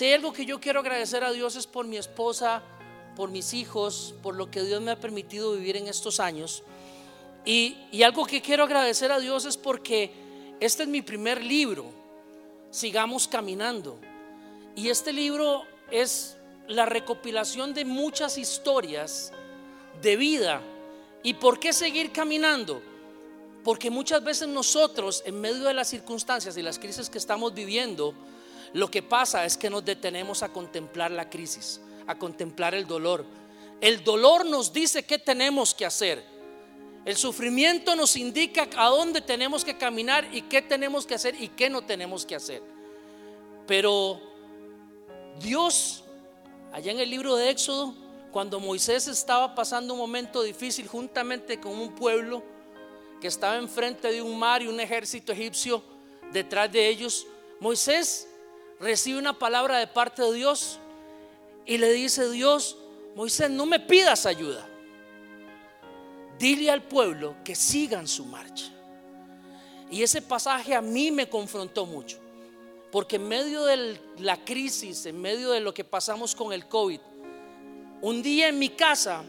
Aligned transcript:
Si 0.00 0.06
hay 0.06 0.14
algo 0.14 0.32
que 0.32 0.46
yo 0.46 0.58
quiero 0.62 0.80
agradecer 0.80 1.22
a 1.24 1.30
Dios 1.30 1.56
es 1.56 1.66
por 1.66 1.86
mi 1.86 1.98
esposa, 1.98 2.62
por 3.16 3.28
mis 3.28 3.52
hijos, 3.52 4.14
por 4.22 4.34
lo 4.34 4.50
que 4.50 4.62
Dios 4.62 4.80
me 4.80 4.92
ha 4.92 4.98
permitido 4.98 5.52
vivir 5.52 5.76
en 5.76 5.88
estos 5.88 6.20
años. 6.20 6.62
Y, 7.44 7.76
y 7.92 8.02
algo 8.02 8.24
que 8.24 8.40
quiero 8.40 8.64
agradecer 8.64 9.12
a 9.12 9.20
Dios 9.20 9.44
es 9.44 9.58
porque 9.58 10.10
este 10.58 10.84
es 10.84 10.88
mi 10.88 11.02
primer 11.02 11.44
libro, 11.44 11.84
Sigamos 12.70 13.28
Caminando. 13.28 13.98
Y 14.74 14.88
este 14.88 15.12
libro 15.12 15.64
es 15.90 16.34
la 16.66 16.86
recopilación 16.86 17.74
de 17.74 17.84
muchas 17.84 18.38
historias 18.38 19.34
de 20.00 20.16
vida. 20.16 20.62
¿Y 21.22 21.34
por 21.34 21.60
qué 21.60 21.74
seguir 21.74 22.10
caminando? 22.10 22.80
Porque 23.62 23.90
muchas 23.90 24.24
veces 24.24 24.48
nosotros, 24.48 25.22
en 25.26 25.38
medio 25.38 25.64
de 25.64 25.74
las 25.74 25.88
circunstancias 25.88 26.56
y 26.56 26.62
las 26.62 26.78
crisis 26.78 27.10
que 27.10 27.18
estamos 27.18 27.52
viviendo, 27.52 28.14
lo 28.72 28.90
que 28.90 29.02
pasa 29.02 29.44
es 29.44 29.56
que 29.56 29.70
nos 29.70 29.84
detenemos 29.84 30.42
a 30.42 30.52
contemplar 30.52 31.10
la 31.10 31.28
crisis, 31.28 31.80
a 32.06 32.16
contemplar 32.16 32.74
el 32.74 32.86
dolor. 32.86 33.24
El 33.80 34.04
dolor 34.04 34.46
nos 34.46 34.72
dice 34.72 35.04
qué 35.04 35.18
tenemos 35.18 35.74
que 35.74 35.86
hacer. 35.86 36.24
El 37.04 37.16
sufrimiento 37.16 37.96
nos 37.96 38.16
indica 38.16 38.68
a 38.76 38.88
dónde 38.88 39.22
tenemos 39.22 39.64
que 39.64 39.76
caminar 39.76 40.28
y 40.32 40.42
qué 40.42 40.60
tenemos 40.62 41.06
que 41.06 41.14
hacer 41.14 41.34
y 41.40 41.48
qué 41.48 41.70
no 41.70 41.82
tenemos 41.82 42.26
que 42.26 42.36
hacer. 42.36 42.62
Pero 43.66 44.20
Dios, 45.40 46.04
allá 46.72 46.92
en 46.92 47.00
el 47.00 47.10
libro 47.10 47.36
de 47.36 47.50
Éxodo, 47.50 47.94
cuando 48.30 48.60
Moisés 48.60 49.08
estaba 49.08 49.54
pasando 49.54 49.94
un 49.94 49.98
momento 49.98 50.42
difícil 50.42 50.86
juntamente 50.86 51.58
con 51.58 51.72
un 51.72 51.94
pueblo 51.94 52.42
que 53.20 53.26
estaba 53.26 53.56
enfrente 53.56 54.12
de 54.12 54.22
un 54.22 54.38
mar 54.38 54.62
y 54.62 54.68
un 54.68 54.78
ejército 54.78 55.32
egipcio 55.32 55.82
detrás 56.32 56.70
de 56.70 56.86
ellos, 56.86 57.26
Moisés 57.58 58.29
recibe 58.80 59.18
una 59.18 59.38
palabra 59.38 59.78
de 59.78 59.86
parte 59.86 60.22
de 60.22 60.32
Dios 60.32 60.78
y 61.66 61.78
le 61.78 61.92
dice 61.92 62.30
Dios, 62.30 62.78
Moisés, 63.14 63.50
no 63.50 63.66
me 63.66 63.78
pidas 63.78 64.26
ayuda. 64.26 64.66
Dile 66.38 66.70
al 66.70 66.82
pueblo 66.82 67.36
que 67.44 67.54
sigan 67.54 68.08
su 68.08 68.24
marcha. 68.24 68.72
Y 69.90 70.02
ese 70.02 70.22
pasaje 70.22 70.74
a 70.74 70.80
mí 70.80 71.10
me 71.10 71.28
confrontó 71.28 71.84
mucho, 71.84 72.18
porque 72.90 73.16
en 73.16 73.28
medio 73.28 73.64
de 73.64 74.00
la 74.18 74.42
crisis, 74.42 75.04
en 75.06 75.20
medio 75.20 75.50
de 75.50 75.60
lo 75.60 75.74
que 75.74 75.84
pasamos 75.84 76.34
con 76.34 76.52
el 76.52 76.66
COVID, 76.66 77.00
un 78.00 78.22
día 78.22 78.48
en 78.48 78.58
mi 78.58 78.70
casa 78.70 79.22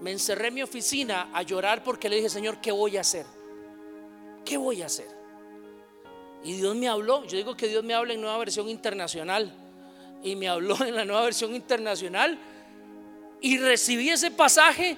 me 0.00 0.10
encerré 0.10 0.48
en 0.48 0.54
mi 0.54 0.62
oficina 0.62 1.30
a 1.32 1.42
llorar 1.42 1.84
porque 1.84 2.08
le 2.08 2.16
dije, 2.16 2.28
Señor, 2.28 2.60
¿qué 2.60 2.72
voy 2.72 2.96
a 2.96 3.02
hacer? 3.02 3.26
¿Qué 4.44 4.56
voy 4.56 4.82
a 4.82 4.86
hacer? 4.86 5.23
Y 6.44 6.52
Dios 6.52 6.76
me 6.76 6.88
habló, 6.88 7.24
yo 7.24 7.38
digo 7.38 7.56
que 7.56 7.68
Dios 7.68 7.82
me 7.82 7.94
habla 7.94 8.12
en 8.12 8.20
nueva 8.20 8.36
versión 8.38 8.68
internacional, 8.68 9.52
y 10.22 10.36
me 10.36 10.48
habló 10.48 10.76
en 10.84 10.94
la 10.94 11.04
nueva 11.04 11.22
versión 11.22 11.54
internacional, 11.54 12.38
y 13.40 13.58
recibí 13.58 14.10
ese 14.10 14.30
pasaje, 14.30 14.96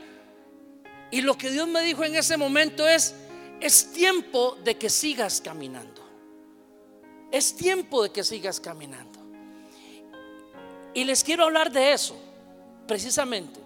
y 1.10 1.20
lo 1.20 1.38
que 1.38 1.50
Dios 1.50 1.68
me 1.68 1.82
dijo 1.82 2.04
en 2.04 2.16
ese 2.16 2.36
momento 2.36 2.86
es, 2.86 3.14
es 3.60 3.92
tiempo 3.92 4.56
de 4.64 4.76
que 4.76 4.90
sigas 4.90 5.40
caminando, 5.40 6.02
es 7.30 7.54
tiempo 7.54 8.02
de 8.02 8.10
que 8.10 8.24
sigas 8.24 8.60
caminando. 8.60 9.20
Y 10.94 11.04
les 11.04 11.22
quiero 11.22 11.44
hablar 11.44 11.70
de 11.70 11.92
eso 11.92 12.16
precisamente 12.88 13.60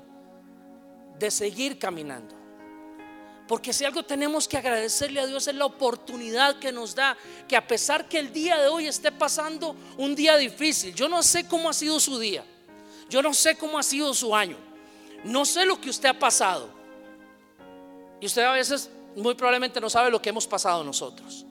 de 1.19 1.31
seguir 1.31 1.78
caminando. 1.78 2.39
Porque 3.51 3.73
si 3.73 3.84
algo 3.84 4.05
tenemos 4.05 4.47
que 4.47 4.56
agradecerle 4.56 5.19
a 5.19 5.27
Dios 5.27 5.48
es 5.48 5.56
la 5.56 5.65
oportunidad 5.65 6.61
que 6.61 6.70
nos 6.70 6.95
da, 6.95 7.17
que 7.48 7.57
a 7.57 7.67
pesar 7.67 8.09
que 8.09 8.20
el 8.20 8.33
día 8.33 8.57
de 8.57 8.69
hoy 8.69 8.87
esté 8.87 9.11
pasando 9.11 9.75
un 9.98 10.15
día 10.15 10.37
difícil, 10.37 10.95
yo 10.95 11.09
no 11.09 11.20
sé 11.20 11.48
cómo 11.48 11.69
ha 11.69 11.73
sido 11.73 11.98
su 11.98 12.17
día, 12.20 12.45
yo 13.09 13.20
no 13.23 13.34
sé 13.34 13.57
cómo 13.57 13.77
ha 13.77 13.83
sido 13.83 14.15
su 14.15 14.37
año, 14.37 14.57
no 15.25 15.45
sé 15.45 15.65
lo 15.65 15.81
que 15.81 15.91
usted 15.91 16.11
ha 16.11 16.17
pasado. 16.17 16.69
Y 18.20 18.27
usted 18.27 18.42
a 18.42 18.53
veces 18.53 18.89
muy 19.17 19.35
probablemente 19.35 19.80
no 19.80 19.91
sabe 19.91 20.13
lo 20.13 20.23
que 20.23 20.29
hemos 20.29 20.47
pasado 20.47 20.85
nosotros. 20.85 21.45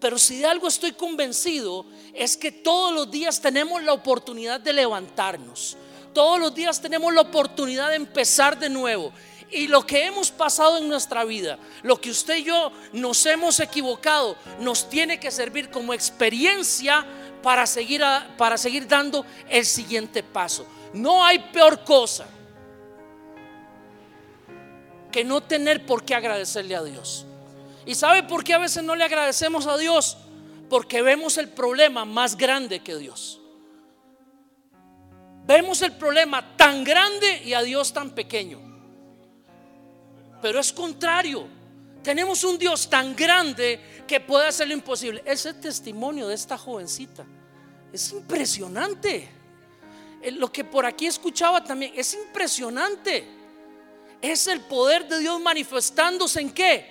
Pero 0.00 0.18
si 0.18 0.38
de 0.38 0.46
algo 0.46 0.66
estoy 0.66 0.90
convencido 0.90 1.86
es 2.14 2.36
que 2.36 2.50
todos 2.50 2.92
los 2.92 3.12
días 3.12 3.40
tenemos 3.40 3.80
la 3.84 3.92
oportunidad 3.92 4.58
de 4.58 4.72
levantarnos, 4.72 5.76
todos 6.12 6.40
los 6.40 6.52
días 6.52 6.80
tenemos 6.80 7.14
la 7.14 7.20
oportunidad 7.20 7.90
de 7.90 7.94
empezar 7.94 8.58
de 8.58 8.68
nuevo. 8.68 9.12
Y 9.50 9.66
lo 9.66 9.86
que 9.86 10.04
hemos 10.06 10.30
pasado 10.30 10.78
en 10.78 10.88
nuestra 10.88 11.24
vida, 11.24 11.58
lo 11.82 12.00
que 12.00 12.10
usted 12.10 12.36
y 12.36 12.44
yo 12.44 12.70
nos 12.92 13.24
hemos 13.24 13.60
equivocado, 13.60 14.36
nos 14.60 14.88
tiene 14.90 15.18
que 15.18 15.30
servir 15.30 15.70
como 15.70 15.94
experiencia 15.94 17.06
para 17.42 17.66
seguir, 17.66 18.02
para 18.36 18.58
seguir 18.58 18.86
dando 18.86 19.24
el 19.48 19.64
siguiente 19.64 20.22
paso. 20.22 20.66
No 20.92 21.24
hay 21.24 21.38
peor 21.38 21.82
cosa 21.84 22.26
que 25.10 25.24
no 25.24 25.42
tener 25.42 25.86
por 25.86 26.04
qué 26.04 26.14
agradecerle 26.14 26.76
a 26.76 26.82
Dios. 26.82 27.24
¿Y 27.86 27.94
sabe 27.94 28.22
por 28.22 28.44
qué 28.44 28.52
a 28.52 28.58
veces 28.58 28.84
no 28.84 28.94
le 28.94 29.04
agradecemos 29.04 29.66
a 29.66 29.78
Dios? 29.78 30.18
Porque 30.68 31.00
vemos 31.00 31.38
el 31.38 31.48
problema 31.48 32.04
más 32.04 32.36
grande 32.36 32.80
que 32.80 32.96
Dios. 32.96 33.40
Vemos 35.46 35.80
el 35.80 35.92
problema 35.92 36.56
tan 36.58 36.84
grande 36.84 37.42
y 37.46 37.54
a 37.54 37.62
Dios 37.62 37.94
tan 37.94 38.10
pequeño. 38.10 38.67
Pero 40.40 40.60
es 40.60 40.72
contrario. 40.72 41.46
Tenemos 42.02 42.44
un 42.44 42.58
Dios 42.58 42.88
tan 42.88 43.14
grande 43.14 43.80
que 44.06 44.20
puede 44.20 44.46
hacer 44.46 44.68
lo 44.68 44.74
imposible. 44.74 45.22
Ese 45.26 45.54
testimonio 45.54 46.28
de 46.28 46.34
esta 46.34 46.56
jovencita 46.56 47.26
es 47.92 48.12
impresionante. 48.12 49.28
Eh, 50.22 50.30
lo 50.32 50.50
que 50.52 50.64
por 50.64 50.86
aquí 50.86 51.06
escuchaba 51.06 51.62
también 51.62 51.92
es 51.94 52.14
impresionante. 52.14 53.26
Es 54.20 54.46
el 54.46 54.60
poder 54.62 55.06
de 55.08 55.18
Dios 55.18 55.40
manifestándose 55.40 56.40
en 56.40 56.50
qué? 56.50 56.86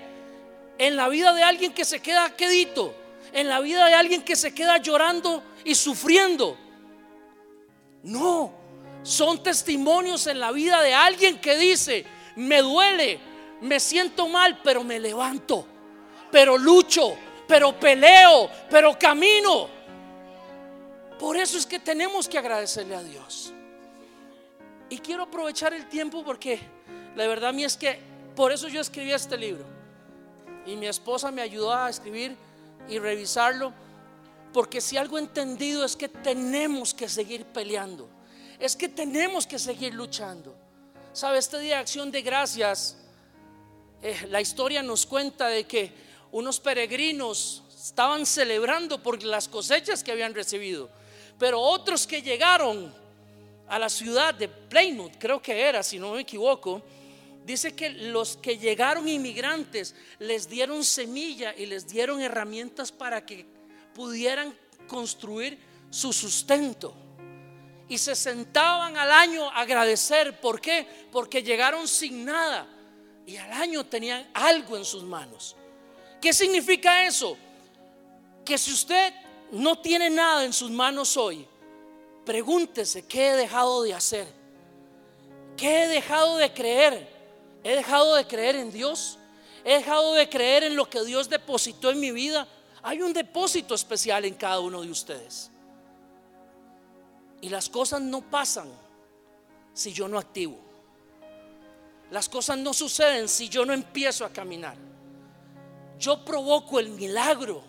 En 0.78 0.96
la 0.96 1.10
vida 1.10 1.34
de 1.34 1.44
alguien 1.44 1.74
que 1.74 1.86
se 1.86 2.00
queda 2.00 2.36
quedito. 2.36 2.94
En 3.34 3.48
la 3.48 3.60
vida 3.60 3.86
de 3.86 3.94
alguien 3.94 4.22
que 4.24 4.36
se 4.36 4.54
queda 4.54 4.78
llorando 4.78 5.44
y 5.64 5.76
sufriendo. 5.76 6.58
No, 8.04 8.54
son 9.04 9.44
testimonios 9.44 10.28
en 10.28 10.40
la 10.40 10.52
vida 10.52 10.82
de 10.82 10.94
alguien 10.94 11.40
que 11.40 11.58
dice, 11.58 12.06
me 12.36 12.62
duele, 12.62 13.20
me 13.62 13.80
siento 13.80 14.28
mal, 14.28 14.60
pero 14.64 14.84
me 14.84 15.00
levanto, 15.00 15.66
pero 16.32 16.58
lucho, 16.58 17.16
pero 17.48 17.80
peleo, 17.80 18.50
pero 18.70 18.98
camino. 18.98 19.70
Por 21.20 21.38
eso 21.38 21.58
es 21.58 21.66
que 21.66 21.80
tenemos 21.80 22.28
que 22.28 22.38
agradecerle 22.38 22.96
a 22.96 23.04
Dios. 23.04 23.54
Y 24.90 25.00
quiero 25.00 25.24
aprovechar 25.24 25.74
el 25.74 25.88
tiempo 25.90 26.24
porque 26.24 26.60
la 27.16 27.28
verdad 27.28 27.50
a 27.50 27.54
mí 27.54 27.64
es 27.64 27.76
que 27.76 28.00
por 28.36 28.52
eso 28.52 28.68
yo 28.68 28.82
escribí 28.82 29.12
este 29.12 29.38
libro. 29.38 29.66
Y 30.66 30.76
mi 30.76 30.88
esposa 30.88 31.32
me 31.32 31.42
ayudó 31.42 31.74
a 31.74 31.90
escribir 31.90 32.36
y 32.88 33.00
revisarlo 33.00 33.74
porque 34.54 34.82
si 34.82 34.98
algo 34.98 35.18
entendido 35.18 35.84
es 35.84 35.96
que 35.96 36.10
tenemos 36.10 36.94
que 36.94 37.10
seguir 37.10 37.46
peleando, 37.46 38.10
es 38.60 38.76
que 38.76 38.90
tenemos 38.90 39.46
que 39.46 39.60
seguir 39.60 39.94
luchando. 39.94 40.56
¿Sabe? 41.14 41.40
Este 41.40 41.60
día 41.60 41.76
de 41.76 41.82
acción 41.82 42.12
de 42.12 42.22
gracias, 42.22 42.98
eh, 44.02 44.28
la 44.30 44.42
historia 44.42 44.84
nos 44.84 45.06
cuenta 45.06 45.48
de 45.48 45.66
que 45.66 45.92
unos 46.32 46.60
peregrinos 46.60 47.64
estaban 47.76 48.26
celebrando 48.26 49.02
por 49.02 49.24
las 49.24 49.48
cosechas 49.48 50.04
que 50.04 50.12
habían 50.12 50.36
recibido, 50.36 50.90
pero 51.40 51.60
otros 51.60 52.06
que 52.06 52.22
llegaron 52.22 52.94
a 53.68 53.80
la 53.80 53.90
ciudad 53.90 54.34
de 54.34 54.48
Plymouth, 54.48 55.14
creo 55.18 55.42
que 55.42 55.60
era, 55.60 55.84
si 55.84 56.00
no 56.00 56.14
me 56.14 56.22
equivoco, 56.22 56.82
dice 57.46 57.76
que 57.76 57.90
los 57.90 58.38
que 58.38 58.58
llegaron 58.58 59.08
inmigrantes 59.08 59.96
les 60.20 60.50
dieron 60.50 60.84
semilla 60.84 61.56
y 61.56 61.66
les 61.66 61.88
dieron 61.88 62.22
herramientas 62.22 62.92
para 62.92 63.26
que 63.26 63.46
pudieran 63.94 64.56
construir 64.88 65.58
su 65.90 66.14
sustento. 66.14 66.94
Y 67.90 67.98
se 67.98 68.16
sentaban 68.16 68.98
al 68.98 69.12
año 69.12 69.50
a 69.50 69.62
agradecer. 69.62 70.42
¿Por 70.42 70.60
qué? 70.60 70.86
Porque 71.10 71.42
llegaron 71.42 71.88
sin 71.88 72.26
nada. 72.26 72.68
Y 73.28 73.36
al 73.36 73.52
año 73.52 73.86
tenían 73.86 74.26
algo 74.34 74.78
en 74.78 74.86
sus 74.86 75.04
manos. 75.04 75.58
¿Qué 76.22 76.32
significa 76.32 77.06
eso? 77.06 77.38
Que 78.46 78.58
si 78.58 78.72
usted 78.72 79.14
no 79.52 79.80
tiene 79.80 80.10
nada 80.10 80.46
en 80.46 80.54
sus 80.54 80.72
manos 80.72 81.18
hoy, 81.18 81.46
pregúntese, 82.26 83.06
¿qué 83.06 83.32
he 83.32 83.36
dejado 83.36 83.84
de 83.84 83.94
hacer? 83.94 84.28
¿Qué 85.58 85.84
he 85.84 85.88
dejado 85.90 86.38
de 86.38 86.54
creer? 86.54 87.06
¿He 87.66 87.76
dejado 87.76 88.16
de 88.16 88.26
creer 88.26 88.56
en 88.56 88.72
Dios? 88.72 89.20
¿He 89.66 89.74
dejado 89.74 90.14
de 90.14 90.30
creer 90.30 90.64
en 90.64 90.78
lo 90.78 90.90
que 90.90 91.04
Dios 91.04 91.28
depositó 91.28 91.92
en 91.92 92.00
mi 92.00 92.12
vida? 92.12 92.48
Hay 92.82 93.02
un 93.02 93.12
depósito 93.12 93.76
especial 93.76 94.24
en 94.24 94.36
cada 94.36 94.62
uno 94.62 94.82
de 94.82 94.90
ustedes. 94.90 95.52
Y 97.42 97.50
las 97.50 97.68
cosas 97.68 98.00
no 98.00 98.22
pasan 98.22 98.72
si 99.74 99.92
yo 99.92 100.08
no 100.08 100.18
activo. 100.18 100.67
Las 102.12 102.30
cosas 102.30 102.58
no 102.58 102.74
suceden 102.74 103.28
si 103.28 103.50
yo 103.50 103.66
no 103.66 103.74
empiezo 103.74 104.26
a 104.26 104.30
caminar. 104.30 104.76
Yo 106.00 106.24
provoco 106.24 106.80
el 106.80 106.90
milagro. 106.90 107.64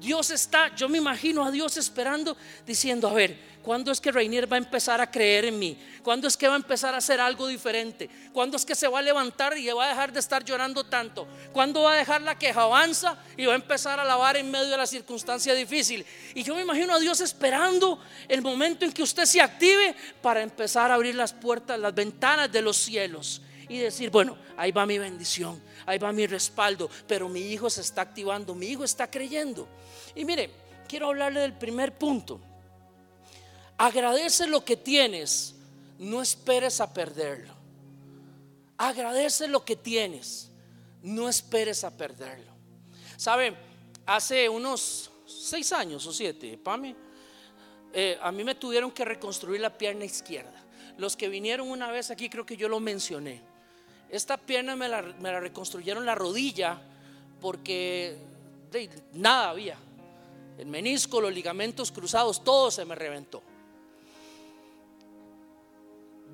Dios 0.00 0.30
está, 0.30 0.74
yo 0.74 0.88
me 0.88 0.96
imagino 0.96 1.44
a 1.44 1.50
Dios 1.50 1.76
esperando, 1.76 2.34
diciendo, 2.66 3.06
a 3.06 3.12
ver, 3.12 3.36
¿cuándo 3.62 3.92
es 3.92 4.00
que 4.00 4.10
Reinier 4.10 4.50
va 4.50 4.56
a 4.56 4.58
empezar 4.58 4.98
a 4.98 5.10
creer 5.10 5.44
en 5.44 5.58
mí? 5.58 5.76
¿Cuándo 6.02 6.26
es 6.26 6.38
que 6.38 6.48
va 6.48 6.54
a 6.54 6.56
empezar 6.56 6.94
a 6.94 6.98
hacer 6.98 7.20
algo 7.20 7.46
diferente? 7.46 8.08
¿Cuándo 8.32 8.56
es 8.56 8.64
que 8.64 8.74
se 8.74 8.88
va 8.88 9.00
a 9.00 9.02
levantar 9.02 9.58
y 9.58 9.68
va 9.68 9.84
a 9.84 9.88
dejar 9.88 10.10
de 10.10 10.20
estar 10.20 10.42
llorando 10.42 10.84
tanto? 10.84 11.28
¿Cuándo 11.52 11.82
va 11.82 11.92
a 11.92 11.96
dejar 11.96 12.22
la 12.22 12.38
queja 12.38 12.62
avanza 12.62 13.18
y 13.36 13.44
va 13.44 13.52
a 13.52 13.56
empezar 13.56 14.00
a 14.00 14.04
lavar 14.04 14.38
en 14.38 14.50
medio 14.50 14.68
de 14.68 14.76
la 14.78 14.86
circunstancia 14.86 15.52
difícil? 15.52 16.06
Y 16.34 16.42
yo 16.44 16.54
me 16.54 16.62
imagino 16.62 16.94
a 16.94 16.98
Dios 16.98 17.20
esperando 17.20 18.00
el 18.26 18.40
momento 18.40 18.86
en 18.86 18.92
que 18.92 19.02
usted 19.02 19.26
se 19.26 19.42
active 19.42 19.94
para 20.22 20.40
empezar 20.40 20.90
a 20.90 20.94
abrir 20.94 21.14
las 21.14 21.34
puertas, 21.34 21.78
las 21.78 21.94
ventanas 21.94 22.50
de 22.50 22.62
los 22.62 22.78
cielos 22.78 23.42
y 23.70 23.78
decir, 23.78 24.10
bueno, 24.10 24.36
ahí 24.56 24.72
va 24.72 24.84
mi 24.84 24.98
bendición, 24.98 25.62
ahí 25.86 25.96
va 25.96 26.12
mi 26.12 26.26
respaldo, 26.26 26.90
pero 27.06 27.28
mi 27.28 27.40
hijo 27.40 27.70
se 27.70 27.82
está 27.82 28.02
activando, 28.02 28.52
mi 28.52 28.66
hijo 28.66 28.82
está 28.82 29.08
creyendo. 29.08 29.68
Y 30.16 30.24
mire, 30.24 30.50
quiero 30.88 31.06
hablarle 31.06 31.38
del 31.38 31.52
primer 31.52 31.96
punto. 31.96 32.40
Agradece 33.78 34.48
lo 34.48 34.64
que 34.64 34.76
tienes, 34.76 35.54
no 36.00 36.20
esperes 36.20 36.80
a 36.80 36.92
perderlo. 36.92 37.54
Agradece 38.76 39.46
lo 39.46 39.64
que 39.64 39.76
tienes, 39.76 40.50
no 41.02 41.28
esperes 41.28 41.84
a 41.84 41.96
perderlo. 41.96 42.50
¿Sabe? 43.16 43.54
Hace 44.04 44.48
unos 44.48 45.12
seis 45.26 45.72
años 45.72 46.04
o 46.08 46.12
siete, 46.12 46.58
Pame, 46.58 46.96
eh, 47.92 48.18
a 48.20 48.32
mí 48.32 48.42
me 48.42 48.56
tuvieron 48.56 48.90
que 48.90 49.04
reconstruir 49.04 49.60
la 49.60 49.78
pierna 49.78 50.04
izquierda. 50.04 50.60
Los 50.98 51.16
que 51.16 51.28
vinieron 51.28 51.70
una 51.70 51.92
vez 51.92 52.10
aquí, 52.10 52.28
creo 52.28 52.44
que 52.44 52.56
yo 52.56 52.68
lo 52.68 52.80
mencioné. 52.80 53.48
Esta 54.10 54.36
pierna 54.36 54.74
me 54.74 54.88
la, 54.88 55.00
reconstruyeron 55.40 56.04
la 56.04 56.16
rodilla 56.16 56.80
porque 57.40 58.18
nada 59.12 59.50
había 59.50 59.76
el 60.58 60.66
menisco, 60.66 61.20
los 61.20 61.32
ligamentos 61.32 61.90
cruzados, 61.90 62.44
todo 62.44 62.70
se 62.70 62.84
me 62.84 62.94
reventó. 62.94 63.42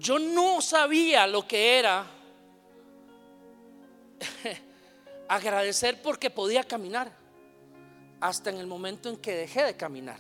Yo 0.00 0.19
no 0.19 0.61
sabía 0.61 1.26
lo 1.26 1.46
que 1.46 1.78
era 1.78 2.06
agradecer 5.28 6.02
porque 6.02 6.31
podía 6.31 6.64
caminar, 6.64 7.12
hasta 8.20 8.50
en 8.50 8.56
el 8.56 8.67
momento 8.67 9.08
en 9.08 9.17
que 9.19 9.32
dejé 9.32 9.62
de 9.62 9.76
caminar. 9.76 10.19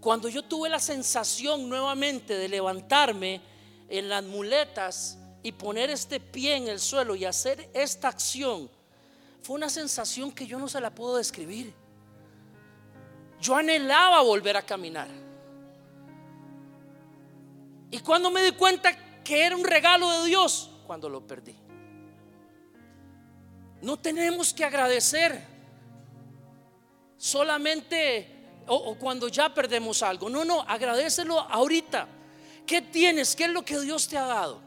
Cuando 0.00 0.28
yo 0.28 0.42
tuve 0.42 0.68
la 0.68 0.80
sensación 0.80 1.68
nuevamente 1.68 2.36
de 2.36 2.48
levantarme 2.48 3.40
en 3.88 4.08
las 4.08 4.24
muletas 4.24 5.18
y 5.42 5.52
poner 5.52 5.90
este 5.90 6.20
pie 6.20 6.56
en 6.56 6.68
el 6.68 6.78
suelo 6.78 7.14
y 7.14 7.24
hacer 7.24 7.70
esta 7.72 8.08
acción, 8.08 8.70
fue 9.42 9.56
una 9.56 9.70
sensación 9.70 10.32
que 10.32 10.46
yo 10.46 10.58
no 10.58 10.68
se 10.68 10.80
la 10.80 10.90
puedo 10.90 11.16
describir. 11.16 11.72
Yo 13.40 13.56
anhelaba 13.56 14.20
volver 14.22 14.56
a 14.56 14.62
caminar. 14.62 15.08
Y 17.90 18.00
cuando 18.00 18.30
me 18.30 18.42
di 18.42 18.52
cuenta 18.52 19.22
que 19.22 19.46
era 19.46 19.56
un 19.56 19.64
regalo 19.64 20.10
de 20.10 20.28
Dios, 20.28 20.70
cuando 20.86 21.08
lo 21.08 21.26
perdí. 21.26 21.54
No 23.80 23.96
tenemos 23.96 24.52
que 24.52 24.64
agradecer 24.64 25.40
solamente 27.16 28.34
o, 28.66 28.96
cuando 28.96 29.28
ya 29.28 29.52
perdemos 29.54 30.02
algo. 30.02 30.28
No, 30.28 30.44
no, 30.44 30.62
agradecelo 30.62 31.40
ahorita. 31.40 32.08
¿Qué 32.68 32.82
tienes? 32.82 33.34
¿Qué 33.34 33.44
es 33.44 33.50
lo 33.50 33.64
que 33.64 33.80
Dios 33.80 34.06
te 34.08 34.18
ha 34.18 34.26
dado? 34.26 34.60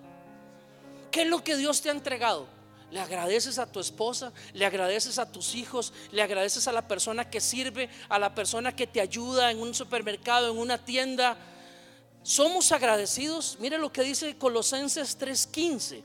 ¿Qué 1.12 1.22
es 1.22 1.28
lo 1.28 1.44
que 1.44 1.56
Dios 1.56 1.84
te 1.84 1.90
ha 1.90 1.92
entregado? 1.92 2.48
Le 2.90 3.00
agradeces 3.00 3.60
a 3.60 3.72
tu 3.72 3.80
esposa, 3.80 4.34
le 4.54 4.66
agradeces 4.66 5.20
a 5.20 5.32
tus 5.32 5.54
hijos, 5.54 5.94
le 6.12 6.24
agradeces 6.24 6.68
a 6.68 6.72
la 6.72 6.88
persona 6.88 7.30
que 7.30 7.40
sirve, 7.40 7.90
a 8.10 8.18
la 8.18 8.34
persona 8.34 8.76
que 8.76 8.88
te 8.88 9.02
ayuda 9.02 9.52
en 9.52 9.62
un 9.62 9.76
supermercado, 9.76 10.52
en 10.52 10.58
una 10.58 10.84
tienda. 10.84 11.38
Somos 12.24 12.72
agradecidos. 12.72 13.58
Mire 13.60 13.78
lo 13.78 13.94
que 13.94 14.02
dice 14.02 14.36
Colosenses 14.36 15.20
3:15. 15.20 16.04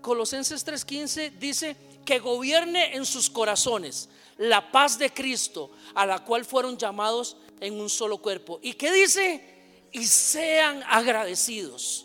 Colosenses 0.00 0.64
3:15 0.64 1.32
dice 1.40 1.76
que 2.04 2.20
gobierne 2.20 2.94
en 2.94 3.04
sus 3.04 3.28
corazones 3.28 4.08
la 4.38 4.70
paz 4.70 4.96
de 4.96 5.12
Cristo, 5.12 5.72
a 5.92 6.06
la 6.06 6.20
cual 6.20 6.44
fueron 6.44 6.78
llamados 6.78 7.36
en 7.58 7.80
un 7.80 7.90
solo 7.90 8.18
cuerpo. 8.18 8.60
¿Y 8.62 8.74
qué 8.74 8.92
dice? 8.92 9.55
Y 9.96 10.04
sean 10.04 10.82
agradecidos. 10.86 12.04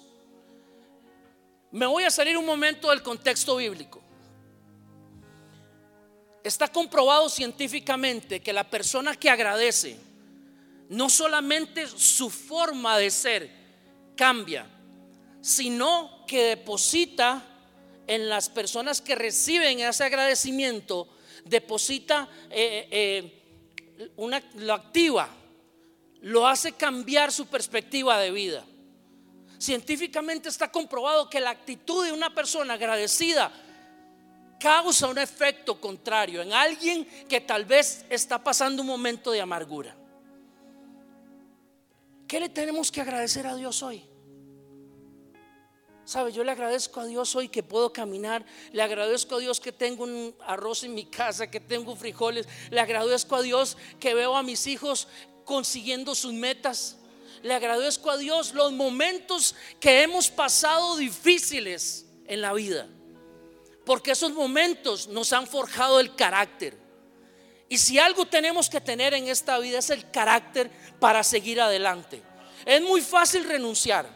Me 1.72 1.86
voy 1.86 2.06
a 2.06 2.10
salir 2.10 2.38
un 2.38 2.46
momento 2.46 2.90
del 2.90 3.04
contexto 3.04 3.58
bíblico. 3.58 4.02
Está 6.42 6.70
comprobado 6.70 7.28
científicamente 7.28 8.40
que 8.40 8.54
la 8.54 8.64
persona 8.70 9.18
que 9.18 9.30
agradece, 9.30 9.98
no 10.88 11.10
solamente 11.10 11.86
su 11.86 12.30
forma 12.30 12.98
de 12.98 13.12
ser 13.12 13.52
cambia, 14.16 14.70
sino 15.42 16.26
que 16.26 16.44
deposita 16.44 17.46
en 18.08 18.30
las 18.30 18.48
personas 18.48 19.02
que 19.02 19.16
reciben 19.16 19.82
ese 19.82 20.06
agradecimiento, 20.06 21.10
deposita, 21.44 22.30
eh, 22.52 22.88
eh, 22.90 24.10
una, 24.16 24.42
lo 24.56 24.76
activa, 24.76 25.41
lo 26.22 26.48
hace 26.48 26.74
cambiar 26.74 27.32
su 27.32 27.48
perspectiva 27.48 28.20
de 28.20 28.32
vida. 28.32 28.64
Científicamente 29.58 30.50
está 30.50 30.72
comprobado 30.72 31.30
que 31.30 31.40
la 31.40 31.52
actitud 31.52 32.06
de 32.06 32.12
una 32.12 32.34
persona 32.34 32.74
agradecida 32.74 33.52
causa 34.60 35.08
un 35.08 35.18
efecto 35.18 35.80
contrario 35.82 36.42
en 36.42 36.54
alguien 36.54 37.06
que 37.28 37.42
tal 37.42 37.66
vez 37.66 38.06
está 38.10 38.44
pasando 38.44 38.82
un 38.82 38.88
momento 38.88 39.32
de 39.32 39.42
amargura. 39.42 39.96
¿Qué 42.28 42.40
le 42.40 42.50
tenemos 42.50 42.92
que 42.92 43.02
agradecer 43.02 43.46
a 43.46 43.56
Dios 43.56 43.84
hoy? 43.84 44.04
¿Sabe? 46.06 46.32
Yo 46.32 46.44
le 46.44 46.52
agradezco 46.52 47.00
a 47.00 47.06
Dios 47.06 47.36
hoy 47.36 47.48
que 47.48 47.64
puedo 47.64 47.94
caminar. 47.94 48.46
Le 48.72 48.82
agradezco 48.82 49.36
a 49.36 49.40
Dios 49.40 49.60
que 49.60 49.72
tengo 49.72 50.04
un 50.04 50.36
arroz 50.46 50.84
en 50.84 50.94
mi 50.94 51.06
casa, 51.06 51.50
que 51.50 51.60
tengo 51.60 51.96
frijoles. 51.96 52.48
Le 52.70 52.80
agradezco 52.80 53.36
a 53.36 53.42
Dios 53.42 53.78
que 54.00 54.14
veo 54.14 54.36
a 54.36 54.44
mis 54.44 54.68
hijos 54.68 55.08
consiguiendo 55.52 56.16
sus 56.16 56.32
metas. 56.32 56.96
Le 57.44 57.54
agradezco 57.54 58.10
a 58.10 58.16
Dios 58.16 58.54
los 58.54 58.72
momentos 58.72 59.54
que 59.82 60.02
hemos 60.02 60.30
pasado 60.30 60.96
difíciles 60.96 62.06
en 62.26 62.40
la 62.40 62.54
vida. 62.54 62.88
Porque 63.86 64.12
esos 64.12 64.32
momentos 64.32 65.10
nos 65.10 65.34
han 65.34 65.46
forjado 65.46 66.00
el 66.00 66.16
carácter. 66.16 66.78
Y 67.68 67.80
si 67.80 68.00
algo 68.00 68.26
tenemos 68.26 68.70
que 68.70 68.80
tener 68.80 69.14
en 69.14 69.28
esta 69.28 69.60
vida 69.60 69.80
es 69.80 69.90
el 69.90 70.10
carácter 70.10 70.72
para 71.02 71.22
seguir 71.22 71.60
adelante. 71.60 72.24
Es 72.66 72.82
muy 72.82 73.02
fácil 73.02 73.44
renunciar, 73.44 74.08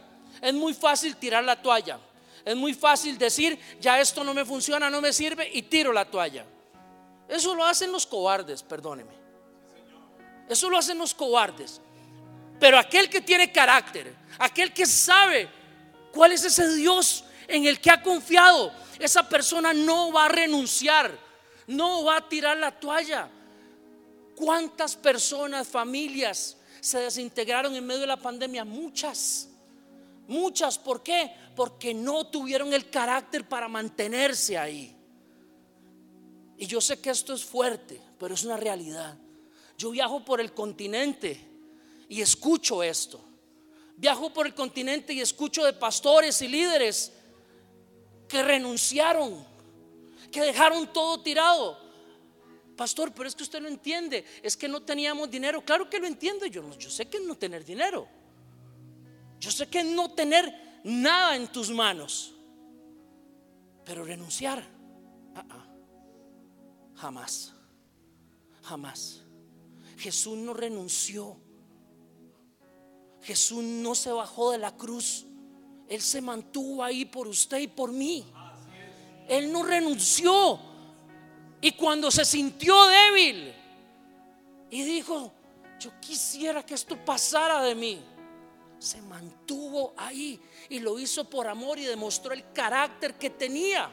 es 0.42 0.54
muy 0.54 0.74
fácil 0.74 1.18
tirar 1.18 1.44
la 1.44 1.62
toalla, 1.62 2.00
es 2.46 2.56
muy 2.56 2.74
fácil 2.74 3.18
decir, 3.18 3.60
ya 3.82 4.00
esto 4.00 4.24
no 4.24 4.34
me 4.34 4.46
funciona, 4.46 4.90
no 4.90 5.02
me 5.02 5.12
sirve 5.12 5.50
y 5.52 5.64
tiro 5.64 5.92
la 5.92 6.10
toalla. 6.10 6.46
Eso 7.28 7.54
lo 7.56 7.66
hacen 7.66 7.92
los 7.92 8.06
cobardes, 8.06 8.64
perdóneme. 8.64 9.25
Eso 10.50 10.70
lo 10.70 10.78
hacen 10.78 10.98
los 10.98 11.14
cobardes. 11.14 11.82
Pero 12.60 12.78
aquel 12.78 13.10
que 13.10 13.22
tiene 13.22 13.52
carácter, 13.52 14.16
aquel 14.40 14.74
que 14.74 14.86
sabe 14.86 15.50
cuál 16.12 16.32
es 16.32 16.44
ese 16.46 16.76
Dios 16.76 17.26
en 17.48 17.66
el 17.66 17.80
que 17.80 17.92
ha 17.92 18.02
confiado, 18.02 18.72
esa 19.00 19.28
persona 19.28 19.74
no 19.74 20.12
va 20.12 20.26
a 20.26 20.30
renunciar, 20.30 21.12
no 21.68 22.04
va 22.06 22.18
a 22.18 22.30
tirar 22.30 22.58
la 22.58 22.72
toalla. 22.72 23.30
¿Cuántas 24.36 24.96
personas, 24.96 25.68
familias 25.68 26.58
se 26.82 27.00
desintegraron 27.00 27.76
en 27.76 27.86
medio 27.86 28.02
de 28.02 28.08
la 28.08 28.18
pandemia? 28.18 28.66
Muchas, 28.66 29.50
muchas. 30.28 30.78
¿Por 30.78 31.04
qué? 31.04 31.32
Porque 31.56 31.94
no 31.94 32.28
tuvieron 32.28 32.74
el 32.74 32.90
carácter 32.90 33.48
para 33.48 33.68
mantenerse 33.68 34.58
ahí. 34.58 34.96
Y 36.58 36.68
yo 36.68 36.80
sé 36.80 37.00
que 37.02 37.10
esto 37.10 37.34
es 37.34 37.44
fuerte, 37.44 38.02
pero 38.18 38.34
es 38.34 38.44
una 38.44 38.58
realidad. 38.58 39.18
Yo 39.78 39.92
viajo 39.92 40.24
por 40.24 40.40
el 40.40 40.54
continente 40.54 41.40
y 42.08 42.22
escucho 42.22 42.82
esto. 42.84 43.22
Viajo 43.98 44.34
por 44.34 44.46
el 44.46 44.54
continente 44.54 45.14
y 45.14 45.22
escucho 45.22 45.64
de 45.64 45.74
pastores 45.74 46.42
y 46.42 46.48
líderes 46.48 47.12
que 48.28 48.44
renunciaron, 48.44 49.46
que 50.32 50.42
dejaron 50.42 50.92
todo 50.92 51.22
tirado. 51.22 51.86
Pastor, 52.76 53.14
pero 53.14 53.30
es 53.30 53.36
que 53.36 53.44
usted 53.44 53.62
lo 53.62 53.70
entiende, 53.70 54.26
es 54.44 54.58
que 54.58 54.68
no 54.68 54.82
teníamos 54.82 55.32
dinero. 55.32 55.64
Claro 55.64 55.90
que 55.90 56.00
lo 56.00 56.08
entiendo, 56.08 56.46
yo, 56.46 56.78
yo 56.78 56.90
sé 56.90 57.06
que 57.08 57.20
no 57.22 57.36
tener 57.36 57.64
dinero. 57.64 58.08
Yo 59.40 59.52
sé 59.52 59.68
que 59.68 59.84
no 59.84 60.12
tener 60.12 60.82
nada 60.84 61.36
en 61.36 61.48
tus 61.48 61.70
manos. 61.70 62.34
Pero 63.86 64.04
renunciar, 64.04 64.64
ah, 65.36 65.46
ah. 65.50 65.68
jamás, 66.96 67.54
jamás. 68.64 69.25
Jesús 69.98 70.38
no 70.38 70.54
renunció. 70.54 71.38
Jesús 73.22 73.64
no 73.64 73.96
se 73.96 74.12
bajó 74.12 74.52
de 74.52 74.58
la 74.60 74.76
cruz 74.76 75.26
él 75.88 76.02
se 76.02 76.22
mantuvo 76.22 76.84
ahí 76.84 77.06
por 77.06 77.28
usted 77.28 77.60
y 77.60 77.68
por 77.68 77.92
mí. 77.92 78.26
Él 79.28 79.52
no 79.52 79.64
renunció. 79.64 80.60
Y 81.62 81.72
cuando 81.72 82.12
se 82.12 82.26
sintió 82.26 82.76
débil 82.88 83.54
y 84.70 84.84
dijo, 84.84 85.32
yo 85.80 85.92
quisiera 86.00 86.66
que 86.66 86.74
esto 86.74 86.98
pasara 87.04 87.62
de 87.64 87.76
mí, 87.76 88.02
se 88.78 89.02
mantuvo 89.02 89.94
ahí 89.98 90.40
y 90.70 90.80
lo 90.80 91.00
hizo 91.00 91.28
por 91.30 91.48
amor 91.48 91.80
y 91.80 91.86
demostró 91.86 92.34
el 92.34 92.52
carácter 92.52 93.16
que 93.16 93.30
tenía. 93.30 93.90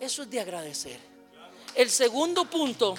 Eso 0.00 0.22
es 0.22 0.30
de 0.30 0.40
agradecer. 0.40 1.00
El 1.74 1.90
segundo 1.90 2.44
punto 2.44 2.94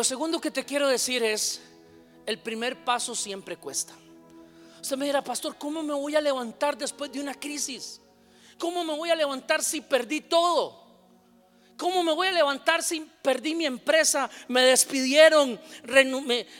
Lo 0.00 0.04
segundo 0.04 0.40
que 0.40 0.50
te 0.50 0.64
quiero 0.64 0.88
decir 0.88 1.22
es, 1.22 1.60
el 2.24 2.38
primer 2.38 2.86
paso 2.86 3.14
siempre 3.14 3.58
cuesta. 3.58 3.92
Usted 4.80 4.96
me 4.96 5.04
dirá, 5.04 5.22
pastor, 5.22 5.58
¿cómo 5.58 5.82
me 5.82 5.92
voy 5.92 6.16
a 6.16 6.22
levantar 6.22 6.74
después 6.78 7.12
de 7.12 7.20
una 7.20 7.34
crisis? 7.34 8.00
¿Cómo 8.58 8.82
me 8.82 8.96
voy 8.96 9.10
a 9.10 9.14
levantar 9.14 9.62
si 9.62 9.82
perdí 9.82 10.22
todo? 10.22 10.86
¿Cómo 11.76 12.02
me 12.02 12.14
voy 12.14 12.28
a 12.28 12.32
levantar 12.32 12.82
si 12.82 13.00
perdí 13.20 13.54
mi 13.54 13.66
empresa? 13.66 14.30
Me 14.48 14.62
despidieron, 14.62 15.60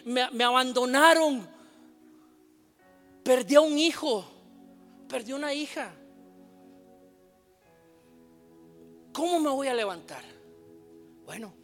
me, 0.04 0.44
abandonaron, 0.44 1.48
perdí 3.24 3.54
a 3.54 3.62
un 3.62 3.78
hijo, 3.78 4.22
perdí 5.08 5.32
una 5.32 5.54
hija. 5.54 5.94
¿Cómo 9.14 9.40
me 9.40 9.48
voy 9.48 9.68
a 9.68 9.72
levantar? 9.72 10.24
Bueno, 11.24 11.54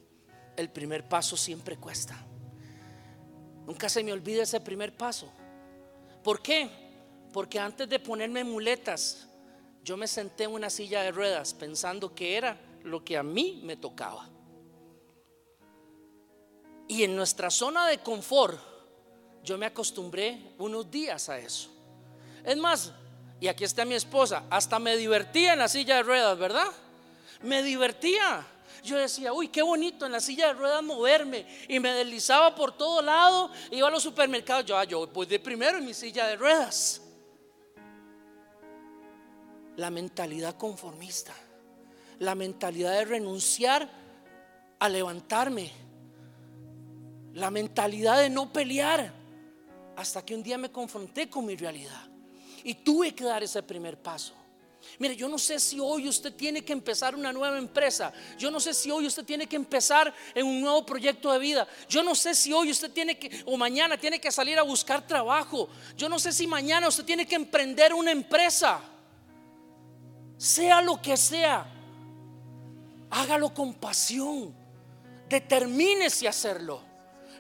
el 0.56 0.70
primer 0.70 1.08
paso 1.08 1.36
siempre 1.36 1.76
cuesta. 1.76 2.16
Nunca 3.66 3.88
se 3.88 4.02
me 4.02 4.12
olvide 4.12 4.42
ese 4.42 4.60
primer 4.60 4.96
paso. 4.96 5.30
¿Por 6.22 6.40
qué? 6.40 6.70
Porque 7.32 7.58
antes 7.58 7.88
de 7.88 7.98
ponerme 7.98 8.44
muletas, 8.44 9.28
yo 9.82 9.96
me 9.96 10.06
senté 10.06 10.44
en 10.44 10.52
una 10.52 10.70
silla 10.70 11.02
de 11.02 11.12
ruedas 11.12 11.54
pensando 11.54 12.14
que 12.14 12.36
era 12.36 12.58
lo 12.82 13.04
que 13.04 13.16
a 13.16 13.22
mí 13.22 13.60
me 13.64 13.76
tocaba. 13.76 14.28
Y 16.88 17.02
en 17.02 17.16
nuestra 17.16 17.50
zona 17.50 17.86
de 17.88 17.98
confort, 17.98 18.58
yo 19.42 19.58
me 19.58 19.66
acostumbré 19.66 20.54
unos 20.58 20.90
días 20.90 21.28
a 21.28 21.38
eso. 21.38 21.70
Es 22.44 22.56
más, 22.56 22.92
y 23.40 23.48
aquí 23.48 23.64
está 23.64 23.84
mi 23.84 23.94
esposa, 23.94 24.44
hasta 24.50 24.78
me 24.78 24.96
divertía 24.96 25.52
en 25.52 25.58
la 25.58 25.68
silla 25.68 25.96
de 25.96 26.02
ruedas, 26.04 26.38
¿verdad? 26.38 26.68
Me 27.42 27.62
divertía 27.62 28.46
yo 28.83 28.97
decía, 28.97 29.33
uy, 29.33 29.49
qué 29.49 29.62
bonito 29.62 30.06
en 30.06 30.12
la 30.12 30.21
silla 30.21 30.49
de 30.49 30.52
ruedas 30.54 30.83
moverme. 30.83 31.47
Y 31.68 31.80
me 31.80 31.92
deslizaba 31.92 32.54
por 32.54 32.76
todo 32.76 33.02
lado, 33.02 33.50
iba 33.71 33.88
a 33.88 33.90
los 33.90 34.02
supermercados. 34.02 34.64
Yo, 34.64 34.76
ah, 34.76 34.85
yo 34.85 35.06
voy 35.09 35.26
de 35.26 35.38
primero 35.38 35.78
en 35.78 35.85
mi 35.85 35.95
silla 35.95 36.26
de 36.26 36.37
ruedas. 36.37 37.02
La 39.76 39.90
mentalidad 39.90 40.56
conformista, 40.56 41.35
la 42.18 42.35
mentalidad 42.35 42.92
de 42.92 43.04
renunciar 43.04 43.88
a 44.78 44.88
levantarme, 44.88 45.71
la 47.35 47.50
mentalidad 47.50 48.18
de 48.21 48.30
no 48.30 48.52
pelear, 48.52 49.12
hasta 49.97 50.25
que 50.25 50.35
un 50.35 50.42
día 50.42 50.59
me 50.59 50.71
confronté 50.71 51.28
con 51.28 51.45
mi 51.47 51.56
realidad 51.56 52.09
y 52.62 52.75
tuve 52.75 53.14
que 53.14 53.25
dar 53.25 53.42
ese 53.42 53.62
primer 53.62 54.00
paso. 54.00 54.35
Mire, 54.98 55.16
yo 55.16 55.28
no 55.28 55.38
sé 55.38 55.60
si 55.60 55.78
hoy 55.78 56.08
usted 56.08 56.32
tiene 56.34 56.64
que 56.64 56.72
empezar 56.72 57.14
una 57.14 57.32
nueva 57.32 57.58
empresa. 57.58 58.12
Yo 58.38 58.50
no 58.50 58.60
sé 58.60 58.72
si 58.72 58.90
hoy 58.90 59.06
usted 59.06 59.24
tiene 59.24 59.46
que 59.46 59.56
empezar 59.56 60.12
en 60.34 60.46
un 60.46 60.60
nuevo 60.60 60.84
proyecto 60.86 61.32
de 61.32 61.38
vida. 61.38 61.66
Yo 61.88 62.02
no 62.02 62.14
sé 62.14 62.34
si 62.34 62.52
hoy 62.52 62.70
usted 62.70 62.90
tiene 62.90 63.18
que, 63.18 63.42
o 63.46 63.56
mañana 63.56 63.98
tiene 63.98 64.20
que 64.20 64.32
salir 64.32 64.58
a 64.58 64.62
buscar 64.62 65.06
trabajo. 65.06 65.68
Yo 65.96 66.08
no 66.08 66.18
sé 66.18 66.32
si 66.32 66.46
mañana 66.46 66.88
usted 66.88 67.04
tiene 67.04 67.26
que 67.26 67.34
emprender 67.34 67.92
una 67.92 68.10
empresa. 68.10 68.80
Sea 70.36 70.80
lo 70.82 71.00
que 71.00 71.16
sea, 71.16 71.66
hágalo 73.10 73.52
con 73.52 73.74
pasión. 73.74 74.54
Determínese 75.28 76.26
a 76.26 76.30
hacerlo. 76.30 76.82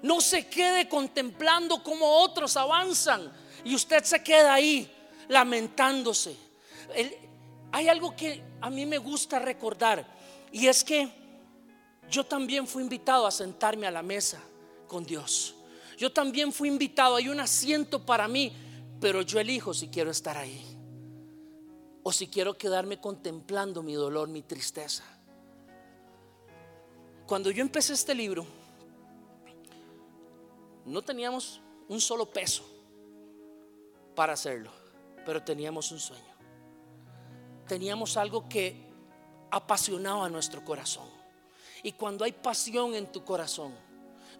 No 0.02 0.20
se 0.20 0.46
quede 0.46 0.88
contemplando 0.88 1.82
cómo 1.82 2.06
otros 2.06 2.56
avanzan 2.56 3.32
y 3.64 3.74
usted 3.74 4.04
se 4.04 4.22
queda 4.22 4.54
ahí 4.54 4.90
lamentándose. 5.28 6.36
El, 6.94 7.25
hay 7.72 7.88
algo 7.88 8.14
que 8.14 8.42
a 8.60 8.70
mí 8.70 8.86
me 8.86 8.98
gusta 8.98 9.38
recordar 9.38 10.06
y 10.52 10.66
es 10.66 10.84
que 10.84 11.08
yo 12.10 12.24
también 12.24 12.66
fui 12.66 12.82
invitado 12.82 13.26
a 13.26 13.30
sentarme 13.30 13.86
a 13.86 13.90
la 13.90 14.02
mesa 14.02 14.40
con 14.86 15.04
Dios. 15.04 15.54
Yo 15.98 16.12
también 16.12 16.52
fui 16.52 16.68
invitado, 16.68 17.16
hay 17.16 17.28
un 17.28 17.40
asiento 17.40 18.04
para 18.04 18.28
mí, 18.28 18.52
pero 19.00 19.22
yo 19.22 19.40
elijo 19.40 19.74
si 19.74 19.88
quiero 19.88 20.10
estar 20.10 20.36
ahí 20.36 20.62
o 22.02 22.12
si 22.12 22.28
quiero 22.28 22.56
quedarme 22.56 23.00
contemplando 23.00 23.82
mi 23.82 23.94
dolor, 23.94 24.28
mi 24.28 24.42
tristeza. 24.42 25.02
Cuando 27.26 27.50
yo 27.50 27.62
empecé 27.62 27.94
este 27.94 28.14
libro, 28.14 28.46
no 30.84 31.02
teníamos 31.02 31.60
un 31.88 32.00
solo 32.00 32.30
peso 32.30 32.64
para 34.14 34.34
hacerlo, 34.34 34.70
pero 35.24 35.42
teníamos 35.42 35.90
un 35.90 35.98
sueño 35.98 36.25
teníamos 37.66 38.16
algo 38.16 38.48
que 38.48 38.76
apasionaba 39.50 40.28
nuestro 40.28 40.64
corazón. 40.64 41.08
Y 41.82 41.92
cuando 41.92 42.24
hay 42.24 42.32
pasión 42.32 42.94
en 42.94 43.10
tu 43.12 43.24
corazón, 43.24 43.74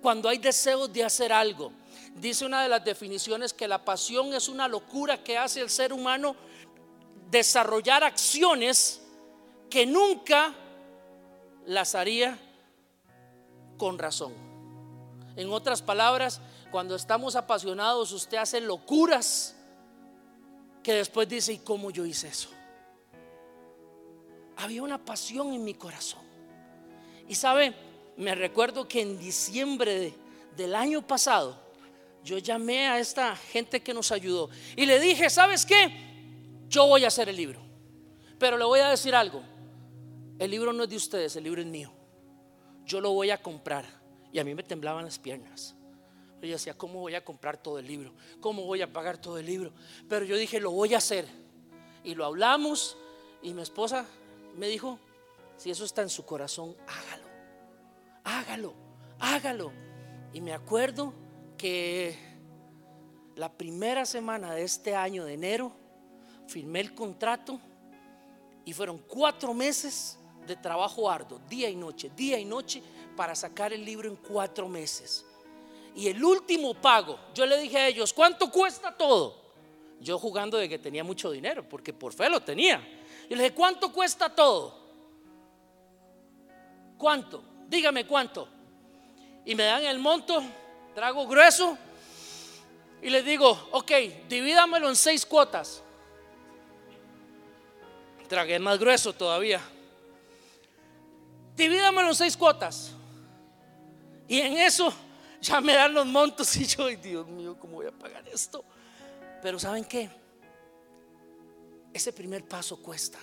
cuando 0.02 0.28
hay 0.28 0.38
deseos 0.38 0.92
de 0.92 1.04
hacer 1.04 1.32
algo, 1.32 1.72
dice 2.16 2.44
una 2.44 2.62
de 2.62 2.68
las 2.68 2.84
definiciones 2.84 3.52
que 3.52 3.68
la 3.68 3.84
pasión 3.84 4.34
es 4.34 4.48
una 4.48 4.68
locura 4.68 5.22
que 5.22 5.38
hace 5.38 5.60
el 5.60 5.70
ser 5.70 5.92
humano 5.92 6.36
desarrollar 7.30 8.04
acciones 8.04 9.00
que 9.70 9.86
nunca 9.86 10.54
las 11.66 11.94
haría 11.94 12.38
con 13.76 13.98
razón. 13.98 14.32
En 15.36 15.52
otras 15.52 15.82
palabras, 15.82 16.40
cuando 16.70 16.94
estamos 16.94 17.36
apasionados, 17.36 18.12
usted 18.12 18.38
hace 18.38 18.60
locuras 18.60 19.54
que 20.82 20.94
después 20.94 21.28
dice, 21.28 21.52
¿y 21.52 21.58
cómo 21.58 21.90
yo 21.90 22.06
hice 22.06 22.28
eso? 22.28 22.55
Había 24.56 24.82
una 24.82 25.04
pasión 25.04 25.52
en 25.52 25.64
mi 25.64 25.74
corazón. 25.74 26.22
Y 27.28 27.34
sabe, 27.34 27.74
me 28.16 28.34
recuerdo 28.34 28.88
que 28.88 29.02
en 29.02 29.18
diciembre 29.18 30.14
del 30.56 30.74
año 30.74 31.06
pasado, 31.06 31.60
yo 32.24 32.38
llamé 32.38 32.86
a 32.86 32.98
esta 32.98 33.36
gente 33.36 33.82
que 33.82 33.94
nos 33.94 34.10
ayudó 34.10 34.48
y 34.74 34.86
le 34.86 34.98
dije, 34.98 35.30
¿sabes 35.30 35.64
qué? 35.64 35.92
Yo 36.68 36.86
voy 36.86 37.04
a 37.04 37.08
hacer 37.08 37.28
el 37.28 37.36
libro. 37.36 37.60
Pero 38.38 38.58
le 38.58 38.64
voy 38.64 38.80
a 38.80 38.88
decir 38.88 39.14
algo. 39.14 39.42
El 40.38 40.50
libro 40.50 40.72
no 40.72 40.84
es 40.84 40.90
de 40.90 40.96
ustedes, 40.96 41.36
el 41.36 41.44
libro 41.44 41.60
es 41.60 41.66
mío. 41.66 41.92
Yo 42.84 43.00
lo 43.00 43.12
voy 43.12 43.30
a 43.30 43.40
comprar. 43.40 43.84
Y 44.32 44.38
a 44.38 44.44
mí 44.44 44.54
me 44.54 44.62
temblaban 44.62 45.04
las 45.04 45.18
piernas. 45.18 45.74
Yo 46.42 46.52
decía, 46.52 46.74
¿cómo 46.74 47.00
voy 47.00 47.14
a 47.14 47.24
comprar 47.24 47.56
todo 47.56 47.78
el 47.78 47.86
libro? 47.86 48.12
¿Cómo 48.40 48.64
voy 48.64 48.82
a 48.82 48.92
pagar 48.92 49.18
todo 49.18 49.38
el 49.38 49.46
libro? 49.46 49.72
Pero 50.08 50.24
yo 50.24 50.36
dije, 50.36 50.60
lo 50.60 50.70
voy 50.70 50.94
a 50.94 50.98
hacer. 50.98 51.26
Y 52.04 52.14
lo 52.14 52.24
hablamos 52.24 52.96
y 53.42 53.52
mi 53.52 53.62
esposa 53.62 54.06
me 54.56 54.68
dijo, 54.68 54.98
si 55.56 55.70
eso 55.70 55.84
está 55.84 56.02
en 56.02 56.08
su 56.08 56.24
corazón, 56.24 56.76
hágalo, 56.86 57.26
hágalo, 58.24 58.74
hágalo. 59.18 59.72
Y 60.32 60.40
me 60.40 60.52
acuerdo 60.52 61.14
que 61.56 62.16
la 63.36 63.52
primera 63.52 64.04
semana 64.04 64.52
de 64.52 64.64
este 64.64 64.94
año 64.94 65.24
de 65.24 65.34
enero 65.34 65.72
firmé 66.46 66.80
el 66.80 66.94
contrato 66.94 67.60
y 68.64 68.72
fueron 68.72 68.98
cuatro 68.98 69.54
meses 69.54 70.18
de 70.46 70.56
trabajo 70.56 71.10
arduo, 71.10 71.40
día 71.48 71.68
y 71.68 71.76
noche, 71.76 72.10
día 72.16 72.38
y 72.38 72.44
noche, 72.44 72.82
para 73.16 73.34
sacar 73.34 73.72
el 73.72 73.84
libro 73.84 74.08
en 74.08 74.16
cuatro 74.16 74.68
meses. 74.68 75.24
Y 75.94 76.08
el 76.08 76.22
último 76.22 76.74
pago, 76.74 77.18
yo 77.34 77.46
le 77.46 77.58
dije 77.58 77.78
a 77.78 77.88
ellos, 77.88 78.12
¿cuánto 78.12 78.50
cuesta 78.50 78.96
todo? 78.96 79.42
Yo 80.00 80.18
jugando 80.18 80.58
de 80.58 80.68
que 80.68 80.78
tenía 80.78 81.02
mucho 81.02 81.30
dinero, 81.30 81.66
porque 81.66 81.92
por 81.92 82.12
fe 82.12 82.28
lo 82.28 82.42
tenía. 82.42 82.95
Y 83.28 83.34
le 83.34 83.44
dije, 83.44 83.54
¿cuánto 83.54 83.92
cuesta 83.92 84.28
todo? 84.28 84.78
¿Cuánto? 86.98 87.42
Dígame 87.68 88.06
cuánto. 88.06 88.48
Y 89.44 89.54
me 89.54 89.64
dan 89.64 89.84
el 89.84 89.98
monto, 89.98 90.42
trago 90.94 91.26
grueso, 91.26 91.76
y 93.02 93.10
les 93.10 93.24
digo, 93.24 93.68
ok, 93.72 93.90
divídamelo 94.28 94.88
en 94.88 94.96
seis 94.96 95.24
cuotas. 95.24 95.82
Tragué 98.28 98.58
más 98.58 98.78
grueso 98.78 99.12
todavía. 99.12 99.60
Divídamelo 101.54 102.08
en 102.08 102.14
seis 102.14 102.36
cuotas. 102.36 102.92
Y 104.26 104.40
en 104.40 104.56
eso 104.56 104.92
ya 105.40 105.60
me 105.60 105.74
dan 105.74 105.94
los 105.94 106.06
montos 106.06 106.56
y 106.56 106.64
yo, 106.66 106.88
Dios 106.88 107.26
mío, 107.28 107.56
¿cómo 107.60 107.74
voy 107.74 107.86
a 107.86 107.92
pagar 107.92 108.26
esto? 108.28 108.64
Pero 109.42 109.58
¿saben 109.58 109.84
qué? 109.84 110.10
Ese 111.96 112.12
primer 112.12 112.44
paso 112.44 112.76
cuesta, 112.82 113.18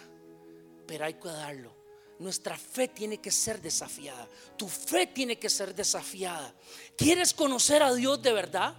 pero 0.87 1.05
hay 1.05 1.13
que 1.13 1.27
darlo. 1.27 1.71
Nuestra 2.17 2.57
fe 2.57 2.87
tiene 2.87 3.19
que 3.19 3.29
ser 3.29 3.61
desafiada. 3.61 4.27
Tu 4.57 4.67
fe 4.67 5.05
tiene 5.05 5.37
que 5.37 5.47
ser 5.47 5.75
desafiada. 5.75 6.51
¿Quieres 6.97 7.35
conocer 7.35 7.83
a 7.83 7.93
Dios 7.93 8.23
de 8.23 8.33
verdad? 8.33 8.73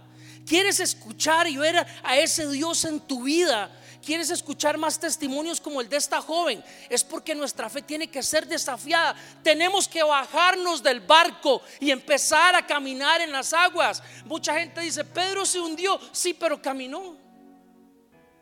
¿Quieres 0.45 0.81
escuchar 0.81 1.47
y 1.47 1.55
ver 1.55 1.77
a 2.03 2.17
ese 2.17 2.45
Dios 2.49 2.83
en 2.83 2.99
tu 2.99 3.23
vida? 3.23 3.71
¿Quieres 4.05 4.29
escuchar 4.31 4.77
más 4.77 4.99
testimonios 4.99 5.61
como 5.61 5.79
el 5.79 5.87
de 5.87 5.95
esta 5.95 6.21
joven? 6.21 6.61
Es 6.89 7.01
porque 7.01 7.33
nuestra 7.33 7.69
fe 7.69 7.81
tiene 7.81 8.09
que 8.09 8.21
ser 8.21 8.45
desafiada. 8.45 9.15
Tenemos 9.43 9.87
que 9.87 10.03
bajarnos 10.03 10.83
del 10.83 10.99
barco 10.99 11.61
y 11.79 11.89
empezar 11.89 12.53
a 12.53 12.67
caminar 12.67 13.21
en 13.21 13.31
las 13.31 13.53
aguas. 13.53 14.03
Mucha 14.25 14.59
gente 14.59 14.81
dice, 14.81 15.05
Pedro 15.05 15.45
se 15.45 15.61
hundió. 15.61 15.97
Sí, 16.11 16.33
pero 16.33 16.61
caminó. 16.61 17.24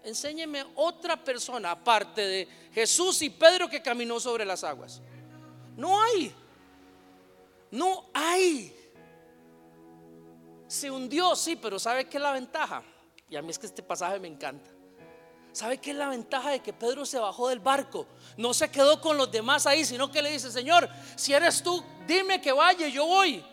Enséñeme 0.04 0.66
otra 0.76 1.16
persona 1.24 1.72
aparte 1.72 2.22
de 2.22 2.48
Jesús 2.74 3.22
y 3.22 3.30
Pedro 3.30 3.70
que 3.70 3.82
caminó 3.82 4.20
sobre 4.20 4.44
las 4.44 4.64
aguas. 4.64 5.02
No 5.78 6.02
hay. 6.02 6.36
No 7.72 8.06
hay. 8.14 8.76
Se 10.68 10.92
hundió, 10.92 11.36
sí, 11.36 11.56
pero 11.56 11.80
¿sabe 11.80 12.06
qué 12.06 12.18
es 12.18 12.24
la 12.24 12.34
ventaja? 12.34 12.84
Y 13.30 13.36
a 13.36 13.42
mí 13.42 13.50
es 13.50 13.58
que 13.58 13.66
este 13.66 13.82
pasaje 13.82 14.20
me 14.20 14.28
encanta. 14.28 14.70
¿Sabe 15.54 15.78
qué 15.78 15.92
es 15.92 15.98
la 15.98 16.10
ventaja 16.10 16.50
de 16.50 16.60
que 16.60 16.74
Pedro 16.74 17.06
se 17.06 17.20
bajó 17.20 17.48
del 17.48 17.60
barco? 17.60 18.08
No 18.38 18.54
se 18.56 18.70
quedó 18.72 19.00
con 19.00 19.18
los 19.18 19.32
demás 19.32 19.68
ahí, 19.68 19.86
sino 19.86 20.12
que 20.12 20.22
le 20.22 20.32
dice, 20.32 20.52
Señor, 20.52 20.90
si 21.16 21.32
eres 21.32 21.62
tú, 21.62 21.84
dime 22.08 22.42
que 22.42 22.52
vaya, 22.52 22.88
yo 22.88 23.06
voy. 23.06 23.44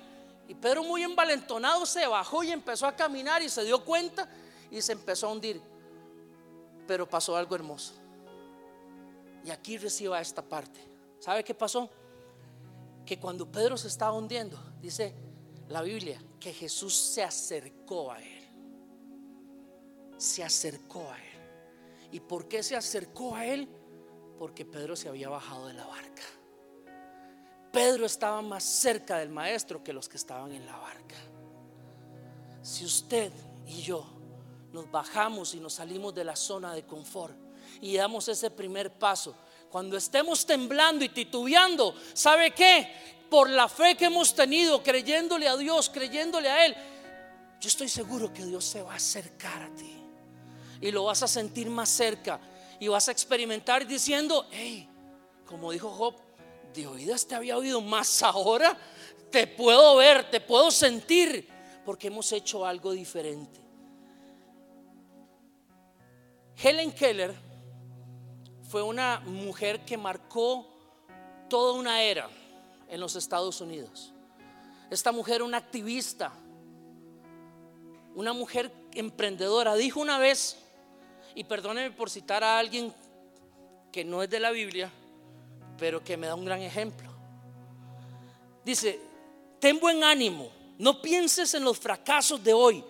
Y 0.49 0.55
Pedro 0.55 0.83
muy 0.83 1.03
envalentonado 1.03 1.87
se 1.87 2.07
bajó 2.07 2.43
y 2.43 2.51
empezó 2.51 2.87
a 2.87 2.97
caminar 2.97 3.43
y 3.43 3.49
se 3.49 3.65
dio 3.65 3.85
cuenta 3.85 4.29
y 4.71 4.81
se 4.81 4.93
empezó 4.93 5.29
a 5.29 5.33
hundir. 5.33 5.61
Pero 6.91 7.09
pasó 7.09 7.37
algo 7.37 7.55
hermoso. 7.55 7.95
Y 9.45 9.51
aquí 9.51 9.79
reciba 9.79 10.21
esta 10.21 10.43
parte. 10.43 10.81
¿Sabe 11.21 11.45
qué 11.45 11.55
pasó? 11.55 11.89
Que 13.07 13.21
cuando 13.21 13.49
Pedro 13.49 13.77
se 13.77 13.87
estaba 13.87 14.11
hundiendo, 14.11 14.59
dice 14.81 15.15
la 15.69 15.83
Biblia, 15.83 16.21
que 16.41 16.53
Jesús 16.53 16.97
se 16.97 17.23
acercó 17.23 18.11
a 18.11 18.21
él. 18.21 18.43
Se 20.19 20.43
acercó 20.43 21.09
a 21.09 21.17
él. 21.17 22.09
¿Y 22.11 22.19
por 22.19 22.49
qué 22.49 22.61
se 22.61 22.75
acercó 22.75 23.37
a 23.37 23.47
él? 23.47 23.69
Porque 24.37 24.65
Pedro 24.65 24.97
se 24.97 25.09
había 25.09 25.29
bajado 25.29 25.69
de 25.69 25.75
la 25.75 25.87
barca. 25.87 26.25
Pedro 27.73 28.05
estaba 28.05 28.43
más 28.43 28.65
cerca 28.65 29.19
del 29.19 29.29
maestro 29.29 29.85
que 29.85 29.93
los 29.93 30.09
que 30.09 30.17
estaban 30.17 30.51
en 30.51 30.67
la 30.67 30.77
barca. 30.77 31.15
Si 32.63 32.85
usted 32.85 33.31
y 33.65 33.81
yo 33.83 34.20
nos 34.73 34.91
bajamos 34.91 35.55
y 35.55 35.61
nos 35.61 35.75
salimos 35.75 36.15
de 36.15 36.25
la 36.25 36.37
zona 36.37 36.75
de 36.75 36.85
confort 36.85 37.37
y 37.81 37.97
damos 37.97 38.29
ese 38.29 38.51
primer 38.51 38.93
paso, 38.93 39.35
cuando 39.71 39.97
estemos 39.97 40.45
temblando 40.45 41.05
y 41.05 41.09
titubeando, 41.09 41.95
¿sabe 42.13 42.51
qué? 42.53 42.89
Por 43.31 43.49
la 43.49 43.69
fe 43.69 43.97
que 43.97 44.07
hemos 44.07 44.35
tenido, 44.35 44.83
creyéndole 44.83 45.47
a 45.47 45.57
Dios, 45.57 45.89
creyéndole 45.89 46.49
a 46.49 46.67
Él, 46.67 46.75
yo 47.61 47.69
estoy 47.69 47.89
seguro 47.89 48.33
que 48.33 48.45
Dios 48.45 48.65
se 48.65 48.83
va 48.83 48.95
a 48.95 48.97
acercar 48.97 49.63
a 49.63 49.75
ti 49.75 49.95
y 50.81 50.91
lo 50.91 51.05
vas 51.05 51.23
a 51.23 51.29
sentir 51.29 51.69
más 51.69 51.89
cerca 51.89 52.41
y 52.81 52.89
vas 52.89 53.09
a 53.09 53.13
experimentar 53.13 53.87
diciendo, 53.87 54.47
hey, 54.51 54.89
como 55.45 55.71
dijo 55.71 55.91
Job, 55.91 56.15
de 56.75 56.87
oídas 56.87 57.27
te 57.27 57.35
había 57.35 57.57
oído 57.57 57.81
más 57.81 58.23
ahora, 58.23 58.77
te 59.31 59.47
puedo 59.47 59.97
ver, 59.97 60.31
te 60.31 60.41
puedo 60.41 60.71
sentir, 60.71 61.49
porque 61.85 62.09
hemos 62.09 62.33
hecho 62.33 62.65
algo 62.65 62.93
diferente. 62.93 63.61
Helen 66.63 66.93
Keller 66.93 67.35
fue 68.69 68.83
una 68.83 69.21
mujer 69.21 69.85
que 69.87 69.97
marcó 69.97 70.67
toda 71.49 71.73
una 71.73 72.03
era 72.03 72.29
en 72.89 73.01
los 73.01 73.17
Estados 73.17 73.63
Unidos. 73.63 74.13
Esta 74.91 75.11
mujer, 75.11 75.43
una 75.43 75.57
activista, 75.57 76.33
una 78.15 78.35
mujer 78.35 78.71
emprendedora, 78.93 79.75
dijo 79.75 80.01
una 80.01 80.19
vez, 80.19 80.59
y 81.35 81.45
perdóneme 81.45 81.93
por 81.93 82.11
citar 82.11 82.45
a 82.45 82.59
alguien 82.59 82.93
que 83.91 84.05
no 84.05 84.23
es 84.23 84.29
de 84.29 84.41
la 84.41 84.51
Biblia, 84.51 84.91
pero 85.79 86.05
que 86.05 86.19
me 86.19 86.27
da 86.27 86.35
un 86.35 86.45
gran 86.45 86.61
ejemplo. 86.61 87.09
Dice, 88.65 89.01
ten 89.61 89.81
buen 89.81 90.05
ánimo, 90.05 90.51
no 90.79 91.01
pienses 91.01 91.55
en 91.55 91.65
los 91.65 91.79
fracasos 91.79 92.45
de 92.45 92.53
hoy, 92.53 92.85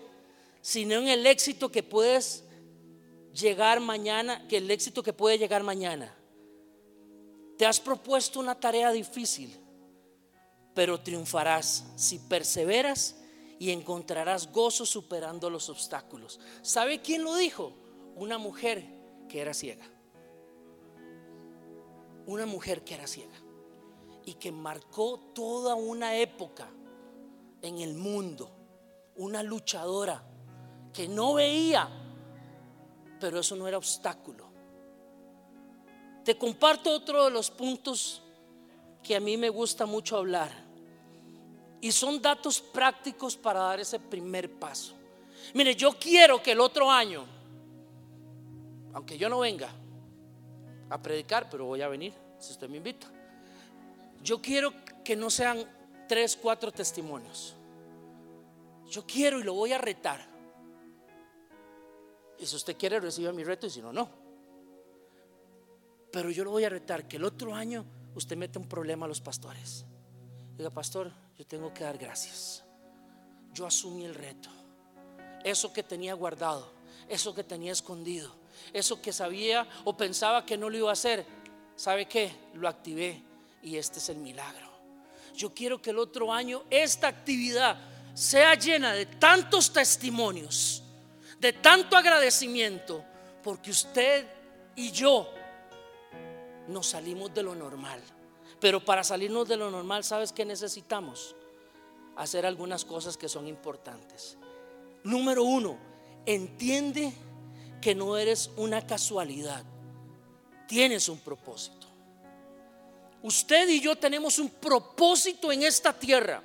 sino 0.60 0.96
en 0.96 1.06
el 1.06 1.24
éxito 1.24 1.70
que 1.70 1.84
puedes 1.84 2.44
llegar 3.32 3.80
mañana, 3.80 4.46
que 4.48 4.58
el 4.58 4.70
éxito 4.70 5.02
que 5.02 5.12
puede 5.12 5.38
llegar 5.38 5.62
mañana. 5.62 6.14
Te 7.58 7.66
has 7.66 7.80
propuesto 7.80 8.40
una 8.40 8.58
tarea 8.58 8.90
difícil, 8.90 9.58
pero 10.74 11.00
triunfarás 11.00 11.84
si 11.96 12.18
perseveras 12.18 13.16
y 13.58 13.70
encontrarás 13.70 14.50
gozo 14.50 14.86
superando 14.86 15.50
los 15.50 15.68
obstáculos. 15.68 16.40
¿Sabe 16.62 17.00
quién 17.00 17.22
lo 17.22 17.36
dijo? 17.36 17.74
una 18.20 18.36
mujer 18.36 18.84
que 19.30 19.40
era 19.40 19.54
ciega. 19.54 19.86
Una 22.26 22.44
mujer 22.44 22.84
que 22.84 22.94
era 22.94 23.06
ciega. 23.06 23.36
Y 24.26 24.34
que 24.34 24.52
marcó 24.52 25.18
toda 25.34 25.74
una 25.74 26.16
época 26.16 26.68
en 27.62 27.78
el 27.78 27.94
mundo. 27.94 28.50
Una 29.16 29.42
luchadora 29.42 30.22
que 30.92 31.08
no 31.08 31.32
veía, 31.32 31.88
pero 33.20 33.40
eso 33.40 33.54
no 33.54 33.68
era 33.68 33.78
obstáculo. 33.78 34.48
Te 36.24 36.36
comparto 36.36 36.90
otro 36.90 37.24
de 37.24 37.30
los 37.30 37.50
puntos 37.50 38.22
que 39.02 39.16
a 39.16 39.20
mí 39.20 39.36
me 39.36 39.48
gusta 39.48 39.86
mucho 39.86 40.16
hablar. 40.16 40.50
Y 41.80 41.92
son 41.92 42.20
datos 42.20 42.60
prácticos 42.60 43.36
para 43.36 43.60
dar 43.60 43.80
ese 43.80 43.98
primer 43.98 44.50
paso. 44.58 44.94
Mire, 45.54 45.74
yo 45.74 45.92
quiero 45.92 46.42
que 46.42 46.52
el 46.52 46.60
otro 46.60 46.90
año 46.90 47.26
aunque 48.92 49.16
yo 49.16 49.28
no 49.28 49.40
venga 49.40 49.70
a 50.88 51.00
predicar, 51.00 51.48
pero 51.48 51.66
voy 51.66 51.82
a 51.82 51.88
venir 51.88 52.12
si 52.38 52.52
usted 52.52 52.68
me 52.68 52.78
invita. 52.78 53.06
Yo 54.22 54.40
quiero 54.42 54.72
que 55.04 55.16
no 55.16 55.30
sean 55.30 55.64
tres, 56.08 56.36
cuatro 56.36 56.72
testimonios. 56.72 57.54
Yo 58.88 59.06
quiero 59.06 59.38
y 59.38 59.44
lo 59.44 59.54
voy 59.54 59.72
a 59.72 59.78
retar. 59.78 60.26
Y 62.40 62.46
si 62.46 62.56
usted 62.56 62.76
quiere, 62.76 62.98
reciba 62.98 63.32
mi 63.32 63.44
reto 63.44 63.66
y 63.66 63.70
si 63.70 63.82
no, 63.82 63.92
no. 63.92 64.08
Pero 66.10 66.30
yo 66.30 66.42
lo 66.42 66.50
voy 66.50 66.64
a 66.64 66.70
retar 66.70 67.06
que 67.06 67.16
el 67.16 67.24
otro 67.24 67.54
año 67.54 67.84
usted 68.14 68.36
mete 68.36 68.58
un 68.58 68.66
problema 68.66 69.06
a 69.06 69.08
los 69.08 69.20
pastores. 69.20 69.84
Diga, 70.56 70.70
pastor, 70.70 71.12
yo 71.38 71.46
tengo 71.46 71.72
que 71.72 71.84
dar 71.84 71.98
gracias. 71.98 72.64
Yo 73.52 73.66
asumí 73.66 74.04
el 74.04 74.14
reto. 74.14 74.48
Eso 75.44 75.72
que 75.72 75.82
tenía 75.82 76.14
guardado, 76.14 76.70
eso 77.08 77.34
que 77.34 77.44
tenía 77.44 77.72
escondido, 77.72 78.34
eso 78.72 79.00
que 79.00 79.12
sabía 79.12 79.66
o 79.84 79.96
pensaba 79.96 80.44
que 80.44 80.56
no 80.56 80.68
lo 80.68 80.76
iba 80.76 80.90
a 80.90 80.94
hacer, 80.94 81.24
¿sabe 81.76 82.06
qué? 82.06 82.32
Lo 82.54 82.68
activé 82.68 83.22
y 83.62 83.76
este 83.76 83.98
es 83.98 84.08
el 84.08 84.18
milagro. 84.18 84.68
Yo 85.34 85.54
quiero 85.54 85.80
que 85.80 85.90
el 85.90 85.98
otro 85.98 86.32
año 86.32 86.64
esta 86.70 87.08
actividad 87.08 87.78
sea 88.14 88.54
llena 88.54 88.92
de 88.92 89.06
tantos 89.06 89.72
testimonios, 89.72 90.82
de 91.40 91.54
tanto 91.54 91.96
agradecimiento, 91.96 93.02
porque 93.42 93.70
usted 93.70 94.26
y 94.76 94.92
yo 94.92 95.32
nos 96.68 96.88
salimos 96.88 97.32
de 97.32 97.42
lo 97.42 97.54
normal. 97.54 98.00
Pero 98.60 98.84
para 98.84 99.02
salirnos 99.02 99.48
de 99.48 99.56
lo 99.56 99.70
normal, 99.70 100.04
¿sabes 100.04 100.32
qué 100.32 100.44
necesitamos? 100.44 101.34
Hacer 102.16 102.44
algunas 102.44 102.84
cosas 102.84 103.16
que 103.16 103.28
son 103.28 103.48
importantes. 103.48 104.36
Número 105.02 105.42
uno, 105.42 105.78
entiende 106.26 107.10
que 107.80 107.94
no 107.94 108.18
eres 108.18 108.50
una 108.58 108.86
casualidad. 108.86 109.64
Tienes 110.68 111.08
un 111.08 111.20
propósito. 111.20 111.86
Usted 113.22 113.66
y 113.70 113.80
yo 113.80 113.96
tenemos 113.96 114.38
un 114.38 114.50
propósito 114.50 115.50
en 115.50 115.62
esta 115.62 115.98
tierra. 115.98 116.42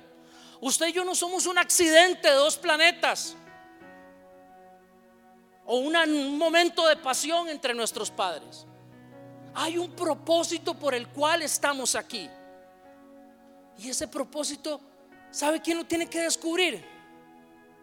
Usted 0.62 0.88
y 0.88 0.92
yo 0.94 1.04
no 1.04 1.14
somos 1.14 1.44
un 1.44 1.58
accidente 1.58 2.28
de 2.28 2.34
dos 2.34 2.56
planetas 2.56 3.36
o 5.66 5.78
un 5.78 6.38
momento 6.38 6.86
de 6.86 6.96
pasión 6.96 7.48
entre 7.48 7.74
nuestros 7.74 8.10
padres. 8.10 8.66
Hay 9.54 9.78
un 9.78 9.90
propósito 9.92 10.74
por 10.74 10.94
el 10.94 11.08
cual 11.08 11.42
estamos 11.42 11.94
aquí. 11.94 12.28
Y 13.78 13.88
ese 13.88 14.08
propósito, 14.08 14.80
¿sabe 15.30 15.60
quién 15.60 15.78
lo 15.78 15.86
tiene 15.86 16.08
que 16.08 16.20
descubrir? 16.20 16.84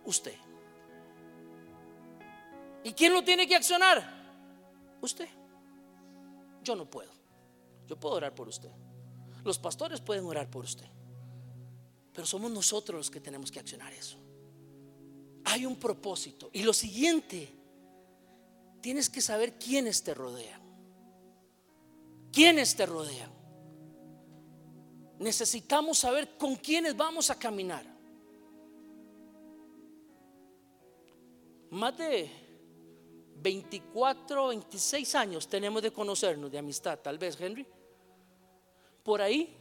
Usted. 0.06 0.36
¿Y 2.84 2.94
quién 2.94 3.14
lo 3.14 3.24
tiene 3.24 3.48
que 3.48 3.56
accionar? 3.56 4.04
Usted. 5.02 5.28
Yo 6.64 6.76
no 6.76 6.86
puedo. 6.86 7.12
Yo 7.88 8.00
puedo 8.00 8.16
orar 8.16 8.34
por 8.34 8.48
usted. 8.48 8.72
Los 9.44 9.60
pastores 9.60 10.00
pueden 10.00 10.26
orar 10.26 10.50
por 10.50 10.64
usted. 10.64 10.88
Pero 12.14 12.28
somos 12.28 12.52
nosotros 12.52 12.98
los 12.98 13.12
que 13.12 13.20
tenemos 13.20 13.52
que 13.52 13.60
accionar 13.60 13.92
eso. 13.94 14.18
Hay 15.46 15.66
un 15.66 15.76
propósito. 15.76 16.50
Y 16.54 16.64
lo 16.64 16.74
siguiente, 16.74 17.50
tienes 18.84 19.10
que 19.10 19.22
saber 19.22 19.58
quiénes 19.58 20.04
te 20.04 20.14
rodean. 20.14 20.62
¿Quiénes 22.34 22.76
te 22.76 22.86
rodean? 22.86 23.32
Necesitamos 25.20 26.00
saber 26.00 26.38
con 26.38 26.58
quiénes 26.58 26.96
vamos 26.96 27.30
a 27.30 27.40
caminar. 27.40 27.94
más 31.72 31.98
de 31.98 32.30
24, 33.38 34.50
26 34.50 35.16
años 35.16 35.48
tenemos 35.48 35.82
de 35.82 35.92
conocernos, 35.92 36.52
de 36.52 36.60
amistad, 36.60 37.00
tal 37.00 37.18
vez, 37.18 37.40
Henry. 37.42 37.66
Por 39.02 39.22
ahí, 39.22 39.58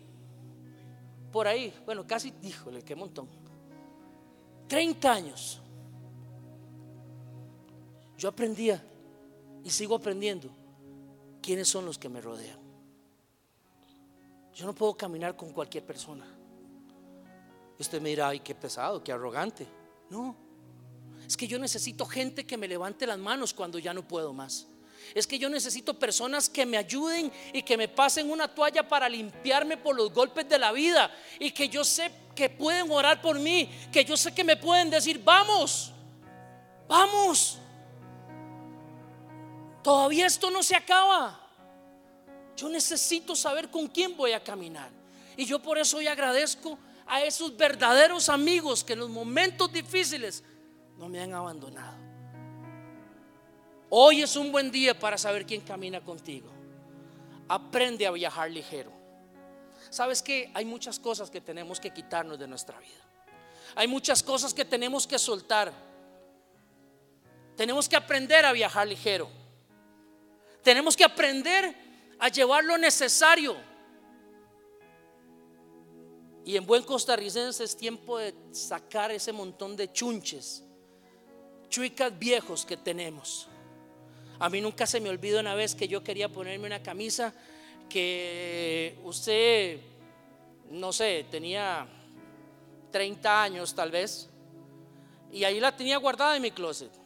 por 1.33 1.49
ahí, 1.49 1.73
bueno, 1.87 2.07
casi, 2.07 2.35
híjole, 2.43 2.83
qué 2.83 2.95
montón. 2.95 3.31
30 4.69 5.11
años. 5.11 5.63
Yo 8.19 8.29
aprendía 8.29 8.85
y 9.65 9.71
sigo 9.71 9.95
aprendiendo 9.95 10.49
quiénes 11.41 11.69
son 11.69 11.85
los 11.85 11.99
que 11.99 12.09
me 12.09 12.21
rodean. 12.21 12.59
Yo 14.55 14.67
no 14.67 14.75
puedo 14.75 14.95
caminar 14.95 15.37
con 15.37 15.53
cualquier 15.53 15.85
persona. 15.85 16.27
Usted 17.79 18.01
me 18.01 18.11
dirá, 18.11 18.29
ay, 18.29 18.41
qué 18.41 18.55
pesado, 18.55 19.03
qué 19.03 19.13
arrogante. 19.13 19.67
No, 20.11 20.37
es 21.27 21.37
que 21.37 21.47
yo 21.47 21.59
necesito 21.59 22.05
gente 22.05 22.45
que 22.45 22.57
me 22.57 22.69
levante 22.69 23.07
las 23.07 23.19
manos 23.19 23.55
cuando 23.55 23.79
ya 23.79 23.95
no 23.95 24.07
puedo 24.07 24.33
más. 24.33 24.67
Es 25.15 25.27
que 25.27 25.39
yo 25.39 25.49
necesito 25.49 25.99
personas 25.99 26.49
que 26.49 26.65
me 26.65 26.77
ayuden 26.77 27.33
y 27.53 27.63
que 27.63 27.77
me 27.77 27.89
pasen 27.89 28.31
una 28.31 28.49
toalla 28.49 28.87
para 28.87 29.09
limpiarme 29.09 29.77
por 29.77 29.97
los 29.97 30.13
golpes 30.13 30.49
de 30.49 30.59
la 30.59 30.73
vida. 30.73 31.11
Y 31.41 31.51
que 31.51 31.69
yo 31.69 31.85
sé 31.85 32.11
que 32.35 32.49
pueden 32.51 32.91
orar 32.91 33.21
por 33.21 33.39
mí. 33.39 33.69
Que 33.91 34.05
yo 34.05 34.17
sé 34.17 34.35
que 34.35 34.45
me 34.45 34.57
pueden 34.57 34.91
decir, 34.91 35.23
vamos, 35.25 35.93
vamos. 36.87 37.59
Todavía 39.83 40.27
esto 40.27 40.51
no 40.51 40.63
se 40.63 40.77
acaba. 40.77 41.39
Yo 42.57 42.69
necesito 42.69 43.35
saber 43.35 43.71
con 43.71 43.89
quién 43.89 44.17
voy 44.17 44.33
a 44.33 44.43
caminar. 44.43 44.91
Y 45.37 45.45
yo 45.45 45.61
por 45.61 45.79
eso 45.79 45.97
hoy 45.97 46.07
agradezco 46.07 46.79
a 47.07 47.23
esos 47.23 47.57
verdaderos 47.57 48.29
amigos 48.29 48.85
que 48.85 48.93
en 48.93 49.01
los 49.01 49.11
momentos 49.11 49.73
difíciles 49.73 50.45
no 50.99 51.09
me 51.09 51.21
han 51.21 51.35
abandonado. 51.35 51.97
Hoy 53.91 54.23
es 54.23 54.37
un 54.37 54.53
buen 54.53 54.71
día 54.71 54.99
para 54.99 55.19
saber 55.19 55.45
quién 55.45 55.61
camina 55.61 56.01
contigo. 56.01 56.51
Aprende 57.49 58.07
a 58.07 58.11
viajar 58.11 58.51
ligero. 58.51 58.93
Sabes 59.91 60.23
que 60.23 60.51
hay 60.55 60.65
muchas 60.65 60.99
cosas 60.99 61.31
que 61.31 61.41
tenemos 61.41 61.81
que 61.81 61.93
quitarnos 61.93 62.39
de 62.39 62.47
nuestra 62.47 62.79
vida. 62.79 63.05
Hay 63.75 63.89
muchas 63.89 64.23
cosas 64.23 64.55
que 64.55 64.65
tenemos 64.65 65.07
que 65.07 65.19
soltar. 65.19 65.73
Tenemos 67.57 67.89
que 67.89 67.97
aprender 67.97 68.45
a 68.47 68.53
viajar 68.53 68.87
ligero. 68.87 69.29
Tenemos 70.63 70.97
que 70.97 71.05
aprender 71.05 71.75
a 72.19 72.29
llevar 72.29 72.65
lo 72.65 72.79
necesario. 72.79 73.57
Y 76.45 76.57
en 76.57 76.67
buen 76.67 76.83
costarricense 76.83 77.63
es 77.63 77.77
tiempo 77.77 78.19
de 78.19 78.35
sacar 78.53 79.11
ese 79.11 79.33
montón 79.33 79.77
de 79.77 79.93
chunches, 79.93 80.65
chuicas 81.69 82.17
viejos 82.19 82.65
que 82.65 82.77
tenemos. 82.77 83.49
A 84.39 84.49
mí 84.49 84.61
nunca 84.61 84.87
se 84.87 85.01
me 85.01 85.09
olvidó 85.09 85.39
una 85.39 85.55
vez 85.55 85.75
que 85.75 85.87
yo 85.87 86.03
quería 86.03 86.29
ponerme 86.29 86.67
una 86.67 86.83
camisa 86.83 87.33
que 87.89 88.99
usted, 89.05 89.81
no 90.71 90.93
sé, 90.93 91.27
tenía 91.31 91.87
30 92.91 93.43
años 93.43 93.75
tal 93.75 93.91
vez, 93.93 94.29
y 95.31 95.45
ahí 95.45 95.61
la 95.61 95.77
tenía 95.77 95.97
guardada 95.99 96.35
en 96.37 96.43
mi 96.43 96.51
closet. 96.51 97.02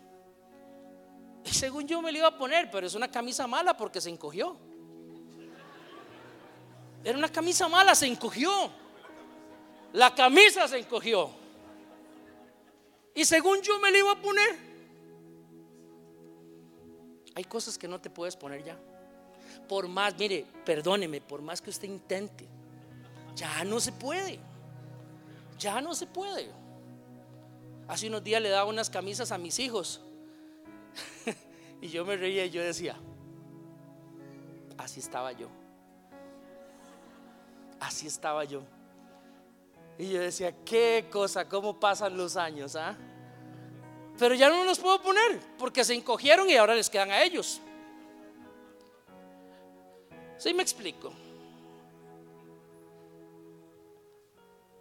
Y 1.47 1.51
según 1.55 1.87
yo 1.87 2.03
me 2.03 2.11
la 2.11 2.19
iba 2.19 2.29
a 2.29 2.37
poner, 2.37 2.71
pero 2.71 2.87
es 2.87 2.95
una 2.95 3.09
camisa 3.09 3.47
mala 3.47 3.77
porque 3.77 4.01
se 4.01 4.11
encogió. 4.11 4.57
Era 7.05 7.17
una 7.17 7.31
camisa 7.31 7.69
mala, 7.69 7.95
se 7.95 8.07
encogió. 8.07 8.51
La 9.93 10.13
camisa 10.13 10.67
se 10.67 10.79
encogió. 10.79 11.31
Y 13.15 13.25
según 13.25 13.63
yo 13.63 13.79
me 13.79 13.93
la 13.93 13.99
iba 13.99 14.13
a 14.13 14.21
poner. 14.21 14.57
Hay 17.37 17.45
cosas 17.45 17.79
que 17.79 17.87
no 17.87 18.01
te 18.01 18.11
puedes 18.11 18.35
poner 18.35 18.65
ya. 18.65 18.77
Por 19.69 19.87
más, 19.87 20.19
mire, 20.19 20.45
perdóneme, 20.65 21.21
por 21.21 21.43
más 21.43 21.63
que 21.63 21.71
usted 21.71 21.87
intente, 21.87 22.49
ya 23.37 23.63
no 23.63 23.79
se 23.79 23.93
puede. 23.93 24.41
Ya 25.59 25.81
no 25.81 25.95
se 25.95 26.07
puede. 26.07 26.51
Hace 27.87 28.09
unos 28.09 28.25
días 28.25 28.43
le 28.43 28.49
daba 28.49 28.69
unas 28.69 28.91
camisas 28.91 29.31
a 29.31 29.39
mis 29.39 29.61
hijos. 29.61 30.01
y 31.81 31.89
yo 31.89 32.05
me 32.05 32.17
reía 32.17 32.45
y 32.47 32.51
yo 32.51 32.63
decía, 32.63 32.97
así 34.79 35.01
estaba 35.01 35.33
yo. 35.33 35.49
Así 37.81 38.07
estaba 38.07 38.45
yo. 38.45 38.63
Y 39.99 40.11
yo 40.11 40.21
decía, 40.21 40.55
qué 40.65 41.09
cosa, 41.11 41.49
cómo 41.49 41.79
pasan 41.79 42.17
los 42.17 42.37
años, 42.37 42.77
¿ah? 42.77 42.97
Pero 44.19 44.35
ya 44.35 44.49
no 44.49 44.65
los 44.65 44.79
puedo 44.79 45.01
poner 45.03 45.41
porque 45.59 45.85
se 45.85 45.95
encogieron 45.95 46.49
y 46.49 46.57
ahora 46.57 46.75
les 46.75 46.89
quedan 46.89 47.11
a 47.11 47.23
ellos. 47.23 47.61
¿Sí 50.39 50.53
me 50.55 50.63
explico? 50.63 51.13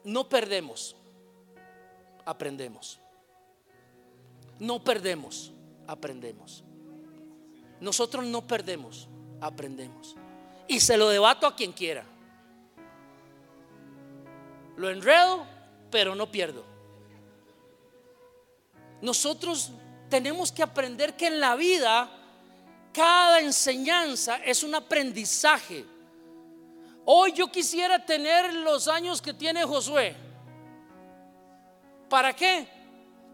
No 0.03 0.29
perdemos, 0.29 0.95
aprendemos. 2.25 2.99
No 4.59 4.83
perdemos, 4.83 5.51
aprendemos. 5.87 6.63
Nosotros 7.79 8.25
no 8.25 8.45
perdemos, 8.47 9.07
aprendemos. 9.41 10.15
Y 10.67 10.79
se 10.79 10.97
lo 10.97 11.09
debato 11.09 11.45
a 11.45 11.55
quien 11.55 11.71
quiera. 11.71 12.05
Lo 14.77 14.89
enredo, 14.89 15.45
pero 15.91 16.15
no 16.15 16.31
pierdo. 16.31 16.65
Nosotros 19.01 19.71
tenemos 20.09 20.51
que 20.51 20.63
aprender 20.63 21.15
que 21.15 21.27
en 21.27 21.39
la 21.39 21.55
vida 21.55 22.09
cada 22.93 23.41
enseñanza 23.41 24.37
es 24.37 24.63
un 24.63 24.73
aprendizaje. 24.73 25.85
Hoy 27.03 27.33
yo 27.33 27.51
quisiera 27.51 28.03
tener 28.03 28.53
los 28.53 28.87
años 28.87 29.21
que 29.21 29.33
tiene 29.33 29.63
Josué. 29.63 30.15
¿Para 32.09 32.33
qué? 32.33 32.67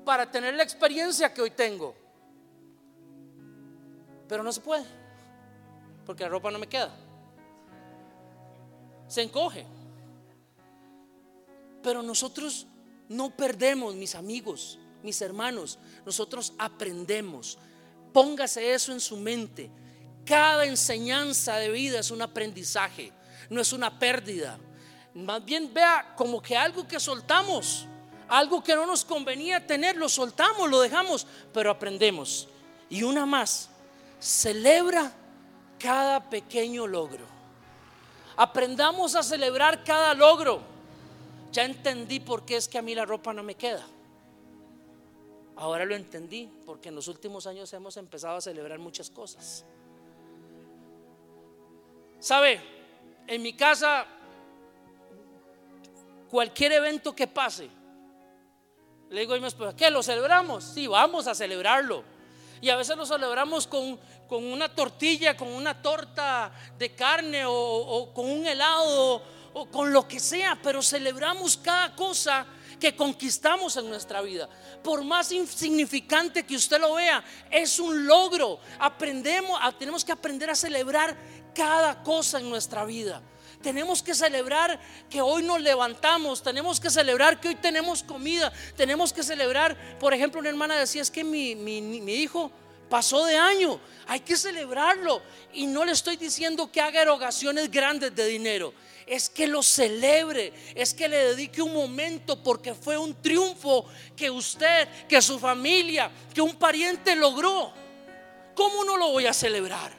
Para 0.04 0.30
tener 0.30 0.56
la 0.56 0.64
experiencia 0.64 1.34
que 1.34 1.42
hoy 1.42 1.52
tengo. 1.52 2.01
Pero 4.32 4.44
no 4.44 4.54
se 4.54 4.62
puede, 4.62 4.86
porque 6.06 6.24
la 6.24 6.30
ropa 6.30 6.50
no 6.52 6.58
me 6.58 6.70
queda. 6.70 6.90
Se 9.10 9.22
encoge. 9.22 9.66
Pero 11.84 12.02
nosotros 12.02 12.66
no 13.10 13.36
perdemos, 13.36 13.94
mis 13.94 14.16
amigos, 14.16 14.80
mis 15.04 15.22
hermanos, 15.22 15.80
nosotros 16.06 16.54
aprendemos. 16.58 17.58
Póngase 18.14 18.74
eso 18.74 18.94
en 18.94 19.02
su 19.02 19.18
mente. 19.18 19.70
Cada 20.24 20.66
enseñanza 20.66 21.58
de 21.58 21.70
vida 21.70 22.00
es 22.00 22.10
un 22.10 22.22
aprendizaje, 22.22 23.12
no 23.50 23.60
es 23.60 23.74
una 23.74 24.00
pérdida. 24.00 24.58
Más 25.14 25.44
bien 25.44 25.74
vea 25.74 26.14
como 26.16 26.42
que 26.42 26.56
algo 26.56 26.88
que 26.88 27.02
soltamos, 27.02 27.86
algo 28.30 28.64
que 28.64 28.76
no 28.76 28.86
nos 28.86 29.04
convenía 29.04 29.68
tener, 29.68 29.98
lo 29.98 30.08
soltamos, 30.08 30.70
lo 30.70 30.80
dejamos, 30.80 31.28
pero 31.52 31.70
aprendemos. 31.70 32.48
Y 32.90 33.04
una 33.04 33.26
más, 33.26 33.71
celebra 34.22 35.12
cada 35.78 36.30
pequeño 36.30 36.88
logro. 36.88 37.26
Aprendamos 38.38 39.16
a 39.16 39.24
celebrar 39.24 39.84
cada 39.84 40.14
logro 40.14 40.72
ya 41.52 41.66
entendí 41.66 42.20
por 42.20 42.46
qué 42.46 42.56
es 42.56 42.68
que 42.68 42.78
a 42.78 42.82
mí 42.82 42.96
la 42.96 43.06
ropa 43.06 43.34
no 43.34 43.44
me 43.44 43.56
queda. 43.56 43.86
Ahora 45.58 45.86
lo 45.86 45.96
entendí, 45.96 46.50
porque 46.66 46.90
en 46.90 46.96
los 46.96 47.08
últimos 47.08 47.46
años 47.46 47.72
hemos 47.74 47.98
empezado 47.98 48.38
a 48.38 48.42
celebrar 48.42 48.80
muchas 48.80 49.10
cosas. 49.10 49.66
¿Sabe? 52.20 52.62
En 53.28 53.42
mi 53.42 53.54
casa, 53.54 54.06
cualquier 56.30 56.72
evento 56.72 57.14
que 57.14 57.28
pase, 57.28 57.70
le 59.10 59.20
digo 59.20 59.34
a 59.34 59.40
mi 59.40 59.48
esposa, 59.48 59.76
¿qué? 59.76 59.92
¿Lo 59.92 60.02
celebramos? 60.02 60.64
Sí, 60.64 60.88
vamos 60.88 61.28
a 61.28 61.36
celebrarlo. 61.36 62.04
Y 62.62 62.70
a 62.70 62.76
veces 62.76 62.96
lo 62.96 63.06
celebramos 63.06 63.68
con, 63.68 64.00
una 64.30 64.70
tortilla, 64.70 65.36
con 65.36 65.50
una 65.50 65.82
torta 65.82 66.52
de 66.78 66.94
carne 66.94 67.46
o, 67.46 67.54
o 67.54 68.14
con 68.14 68.30
un 68.30 68.46
helado 68.46 69.24
o 69.54 69.66
con 69.70 69.92
lo 69.92 70.08
que 70.08 70.20
sea, 70.20 70.58
pero 70.62 70.82
celebramos 70.82 71.58
cada 71.58 71.96
cosa 71.96 72.46
que 72.80 72.96
conquistamos 72.96 73.78
en 73.78 73.90
nuestra 73.90 74.22
vida. 74.22 74.50
Por 74.84 75.04
más 75.04 75.32
insignificante 75.32 76.46
que 76.46 76.56
usted 76.56 76.80
lo 76.82 76.96
vea, 76.96 77.24
es 77.50 77.80
un 77.80 78.08
logro. 78.08 78.60
Aprendemos, 78.80 79.60
tenemos 79.78 80.04
que 80.04 80.12
aprender 80.12 80.50
a 80.50 80.56
celebrar 80.56 81.16
cada 81.54 82.02
cosa 82.02 82.40
en 82.40 82.50
nuestra 82.50 82.84
vida. 82.86 83.22
Tenemos 83.62 84.02
que 84.02 84.16
celebrar 84.16 84.80
que 85.10 85.22
hoy 85.22 85.44
nos 85.44 85.62
levantamos, 85.62 86.42
tenemos 86.42 86.80
que 86.80 86.90
celebrar 86.90 87.40
que 87.40 87.50
hoy 87.50 87.56
tenemos 87.56 88.04
comida, 88.04 88.52
tenemos 88.76 89.14
que 89.14 89.24
celebrar, 89.24 89.78
por 90.00 90.14
ejemplo, 90.14 90.40
una 90.40 90.50
hermana 90.50 90.76
decía, 90.76 91.02
es 91.02 91.12
que 91.12 91.24
mi, 91.24 91.56
mi 91.56 92.14
hijo 92.16 92.52
pasó 92.92 93.26
de 93.26 93.38
año, 93.38 93.80
hay 94.06 94.20
que 94.20 94.36
celebrarlo. 94.36 95.24
Y 95.54 95.66
no 95.66 95.84
le 95.86 95.94
estoy 95.94 96.18
diciendo 96.18 96.72
que 96.72 96.82
haga 96.82 97.02
erogaciones 97.02 97.72
grandes 97.72 98.14
de 98.14 98.28
dinero, 98.28 98.74
es 99.08 99.30
que 99.30 99.48
lo 99.48 99.64
celebre, 99.64 100.54
es 100.76 100.94
que 100.94 101.08
le 101.08 101.18
dedique 101.18 101.62
un 101.62 101.74
momento 101.74 102.44
porque 102.44 102.76
fue 102.76 102.98
un 102.98 103.20
triunfo 103.20 103.86
que 104.16 104.30
usted, 104.30 104.88
que 105.08 105.22
su 105.22 105.40
familia, 105.40 106.12
que 106.34 106.42
un 106.42 106.56
pariente 106.56 107.16
logró. 107.16 107.74
¿Cómo 108.54 108.84
no 108.84 108.98
lo 108.98 109.10
voy 109.12 109.26
a 109.26 109.34
celebrar? 109.34 109.92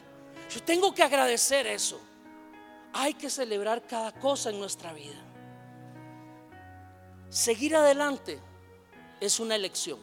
Yo 0.55 0.63
tengo 0.63 0.95
que 0.95 1.03
agradecer 1.03 1.67
eso. 1.67 2.01
Hay 2.95 3.15
que 3.15 3.31
celebrar 3.31 3.87
cada 3.87 4.13
cosa 4.13 4.51
en 4.51 4.59
nuestra 4.59 4.93
vida. 4.93 5.21
Seguir 7.31 7.75
adelante 7.75 8.39
es 9.21 9.41
una 9.41 9.57
elección. 9.57 9.99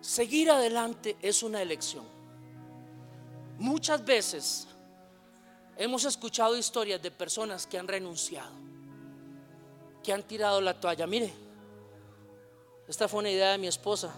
Seguir 0.00 0.50
adelante 0.50 1.16
es 1.20 1.42
una 1.42 1.60
elección. 1.60 2.04
Muchas 3.58 4.04
veces 4.04 4.66
hemos 5.76 6.04
escuchado 6.04 6.56
historias 6.56 7.02
de 7.02 7.10
personas 7.10 7.66
que 7.66 7.78
han 7.78 7.88
renunciado, 7.88 8.52
que 10.02 10.12
han 10.12 10.22
tirado 10.22 10.60
la 10.60 10.78
toalla. 10.80 11.06
Mire, 11.06 11.32
esta 12.88 13.08
fue 13.08 13.20
una 13.20 13.30
idea 13.30 13.52
de 13.52 13.58
mi 13.58 13.66
esposa. 13.66 14.14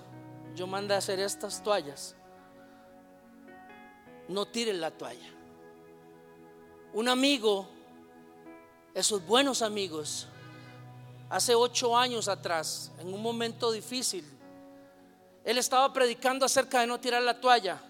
Yo 0.55 0.67
mandé 0.67 0.95
a 0.95 0.99
hacer 0.99 1.19
estas 1.21 1.63
toallas. 1.63 2.15
No 4.29 4.47
tiren 4.47 4.81
la 4.81 4.91
toalla. 4.91 5.38
Un 6.93 7.09
amigo, 7.09 7.69
esos 8.95 9.25
buenos 9.27 9.63
amigos, 9.63 10.27
hace 11.29 11.55
ocho 11.55 11.97
años 11.97 12.29
atrás, 12.29 12.91
en 12.99 13.13
un 13.13 13.23
momento 13.23 13.71
difícil, 13.71 14.25
él 15.45 15.59
estaba 15.59 15.93
predicando 15.93 16.47
acerca 16.47 16.81
de 16.81 16.87
no 16.87 16.99
tirar 16.99 17.23
la 17.23 17.41
toalla. 17.41 17.81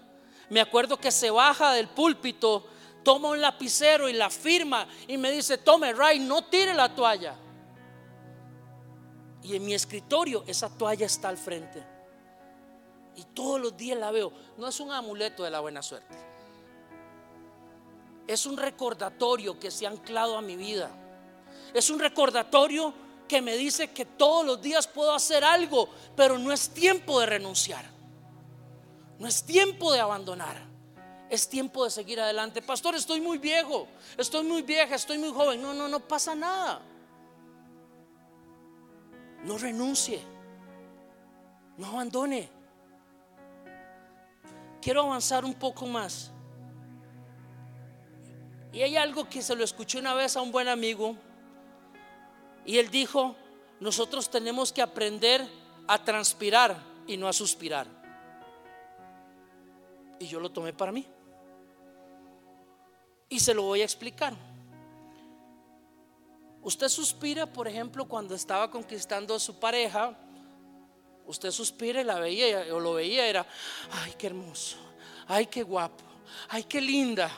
Me 0.49 0.61
acuerdo 0.61 0.97
que 0.97 1.11
se 1.11 1.29
baja 1.29 1.73
del 1.73 1.87
púlpito, 1.87 2.65
toma 3.03 3.29
un 3.29 3.41
lapicero 3.41 4.09
y 4.09 4.13
la 4.13 4.29
firma 4.29 4.87
y 5.07 5.17
me 5.17 5.31
dice, 5.31 5.57
tome, 5.57 5.93
Ray, 5.93 6.19
no 6.19 6.45
tire 6.45 6.73
la 6.73 6.93
toalla. 6.93 7.35
Y 9.43 9.55
en 9.55 9.65
mi 9.65 9.73
escritorio 9.73 10.43
esa 10.45 10.69
toalla 10.69 11.05
está 11.05 11.29
al 11.29 11.37
frente. 11.37 11.83
Y 13.15 13.23
todos 13.25 13.59
los 13.59 13.75
días 13.75 13.97
la 13.97 14.11
veo. 14.11 14.31
No 14.57 14.67
es 14.67 14.79
un 14.79 14.91
amuleto 14.91 15.43
de 15.43 15.49
la 15.49 15.59
buena 15.59 15.81
suerte. 15.81 16.28
Es 18.29 18.45
un 18.45 18.57
recordatorio 18.57 19.59
que 19.59 19.71
se 19.71 19.87
ha 19.87 19.89
anclado 19.89 20.37
a 20.37 20.41
mi 20.43 20.55
vida. 20.55 20.91
Es 21.73 21.89
un 21.89 21.97
recordatorio 21.97 22.93
que 23.27 23.41
me 23.41 23.57
dice 23.57 23.89
que 23.89 24.05
todos 24.05 24.45
los 24.45 24.61
días 24.61 24.87
puedo 24.87 25.15
hacer 25.15 25.43
algo, 25.43 25.89
pero 26.15 26.37
no 26.37 26.51
es 26.51 26.69
tiempo 26.69 27.19
de 27.19 27.25
renunciar. 27.25 27.83
No 29.17 29.27
es 29.27 29.43
tiempo 29.43 29.91
de 29.91 29.99
abandonar. 29.99 30.61
Es 31.27 31.49
tiempo 31.49 31.83
de 31.83 31.89
seguir 31.89 32.21
adelante. 32.21 32.61
Pastor, 32.61 32.93
estoy 32.93 33.19
muy 33.19 33.39
viejo, 33.39 33.87
estoy 34.15 34.43
muy 34.43 34.61
vieja, 34.61 34.93
estoy 34.93 35.17
muy 35.17 35.31
joven. 35.31 35.59
No, 35.59 35.73
no, 35.73 35.87
no 35.87 35.99
pasa 35.99 36.35
nada. 36.35 36.83
No 39.43 39.57
renuncie. 39.57 40.21
No 41.77 41.87
abandone. 41.87 42.47
Quiero 44.79 45.01
avanzar 45.01 45.43
un 45.45 45.55
poco 45.55 45.87
más. 45.87 46.31
Y 48.71 48.81
hay 48.81 48.97
algo 48.97 49.27
que 49.27 49.41
se 49.41 49.55
lo 49.55 49.63
escuché 49.63 49.99
una 49.99 50.13
vez 50.13 50.35
a 50.35 50.41
un 50.41 50.51
buen 50.51 50.67
amigo 50.67 51.15
y 52.65 52.77
él 52.77 52.89
dijo, 52.91 53.35
nosotros 53.79 54.29
tenemos 54.29 54.71
que 54.71 54.81
aprender 54.81 55.45
a 55.87 56.03
transpirar 56.03 56.77
y 57.07 57.17
no 57.17 57.27
a 57.27 57.33
suspirar. 57.33 57.87
Y 60.19 60.27
yo 60.27 60.39
lo 60.39 60.51
tomé 60.51 60.73
para 60.73 60.91
mí. 60.91 61.05
Y 63.29 63.39
se 63.39 63.53
lo 63.53 63.63
voy 63.63 63.81
a 63.81 63.85
explicar. 63.85 64.35
Usted 66.61 66.89
suspira, 66.89 67.45
por 67.45 67.67
ejemplo, 67.67 68.05
cuando 68.05 68.35
estaba 68.35 68.69
conquistando 68.69 69.33
a 69.33 69.39
su 69.39 69.59
pareja, 69.59 70.15
usted 71.25 71.51
suspira 71.51 72.01
y 72.01 72.03
la 72.03 72.19
veía 72.19 72.65
o 72.73 72.79
lo 72.79 72.93
veía, 72.93 73.25
era, 73.25 73.45
ay, 73.91 74.13
qué 74.17 74.27
hermoso, 74.27 74.77
ay, 75.27 75.45
qué 75.45 75.63
guapo, 75.63 76.03
ay, 76.49 76.65
qué 76.65 76.81
linda. 76.81 77.31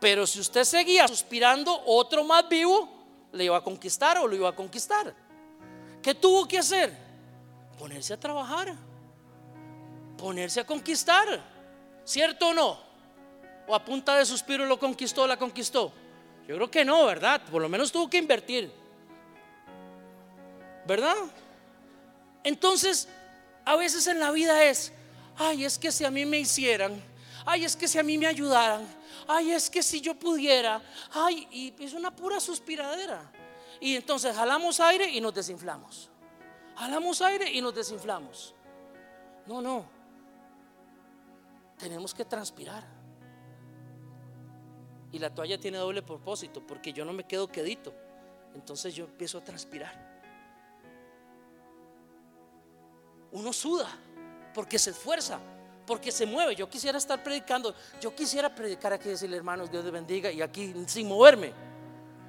Pero 0.00 0.26
si 0.26 0.40
usted 0.40 0.64
seguía 0.64 1.06
suspirando, 1.06 1.82
otro 1.86 2.24
más 2.24 2.48
vivo 2.48 2.88
le 3.32 3.44
iba 3.44 3.56
a 3.56 3.62
conquistar 3.62 4.18
o 4.18 4.26
lo 4.26 4.34
iba 4.34 4.48
a 4.48 4.56
conquistar. 4.56 5.14
¿Qué 6.02 6.14
tuvo 6.14 6.48
que 6.48 6.58
hacer? 6.58 6.96
Ponerse 7.78 8.14
a 8.14 8.20
trabajar, 8.20 8.74
ponerse 10.16 10.60
a 10.60 10.66
conquistar, 10.66 11.40
¿cierto 12.04 12.48
o 12.48 12.54
no? 12.54 12.78
¿O 13.68 13.74
a 13.74 13.84
punta 13.84 14.16
de 14.16 14.24
suspiro 14.24 14.66
lo 14.66 14.78
conquistó, 14.78 15.26
la 15.26 15.36
conquistó? 15.36 15.92
Yo 16.48 16.56
creo 16.56 16.70
que 16.70 16.84
no, 16.84 17.06
¿verdad? 17.06 17.42
Por 17.50 17.62
lo 17.62 17.68
menos 17.68 17.92
tuvo 17.92 18.08
que 18.08 18.18
invertir. 18.18 18.72
¿Verdad? 20.86 21.16
Entonces, 22.42 23.06
a 23.64 23.76
veces 23.76 24.06
en 24.06 24.18
la 24.18 24.30
vida 24.30 24.64
es, 24.64 24.92
ay, 25.36 25.64
es 25.64 25.78
que 25.78 25.92
si 25.92 26.04
a 26.04 26.10
mí 26.10 26.24
me 26.24 26.38
hicieran, 26.38 27.00
ay, 27.44 27.64
es 27.64 27.76
que 27.76 27.86
si 27.86 27.98
a 27.98 28.02
mí 28.02 28.18
me 28.18 28.26
ayudaran, 28.26 28.86
ay, 29.30 29.52
es 29.52 29.70
que 29.70 29.82
si 29.82 30.00
yo 30.00 30.14
pudiera, 30.14 30.82
ay, 31.12 31.46
y 31.50 31.84
es 31.84 31.94
una 31.94 32.14
pura 32.14 32.40
suspiradera. 32.40 33.30
Y 33.80 33.94
entonces 33.94 34.34
jalamos 34.34 34.80
aire 34.80 35.08
y 35.08 35.20
nos 35.20 35.32
desinflamos. 35.32 36.10
Jalamos 36.76 37.22
aire 37.22 37.50
y 37.50 37.60
nos 37.60 37.74
desinflamos. 37.74 38.54
No, 39.46 39.62
no. 39.62 39.84
Tenemos 41.78 42.12
que 42.12 42.24
transpirar. 42.24 42.84
Y 45.12 45.18
la 45.18 45.32
toalla 45.32 45.58
tiene 45.58 45.78
doble 45.78 46.02
propósito, 46.02 46.64
porque 46.66 46.92
yo 46.92 47.04
no 47.04 47.12
me 47.12 47.24
quedo 47.24 47.48
quedito. 47.48 47.94
Entonces 48.54 48.94
yo 48.94 49.04
empiezo 49.04 49.38
a 49.38 49.44
transpirar. 49.44 50.10
Uno 53.32 53.52
suda 53.52 53.88
porque 54.52 54.76
se 54.78 54.90
esfuerza 54.90 55.38
porque 55.86 56.12
se 56.12 56.26
mueve. 56.26 56.54
Yo 56.54 56.68
quisiera 56.68 56.98
estar 56.98 57.22
predicando, 57.22 57.74
yo 58.00 58.14
quisiera 58.14 58.54
predicar 58.54 58.92
aquí 58.92 59.08
y 59.08 59.12
decirle, 59.12 59.36
hermanos, 59.36 59.70
Dios 59.70 59.84
les 59.84 59.92
bendiga, 59.92 60.30
y 60.30 60.42
aquí 60.42 60.74
sin 60.86 61.08
moverme, 61.08 61.52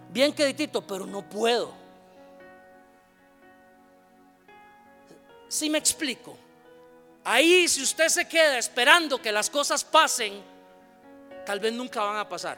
bien 0.10 0.34
queditito, 0.34 0.86
pero 0.86 1.06
no 1.06 1.28
puedo. 1.28 1.74
Si 5.48 5.70
me 5.70 5.78
explico, 5.78 6.38
ahí 7.24 7.68
si 7.68 7.84
usted 7.84 8.08
se 8.08 8.28
queda 8.28 8.58
esperando 8.58 9.22
que 9.22 9.32
las 9.32 9.50
cosas 9.50 9.84
pasen, 9.84 10.42
tal 11.46 11.60
vez 11.60 11.74
nunca 11.74 12.02
van 12.04 12.18
a 12.18 12.30
pasar. 12.30 12.58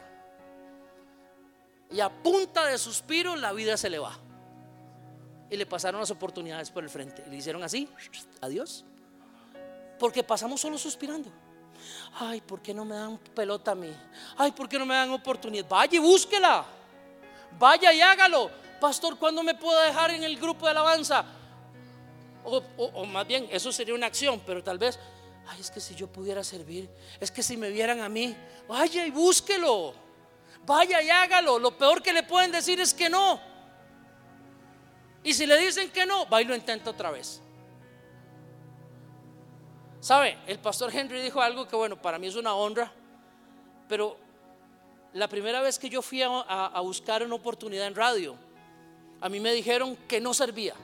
Y 1.89 1.99
a 1.99 2.09
punta 2.09 2.65
de 2.65 2.77
suspiro 2.77 3.35
la 3.35 3.53
vida 3.53 3.77
se 3.77 3.89
le 3.89 3.99
va. 3.99 4.17
Y 5.49 5.57
le 5.57 5.65
pasaron 5.65 6.01
las 6.01 6.09
oportunidades 6.09 6.71
por 6.71 6.83
el 6.83 6.89
frente. 6.89 7.23
Y 7.27 7.29
le 7.29 7.37
hicieron 7.37 7.61
así, 7.61 7.87
adiós. 8.41 8.85
Porque 9.99 10.23
pasamos 10.23 10.61
solo 10.61 10.77
suspirando. 10.77 11.29
Ay, 12.19 12.41
¿por 12.41 12.61
qué 12.61 12.73
no 12.73 12.85
me 12.85 12.95
dan 12.95 13.17
pelota 13.17 13.71
a 13.71 13.75
mí? 13.75 13.93
Ay, 14.37 14.51
¿por 14.51 14.69
qué 14.69 14.77
no 14.77 14.85
me 14.85 14.95
dan 14.95 15.09
oportunidad? 15.11 15.67
Vaya 15.67 15.95
y 15.95 15.99
búsquela. 15.99 16.65
Vaya 17.57 17.93
y 17.93 18.01
hágalo. 18.01 18.49
Pastor, 18.79 19.17
¿cuándo 19.17 19.43
me 19.43 19.55
puedo 19.55 19.79
dejar 19.81 20.11
en 20.11 20.23
el 20.23 20.37
grupo 20.37 20.65
de 20.65 20.71
alabanza? 20.71 21.25
O, 22.43 22.61
o, 22.77 23.05
más 23.05 23.25
bien, 23.25 23.47
eso 23.51 23.71
sería 23.71 23.95
una 23.95 24.07
acción, 24.07 24.41
pero 24.45 24.61
tal 24.61 24.77
vez, 24.77 24.99
ay, 25.47 25.61
es 25.61 25.71
que 25.71 25.79
si 25.79 25.95
yo 25.95 26.07
pudiera 26.07 26.43
servir, 26.43 26.89
es 27.19 27.31
que 27.31 27.41
si 27.41 27.55
me 27.55 27.69
vieran 27.69 28.01
a 28.01 28.09
mí, 28.09 28.35
vaya 28.67 29.05
y 29.05 29.11
búsquelo. 29.11 29.93
Vaya 30.65 31.01
y 31.01 31.09
hágalo. 31.09 31.59
Lo 31.59 31.77
peor 31.77 32.01
que 32.01 32.13
le 32.13 32.23
pueden 32.23 32.51
decir 32.51 32.79
es 32.79 32.93
que 32.93 33.09
no. 33.09 33.39
Y 35.23 35.33
si 35.33 35.45
le 35.45 35.57
dicen 35.57 35.89
que 35.89 36.05
no, 36.05 36.27
va 36.27 36.41
y 36.41 36.45
lo 36.45 36.55
intenta 36.55 36.89
otra 36.89 37.11
vez. 37.11 37.41
¿Sabe? 40.03 40.37
El 40.47 40.59
pastor 40.59 40.93
Henry 40.93 41.21
dijo 41.21 41.39
algo 41.39 41.65
que, 41.65 41.77
bueno, 41.77 41.95
para 41.95 42.19
mí 42.19 42.27
es 42.27 42.35
una 42.35 42.53
honra, 42.53 42.91
pero 43.87 44.17
la 45.13 45.29
primera 45.29 45.61
vez 45.61 45.79
que 45.79 45.89
yo 45.89 46.01
fui 46.01 46.21
a, 46.21 46.77
buscar 46.81 47.23
una 47.23 47.35
oportunidad 47.35 47.87
en 47.87 47.95
radio, 47.95 48.35
a 49.21 49.29
mí 49.29 49.39
me 49.39 49.53
dijeron 49.53 49.95
que 49.95 50.19
no 50.19 50.33
servía. 50.33 50.75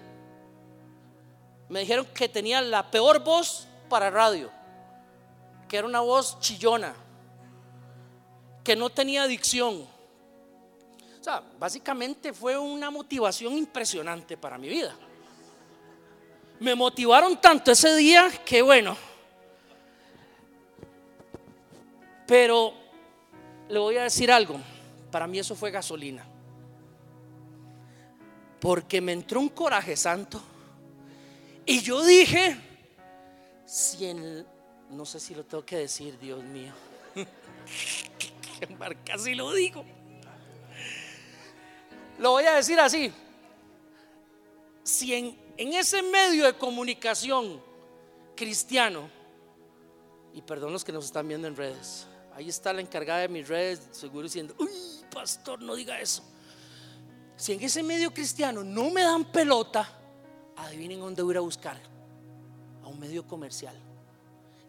Me 1.68 1.82
dijeron 1.82 2.08
que 2.14 2.30
tenía 2.30 2.62
la 2.62 2.90
peor 2.90 3.22
voz 3.22 3.68
para 3.90 4.10
radio, 4.10 4.50
que 5.68 5.76
era 5.76 5.86
una 5.86 6.00
voz 6.00 6.40
chillona, 6.40 6.96
que 8.64 8.74
no 8.78 8.90
tenía 8.90 9.24
adicción. 9.24 9.86
O 11.20 11.24
sea, 11.26 11.44
básicamente 11.60 12.32
fue 12.32 12.58
una 12.58 12.90
motivación 12.90 13.58
impresionante 13.58 14.38
para 14.38 14.58
mi 14.58 14.70
vida. 14.70 14.96
Me 16.62 16.74
motivaron 16.74 17.36
tanto 17.42 17.74
ese 17.74 17.94
día 17.98 18.32
que 18.46 18.62
bueno, 18.62 19.09
Pero 22.30 22.76
le 23.70 23.80
voy 23.80 23.98
a 23.98 24.04
decir 24.04 24.32
algo, 24.32 24.60
para 25.10 25.26
mí 25.26 25.39
eso 25.39 25.56
fue 25.56 25.72
gasolina. 25.72 26.24
Porque 28.60 29.02
me 29.02 29.13
entró 29.13 29.39
un 29.39 29.50
coraje 29.50 29.98
santo. 29.98 30.39
Y 31.65 31.82
yo 31.82 32.06
dije, 32.06 32.56
si 33.65 34.06
en, 34.06 34.46
no 34.92 35.08
sé 35.08 35.20
si 35.20 35.34
lo 35.34 35.44
tengo 35.44 35.65
que 35.65 35.78
decir, 35.78 36.20
Dios 36.20 36.44
mío, 36.44 36.72
casi 39.06 39.34
lo 39.34 39.52
digo. 39.52 39.84
Lo 42.20 42.34
voy 42.34 42.44
a 42.44 42.58
decir 42.58 42.80
así. 42.80 43.12
Si 44.84 45.15
en, 45.15 45.36
en 45.58 45.74
ese 45.74 46.04
medio 46.04 46.46
de 46.46 46.54
comunicación 46.54 47.60
cristiano, 48.36 49.10
y 50.32 50.44
perdón 50.44 50.74
los 50.74 50.86
que 50.86 50.92
nos 50.92 51.06
están 51.06 51.28
viendo 51.28 51.48
en 51.48 51.56
redes, 51.56 52.06
ahí 52.39 52.47
está 52.47 52.71
la 52.71 52.80
encargada 52.80 53.19
de 53.19 53.28
mis 53.28 53.45
redes, 53.45 53.82
seguro 53.91 54.23
diciendo, 54.23 54.56
uy, 54.60 54.69
pastor, 55.12 55.62
no 55.62 55.75
diga 55.75 55.99
eso. 55.99 56.23
Si 57.36 57.52
en 57.52 57.62
ese 57.62 57.84
medio 57.84 58.13
cristiano 58.13 58.63
no 58.63 58.89
me 58.91 59.02
dan 59.04 59.25
pelota, 59.25 59.89
adivinen 60.56 61.02
dónde 61.02 61.21
voy 61.21 61.36
a 61.36 61.41
buscar. 61.41 61.78
A 62.82 62.88
un 62.88 62.97
medio 62.97 63.28
comercial. 63.28 63.75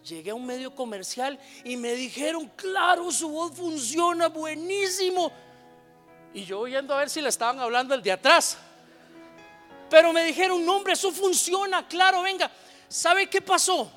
Llegué 0.03 0.31
a 0.33 0.35
un 0.35 0.47
medio 0.47 0.75
comercial 0.75 1.39
y 1.65 1.77
me 1.77 1.95
dijeron, 1.95 2.51
claro, 2.57 3.13
su 3.13 3.29
voz 3.29 3.53
funciona 3.55 4.29
buenísimo. 4.29 5.31
Y 6.35 6.45
yo 6.45 6.59
oyendo 6.59 6.93
a 6.93 6.99
ver 6.99 7.09
si 7.09 7.21
le 7.21 7.29
estaban 7.29 7.61
hablando 7.61 7.95
el 7.95 8.03
de 8.03 8.11
atrás. 8.11 8.59
Pero 9.89 10.13
me 10.13 10.25
dijeron, 10.25 10.67
no 10.67 10.75
hombre, 10.75 10.95
eso 10.95 11.13
funciona, 11.13 11.87
claro, 11.87 12.23
venga. 12.23 12.51
¿Sabe 12.89 13.31
qué 13.31 13.41
pasó? 13.41 13.93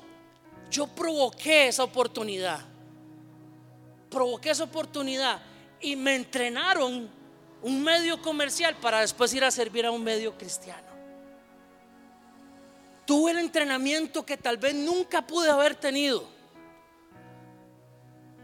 Yo 0.70 0.86
provoqué 0.86 1.66
esa 1.66 1.82
oportunidad. 1.82 2.73
Provoqué 4.14 4.50
esa 4.50 4.62
oportunidad 4.62 5.42
y 5.80 5.96
me 5.96 6.14
entrenaron 6.14 7.10
un 7.62 7.82
medio 7.82 8.22
comercial 8.22 8.76
para 8.76 9.00
después 9.00 9.34
ir 9.34 9.42
a 9.42 9.50
servir 9.50 9.84
a 9.86 9.90
un 9.90 10.04
medio 10.04 10.38
cristiano. 10.38 10.86
Tuve 13.04 13.32
el 13.32 13.38
entrenamiento 13.38 14.24
que 14.24 14.36
tal 14.36 14.56
vez 14.56 14.72
nunca 14.72 15.20
pude 15.26 15.50
haber 15.50 15.74
tenido. 15.74 16.28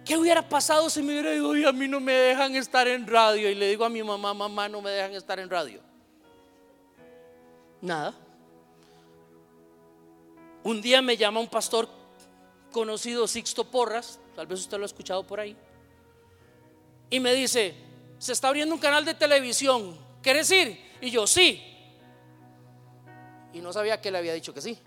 ¿Qué 0.04 0.16
hubiera 0.16 0.48
pasado 0.48 0.90
si 0.90 1.04
me 1.04 1.12
hubiera 1.12 1.36
y 1.36 1.64
a 1.64 1.70
mí 1.70 1.86
no 1.86 2.00
me 2.00 2.14
dejan 2.14 2.56
estar 2.56 2.88
en 2.88 3.06
radio? 3.06 3.48
Y 3.48 3.54
le 3.54 3.68
digo 3.68 3.84
a 3.84 3.88
mi 3.88 4.02
mamá, 4.02 4.34
mamá, 4.34 4.68
no 4.68 4.82
me 4.82 4.90
dejan 4.90 5.14
estar 5.14 5.38
en 5.38 5.48
radio. 5.48 5.80
Nada. 7.80 8.12
Un 10.64 10.82
día 10.82 11.00
me 11.00 11.16
llama 11.16 11.38
un 11.38 11.48
pastor 11.48 11.88
conocido, 12.72 13.28
Sixto 13.28 13.70
Porras, 13.70 14.18
tal 14.40 14.46
vez 14.46 14.60
usted 14.60 14.78
lo 14.78 14.84
ha 14.84 14.86
escuchado 14.86 15.22
por 15.22 15.38
ahí, 15.38 15.54
y 17.10 17.20
me 17.20 17.34
dice, 17.34 17.74
se 18.16 18.32
está 18.32 18.48
abriendo 18.48 18.74
un 18.74 18.80
canal 18.80 19.04
de 19.04 19.12
televisión, 19.12 19.94
¿quieres 20.22 20.50
ir? 20.50 20.80
Y 21.02 21.10
yo, 21.10 21.26
sí. 21.26 21.62
Y 23.52 23.60
no 23.60 23.70
sabía 23.70 24.00
que 24.00 24.10
le 24.10 24.16
había 24.16 24.32
dicho 24.32 24.54
que 24.54 24.62
sí. 24.62 24.78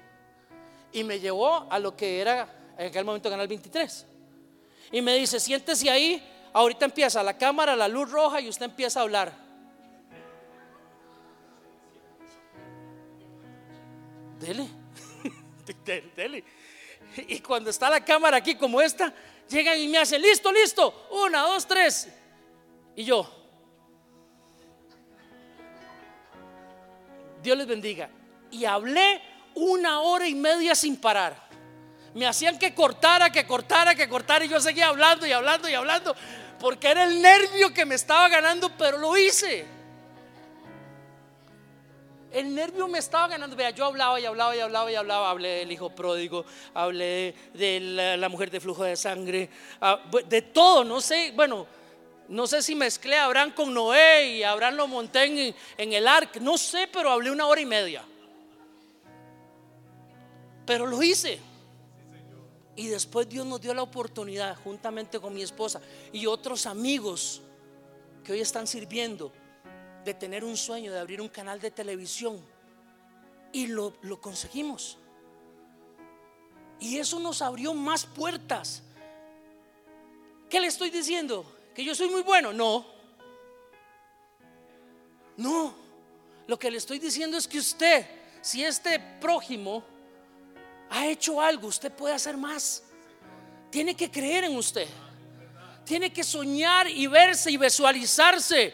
Y 0.92 1.04
me 1.04 1.20
llevó 1.20 1.68
a 1.70 1.78
lo 1.78 1.96
que 1.96 2.20
era 2.20 2.74
en 2.80 2.88
aquel 2.88 3.06
momento 3.06 3.30
Canal 3.30 3.48
23. 3.48 4.08
Y 4.92 5.04
me 5.04 5.14
dice, 5.18 5.40
siéntese 5.40 5.88
ahí, 5.88 6.28
ahorita 6.52 6.86
empieza 6.86 7.22
la 7.22 7.38
cámara, 7.38 7.76
la 7.76 7.88
luz 7.88 8.10
roja 8.10 8.42
y 8.42 8.50
usted 8.50 8.66
empieza 8.66 9.02
a 9.02 9.04
hablar. 9.04 9.34
Dele, 14.40 14.68
dele. 16.16 16.44
Y 17.28 17.40
cuando 17.42 17.70
está 17.70 17.92
la 17.92 18.04
cámara 18.04 18.38
aquí 18.38 18.56
como 18.56 18.82
esta, 18.82 19.14
llegan 19.50 19.80
y 19.80 19.88
me 19.88 19.98
hacen, 20.00 20.22
listo, 20.22 20.52
listo, 20.52 21.08
una, 21.12 21.42
dos, 21.42 21.66
tres. 21.68 22.10
Y 22.96 23.04
yo, 23.04 23.30
Dios 27.42 27.58
les 27.58 27.68
bendiga 27.68 28.10
y 28.52 28.66
hablé 28.66 29.22
una 29.56 30.02
hora 30.02 30.28
y 30.28 30.36
media 30.36 30.76
sin 30.76 30.98
parar. 30.98 31.42
Me 32.14 32.28
hacían 32.28 32.60
que 32.60 32.76
cortara, 32.76 33.32
que 33.32 33.46
cortara, 33.46 33.96
que 33.96 34.08
cortara 34.08 34.46
y 34.46 34.48
yo 34.48 34.60
seguía 34.60 34.88
hablando 34.88 35.26
y 35.26 35.32
hablando 35.32 35.68
y 35.68 35.74
hablando 35.74 36.16
porque 36.64 36.88
era 36.88 37.04
el 37.04 37.22
nervio 37.22 37.74
que 37.74 37.86
me 37.86 37.96
estaba 37.96 38.30
ganando, 38.30 38.72
pero 38.78 38.98
lo 38.98 39.18
hice. 39.18 39.66
El 42.34 42.56
nervio 42.56 42.88
me 42.88 42.98
estaba 42.98 43.28
ganando. 43.28 43.56
Vea, 43.56 43.70
yo 43.70 43.86
hablaba 43.86 44.20
y 44.20 44.26
hablaba 44.26 44.56
y 44.56 44.60
hablaba 44.60 44.92
y 44.92 44.96
hablaba. 44.96 45.30
Hablé 45.30 45.50
del 45.60 45.72
hijo 45.72 45.92
pródigo, 45.92 46.44
hablé 46.74 47.36
de 47.54 47.80
la, 48.18 48.28
mujer 48.28 48.50
de 48.50 48.60
flujo 48.60 48.84
de 48.84 48.96
sangre, 48.96 49.50
ah, 49.80 50.00
de 50.28 50.42
todo, 50.42 50.84
no 50.84 51.00
sé, 51.00 51.32
bueno, 51.36 51.68
no 52.28 52.48
sé 52.48 52.64
si 52.64 52.74
mezclé 52.74 53.18
a 53.18 53.26
Abraham 53.26 53.52
con 53.52 53.72
Noé 53.72 54.38
y 54.38 54.44
Abraham 54.44 54.76
lo 54.76 54.88
monté 54.88 55.26
en, 55.26 55.56
en 55.78 55.94
el 55.94 56.08
arca, 56.08 56.40
no 56.40 56.58
sé, 56.58 56.90
pero 56.92 57.12
hablé 57.12 57.30
una 57.30 57.46
hora 57.46 57.62
y 57.62 57.66
media. 57.66 58.04
Pero 60.66 60.88
lo 60.88 61.04
hice. 61.04 61.40
Y 62.76 62.88
después 62.88 63.30
Dios 63.30 63.46
nos 63.46 63.62
dio 63.62 63.74
la 63.76 63.84
oportunidad, 63.84 64.58
juntamente 64.64 65.20
con 65.20 65.34
mi 65.34 65.44
esposa 65.44 65.80
y 66.12 66.26
otros 66.26 66.66
amigos 66.66 67.42
que 68.24 68.32
hoy 68.32 68.40
están 68.40 68.66
sirviendo, 68.66 69.32
de 70.04 70.14
tener 70.14 70.44
un 70.44 70.58
sueño, 70.58 70.92
de 70.92 71.00
abrir 71.00 71.22
un 71.22 71.30
canal 71.30 71.60
de 71.60 71.72
televisión. 71.72 72.40
Y 73.52 73.68
lo, 73.68 73.94
lo 74.02 74.20
conseguimos. 74.20 74.98
Y 76.80 76.98
eso 76.98 77.20
nos 77.20 77.42
abrió 77.42 77.74
más 77.74 78.06
puertas. 78.06 78.84
¿Qué 80.50 80.60
le 80.60 80.68
estoy 80.68 80.90
diciendo? 80.90 81.46
¿Que 81.74 81.84
yo 81.84 81.96
soy 81.96 82.10
muy 82.10 82.22
bueno? 82.22 82.52
No. 82.54 82.86
No. 85.38 85.76
Lo 86.48 86.60
que 86.60 86.70
le 86.70 86.78
estoy 86.78 87.00
diciendo 87.00 87.38
es 87.38 87.48
que 87.48 87.60
usted, 87.60 88.06
si 88.42 88.64
este 88.64 89.00
prójimo 89.22 89.84
ha 90.90 91.08
hecho 91.08 91.40
algo, 91.42 91.68
usted 91.68 91.92
puede 91.92 92.14
hacer 92.14 92.38
más. 92.38 92.84
Tiene 93.70 93.96
que 93.96 94.12
creer 94.12 94.44
en 94.44 94.56
usted. 94.56 94.88
Tiene 95.86 96.14
que 96.14 96.24
soñar 96.24 96.88
y 96.88 97.08
verse 97.08 97.50
y 97.50 97.58
visualizarse. 97.58 98.74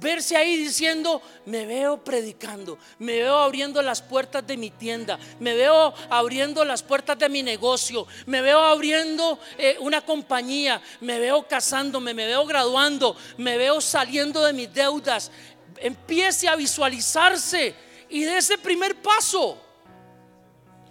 Verse 0.00 0.36
ahí 0.36 0.56
diciendo, 0.56 1.20
me 1.46 1.66
veo 1.66 2.02
predicando, 2.04 2.78
me 2.98 3.14
veo 3.14 3.36
abriendo 3.36 3.82
las 3.82 4.00
puertas 4.00 4.46
de 4.46 4.56
mi 4.56 4.70
tienda, 4.70 5.18
me 5.40 5.54
veo 5.54 5.92
abriendo 6.08 6.64
las 6.64 6.82
puertas 6.82 7.18
de 7.18 7.28
mi 7.28 7.42
negocio, 7.42 8.06
me 8.26 8.40
veo 8.40 8.60
abriendo 8.60 9.40
eh, 9.56 9.76
una 9.80 10.00
compañía, 10.02 10.80
me 11.00 11.18
veo 11.18 11.48
casándome, 11.48 12.14
me 12.14 12.26
veo 12.26 12.46
graduando, 12.46 13.16
me 13.38 13.56
veo 13.56 13.80
saliendo 13.80 14.44
de 14.44 14.52
mis 14.52 14.72
deudas. 14.72 15.32
Empiece 15.78 16.48
a 16.48 16.54
visualizarse 16.54 17.74
y 18.08 18.22
de 18.22 18.38
ese 18.38 18.56
primer 18.58 19.02
paso 19.02 19.58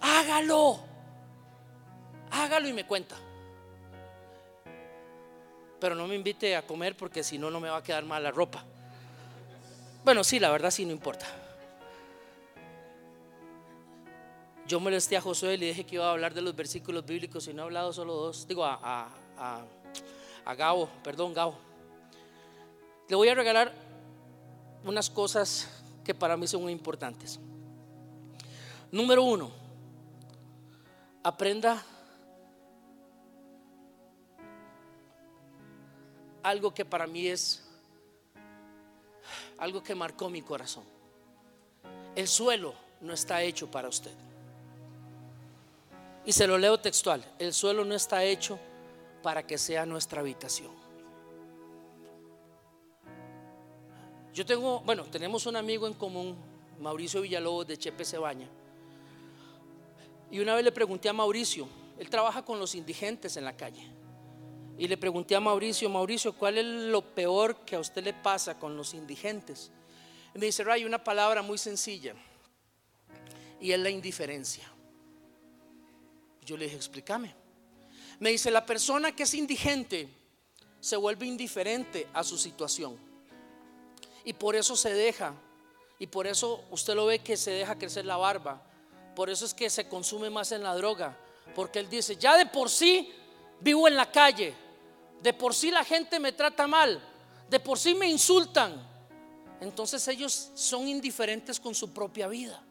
hágalo. 0.00 0.80
Hágalo 2.30 2.68
y 2.68 2.72
me 2.72 2.84
cuenta. 2.86 3.16
Pero 5.80 5.94
no 5.94 6.06
me 6.06 6.14
invite 6.14 6.56
a 6.56 6.66
comer 6.66 6.96
porque 6.96 7.22
si 7.22 7.38
no, 7.38 7.50
no 7.50 7.60
me 7.60 7.70
va 7.70 7.78
a 7.78 7.82
quedar 7.82 8.04
mal 8.04 8.22
la 8.22 8.30
ropa. 8.30 8.64
Bueno, 10.08 10.24
sí, 10.24 10.40
la 10.40 10.50
verdad 10.50 10.70
sí, 10.70 10.86
no 10.86 10.92
importa. 10.92 11.26
Yo 14.66 14.80
molesté 14.80 15.18
a 15.18 15.20
Josué 15.20 15.52
y 15.52 15.56
le 15.58 15.66
dije 15.66 15.84
que 15.84 15.96
iba 15.96 16.08
a 16.08 16.12
hablar 16.12 16.32
de 16.32 16.40
los 16.40 16.56
versículos 16.56 17.04
bíblicos 17.04 17.46
y 17.46 17.52
no 17.52 17.60
he 17.60 17.64
hablado 17.66 17.92
solo 17.92 18.14
dos. 18.14 18.48
Digo, 18.48 18.64
a, 18.64 19.10
a, 19.36 19.66
a, 20.46 20.54
Gabo, 20.54 20.88
perdón, 21.04 21.34
Gabo. 21.34 21.58
Le 23.06 23.16
voy 23.16 23.28
a 23.28 23.34
regalar 23.34 23.70
unas 24.82 25.10
cosas 25.10 25.68
que 26.02 26.14
para 26.14 26.38
mí 26.38 26.46
son 26.46 26.62
muy 26.62 26.72
importantes. 26.72 27.38
Número 28.90 29.22
uno, 29.22 29.50
aprenda 31.22 31.84
algo 36.42 36.72
que 36.72 36.86
para 36.86 37.06
mí 37.06 37.26
es 37.26 37.67
algo 39.58 39.82
que 39.82 39.94
marcó 39.94 40.30
mi 40.30 40.42
corazón. 40.42 40.84
El 42.14 42.28
suelo 42.28 42.74
no 43.00 43.12
está 43.12 43.42
hecho 43.42 43.70
para 43.70 43.88
usted. 43.88 44.12
Y 46.24 46.32
se 46.32 46.46
lo 46.46 46.58
leo 46.58 46.78
textual. 46.78 47.24
El 47.38 47.52
suelo 47.52 47.84
no 47.84 47.94
está 47.94 48.24
hecho 48.24 48.58
para 49.22 49.46
que 49.46 49.58
sea 49.58 49.86
nuestra 49.86 50.20
habitación. 50.20 50.72
Yo 54.34 54.46
tengo, 54.46 54.80
bueno, 54.80 55.04
tenemos 55.04 55.46
un 55.46 55.56
amigo 55.56 55.86
en 55.86 55.94
común, 55.94 56.36
Mauricio 56.78 57.22
Villalobos 57.22 57.66
de 57.66 57.76
Chepe 57.76 58.04
Cebaña. 58.04 58.48
Y 60.30 60.40
una 60.40 60.54
vez 60.54 60.64
le 60.64 60.70
pregunté 60.70 61.08
a 61.08 61.12
Mauricio, 61.12 61.66
él 61.98 62.08
trabaja 62.08 62.44
con 62.44 62.60
los 62.60 62.74
indigentes 62.74 63.36
en 63.36 63.44
la 63.44 63.56
calle. 63.56 63.97
Y 64.78 64.86
le 64.86 64.96
pregunté 64.96 65.34
a 65.34 65.40
Mauricio, 65.40 65.90
Mauricio, 65.90 66.32
¿cuál 66.32 66.58
es 66.58 66.64
lo 66.64 67.02
peor 67.02 67.64
que 67.64 67.76
a 67.76 67.80
usted 67.80 68.04
le 68.04 68.14
pasa 68.14 68.58
con 68.58 68.76
los 68.76 68.94
indigentes? 68.94 69.70
Y 70.34 70.38
me 70.38 70.46
dice, 70.46 70.62
Ray, 70.62 70.84
una 70.84 71.02
palabra 71.02 71.42
muy 71.42 71.58
sencilla. 71.58 72.14
Y 73.60 73.72
es 73.72 73.78
la 73.80 73.90
indiferencia. 73.90 74.70
Yo 76.42 76.56
le 76.56 76.66
dije, 76.66 76.76
explícame. 76.76 77.34
Me 78.20 78.30
dice, 78.30 78.50
la 78.50 78.64
persona 78.64 79.14
que 79.14 79.24
es 79.24 79.34
indigente 79.34 80.08
se 80.80 80.96
vuelve 80.96 81.26
indiferente 81.26 82.06
a 82.14 82.22
su 82.22 82.38
situación. 82.38 82.96
Y 84.24 84.32
por 84.32 84.54
eso 84.54 84.76
se 84.76 84.94
deja. 84.94 85.34
Y 85.98 86.06
por 86.06 86.28
eso 86.28 86.64
usted 86.70 86.94
lo 86.94 87.06
ve 87.06 87.18
que 87.18 87.36
se 87.36 87.50
deja 87.50 87.76
crecer 87.76 88.04
la 88.06 88.16
barba 88.16 88.62
por 89.18 89.30
eso 89.30 89.46
es 89.46 89.52
que 89.52 89.68
se 89.68 89.88
consume 89.88 90.30
más 90.30 90.52
en 90.52 90.62
la 90.62 90.76
droga, 90.76 91.18
Porque 91.56 91.80
él 91.80 91.90
dice, 91.90 92.14
ya 92.14 92.36
de 92.36 92.46
por 92.46 92.70
sí 92.70 93.12
vivo 93.58 93.88
en 93.88 93.96
la 93.96 94.12
calle, 94.12 94.54
de 95.22 95.32
por 95.32 95.54
sí 95.54 95.70
la 95.70 95.84
gente 95.84 96.20
me 96.20 96.32
trata 96.32 96.66
mal, 96.66 97.00
de 97.48 97.60
por 97.60 97.78
sí 97.78 97.94
me 97.94 98.08
insultan. 98.08 98.86
Entonces 99.60 100.06
ellos 100.08 100.50
son 100.54 100.86
indiferentes 100.86 101.58
con 101.58 101.74
su 101.74 101.92
propia 101.92 102.28
vida. 102.28 102.62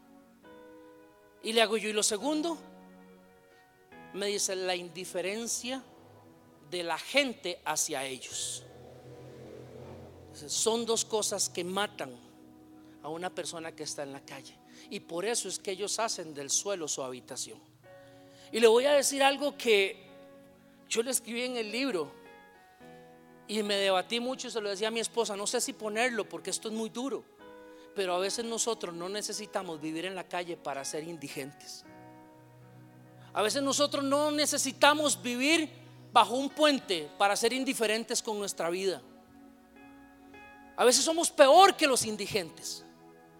Y 1.42 1.52
le 1.52 1.62
hago 1.62 1.76
yo, 1.76 1.88
y 1.88 1.92
lo 1.92 2.02
segundo, 2.02 2.58
me 4.14 4.26
dice 4.26 4.56
la 4.56 4.74
indiferencia 4.74 5.82
de 6.70 6.82
la 6.82 6.98
gente 6.98 7.60
hacia 7.64 8.04
ellos. 8.04 8.64
Son 10.32 10.86
dos 10.86 11.04
cosas 11.04 11.48
que 11.48 11.64
matan 11.64 12.16
a 13.02 13.08
una 13.08 13.34
persona 13.34 13.72
que 13.72 13.82
está 13.82 14.02
en 14.02 14.12
la 14.12 14.20
calle. 14.20 14.56
Y 14.90 15.00
por 15.00 15.24
eso 15.24 15.48
es 15.48 15.58
que 15.58 15.72
ellos 15.72 15.98
hacen 15.98 16.34
del 16.34 16.50
suelo 16.50 16.88
su 16.88 17.02
habitación. 17.02 17.60
Y 18.52 18.60
le 18.60 18.66
voy 18.66 18.86
a 18.86 18.92
decir 18.92 19.22
algo 19.22 19.56
que 19.56 20.06
yo 20.88 21.02
le 21.02 21.10
escribí 21.10 21.42
en 21.42 21.56
el 21.56 21.70
libro 21.70 22.12
y 23.48 23.62
me 23.62 23.76
debatí 23.76 24.20
mucho 24.20 24.48
y 24.48 24.50
se 24.50 24.60
lo 24.60 24.68
decía 24.68 24.88
a 24.88 24.90
mi 24.90 25.00
esposa, 25.00 25.34
no 25.34 25.46
sé 25.46 25.60
si 25.60 25.72
ponerlo 25.72 26.28
porque 26.28 26.50
esto 26.50 26.68
es 26.68 26.74
muy 26.74 26.90
duro, 26.90 27.24
pero 27.96 28.14
a 28.14 28.18
veces 28.18 28.44
nosotros 28.44 28.94
no 28.94 29.08
necesitamos 29.08 29.80
vivir 29.80 30.04
en 30.04 30.14
la 30.14 30.28
calle 30.28 30.56
para 30.56 30.84
ser 30.84 31.02
indigentes. 31.04 31.84
A 33.32 33.42
veces 33.42 33.62
nosotros 33.62 34.04
no 34.04 34.30
necesitamos 34.30 35.20
vivir 35.20 35.70
bajo 36.12 36.34
un 36.36 36.50
puente 36.50 37.10
para 37.16 37.36
ser 37.36 37.52
indiferentes 37.54 38.22
con 38.22 38.38
nuestra 38.38 38.68
vida. 38.68 39.00
A 40.76 40.84
veces 40.84 41.04
somos 41.04 41.30
peor 41.30 41.74
que 41.74 41.86
los 41.86 42.04
indigentes. 42.04 42.84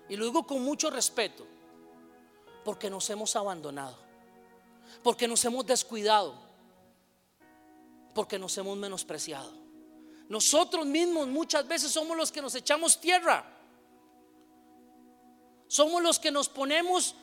Y 0.09 0.17
lo 0.17 0.25
digo 0.25 0.47
con 0.47 0.63
mucho 0.63 0.89
respeto, 0.89 1.47
porque 2.65 2.89
nos 2.89 3.09
hemos 3.11 3.37
abandonado, 3.37 3.99
porque 5.03 5.29
nos 5.29 5.45
hemos 5.45 5.67
descuidado, 5.67 6.35
porque 8.15 8.39
nos 8.39 8.57
hemos 8.57 8.77
menospreciado. 8.79 9.68
Nosotros 10.29 10.87
mismos 10.87 11.27
muchas 11.29 11.67
veces 11.67 11.91
somos 11.91 12.17
los 12.17 12.31
que 12.31 12.43
nos 12.43 12.55
echamos 12.55 13.01
tierra. 13.01 13.45
Somos 15.67 16.03
los 16.03 16.19
que 16.19 16.31
nos 16.31 16.49
ponemos 16.49 17.15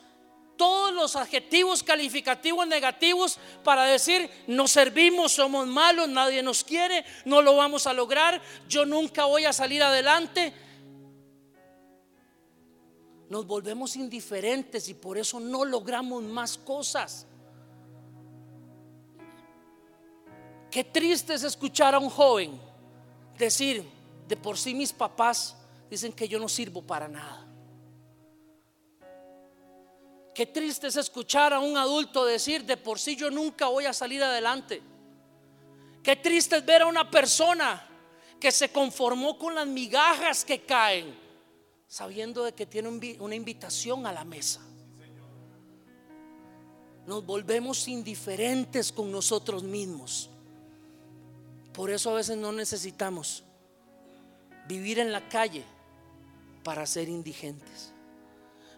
todos 0.56 0.92
los 0.92 1.16
adjetivos 1.16 1.82
calificativos 1.82 2.66
negativos 2.66 3.38
para 3.62 3.84
decir 3.84 4.30
no 4.46 4.66
servimos, 4.66 5.32
somos 5.32 5.66
malos, 5.66 6.08
nadie 6.08 6.42
nos 6.42 6.64
quiere, 6.64 7.04
no 7.24 7.42
lo 7.42 7.56
vamos 7.56 7.86
a 7.86 7.92
lograr, 7.92 8.40
yo 8.68 8.86
nunca 8.86 9.26
voy 9.26 9.44
a 9.44 9.52
salir 9.52 9.82
adelante 9.82 10.54
nos 13.28 13.46
volvemos 13.46 13.96
indiferentes 13.96 14.88
y 14.88 14.94
por 14.94 15.18
eso 15.18 15.40
no 15.40 15.64
logramos 15.64 16.22
más 16.22 16.56
cosas. 16.58 17.26
Qué 20.70 20.84
triste 20.84 21.34
es 21.34 21.42
escuchar 21.42 21.94
a 21.94 21.98
un 21.98 22.10
joven 22.10 22.60
decir, 23.38 23.84
de 24.28 24.36
por 24.36 24.58
sí 24.58 24.74
mis 24.74 24.92
papás 24.92 25.56
dicen 25.90 26.12
que 26.12 26.28
yo 26.28 26.38
no 26.38 26.48
sirvo 26.48 26.82
para 26.82 27.08
nada. 27.08 27.46
Qué 30.34 30.46
triste 30.46 30.88
es 30.88 30.96
escuchar 30.96 31.52
a 31.54 31.60
un 31.60 31.76
adulto 31.76 32.24
decir, 32.24 32.64
de 32.64 32.76
por 32.76 32.98
sí 32.98 33.16
yo 33.16 33.30
nunca 33.30 33.68
voy 33.68 33.86
a 33.86 33.92
salir 33.92 34.22
adelante. 34.22 34.82
Qué 36.02 36.16
triste 36.16 36.56
es 36.56 36.66
ver 36.66 36.82
a 36.82 36.86
una 36.86 37.10
persona 37.10 37.88
que 38.38 38.52
se 38.52 38.70
conformó 38.70 39.38
con 39.38 39.54
las 39.54 39.66
migajas 39.66 40.44
que 40.44 40.60
caen 40.60 41.26
sabiendo 41.88 42.44
de 42.44 42.52
que 42.52 42.66
tiene 42.66 43.16
una 43.18 43.34
invitación 43.34 44.06
a 44.06 44.12
la 44.12 44.24
mesa. 44.24 44.60
Nos 47.06 47.24
volvemos 47.24 47.86
indiferentes 47.86 48.92
con 48.92 49.12
nosotros 49.12 49.62
mismos. 49.62 50.28
Por 51.76 51.90
eso 51.90 52.10
a 52.10 52.14
veces 52.14 52.38
no 52.38 52.52
necesitamos 52.52 53.44
vivir 54.66 54.98
en 54.98 55.12
la 55.12 55.28
calle 55.28 55.62
para 56.64 56.86
ser 56.86 57.10
indigentes. 57.10 57.92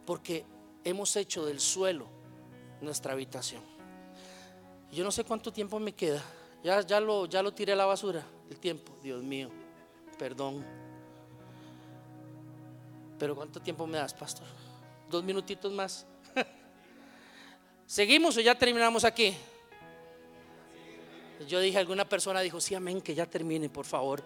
Porque 0.04 0.44
hemos 0.82 1.14
hecho 1.14 1.46
del 1.46 1.60
suelo 1.60 2.08
nuestra 2.80 3.12
habitación. 3.12 3.62
Yo 4.90 5.04
no 5.04 5.12
sé 5.12 5.22
cuánto 5.22 5.52
tiempo 5.52 5.78
me 5.78 5.92
queda. 5.92 6.20
Ya, 6.64 6.80
ya, 6.80 6.98
lo, 6.98 7.26
ya 7.26 7.40
lo 7.40 7.54
tiré 7.54 7.72
a 7.72 7.76
la 7.76 7.86
basura. 7.86 8.26
El 8.50 8.58
tiempo, 8.58 8.92
Dios 9.00 9.22
mío. 9.22 9.48
Perdón. 10.18 10.66
Pero 13.16 13.36
¿cuánto 13.36 13.62
tiempo 13.62 13.86
me 13.86 13.98
das, 13.98 14.12
pastor? 14.12 14.46
Dos 15.08 15.22
minutitos 15.22 15.72
más. 15.72 16.04
¿Seguimos 17.86 18.36
o 18.36 18.40
ya 18.40 18.58
terminamos 18.58 19.04
aquí? 19.04 19.36
Yo 21.46 21.60
dije, 21.60 21.78
alguna 21.78 22.08
persona 22.08 22.40
dijo, 22.40 22.60
sí, 22.60 22.74
amén, 22.74 23.00
que 23.00 23.14
ya 23.14 23.26
termine, 23.26 23.68
por 23.68 23.84
favor. 23.84 24.22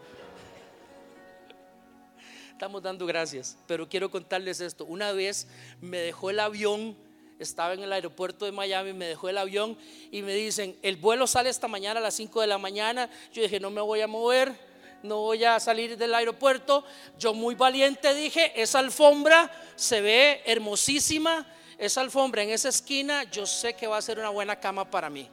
Estamos 2.51 2.83
dando 2.83 3.07
gracias, 3.07 3.59
pero 3.67 3.89
quiero 3.89 4.11
contarles 4.11 4.61
esto. 4.61 4.85
Una 4.85 5.13
vez 5.13 5.49
me 5.81 5.99
dejó 5.99 6.31
el 6.31 6.41
avión, 6.41 6.97
estaba 7.39 7.75
en 7.75 7.81
el 7.81 7.93
aeropuerto 7.93 8.45
de 8.45 8.53
Miami, 8.53 8.93
me 8.93 9.07
dejó 9.07 9.29
el 9.29 9.39
avión 9.39 9.77
y 10.11 10.23
me 10.23 10.33
dicen, 10.35 10.77
el 10.83 10.97
vuelo 10.97 11.27
sale 11.27 11.51
esta 11.51 11.69
mañana 11.69 11.99
a 11.99 12.03
las 12.03 12.15
5 12.15 12.41
de 12.41 12.47
la 12.47 12.59
mañana. 12.59 13.11
Yo 13.33 13.43
dije, 13.43 13.59
no 13.59 13.71
me 13.71 13.81
voy 13.81 14.01
a 14.01 14.07
mover 14.07 14.73
no 15.03 15.19
voy 15.19 15.45
a 15.45 15.59
salir 15.61 15.97
del 15.97 16.15
aeropuerto. 16.15 16.85
Yo 17.19 17.35
muy 17.35 17.55
valiente 17.55 18.15
dije, 18.15 18.53
esa 18.61 18.79
alfombra 18.79 19.51
se 19.75 20.01
ve 20.01 20.43
hermosísima, 20.47 21.47
esa 21.79 22.01
alfombra 22.01 22.43
en 22.43 22.51
esa 22.51 22.69
esquina, 22.69 23.25
yo 23.25 23.47
sé 23.47 23.75
que 23.75 23.87
va 23.87 23.97
a 23.97 24.03
ser 24.03 24.19
una 24.19 24.31
buena 24.31 24.59
cama 24.59 24.89
para 24.89 25.11
mí. 25.11 25.29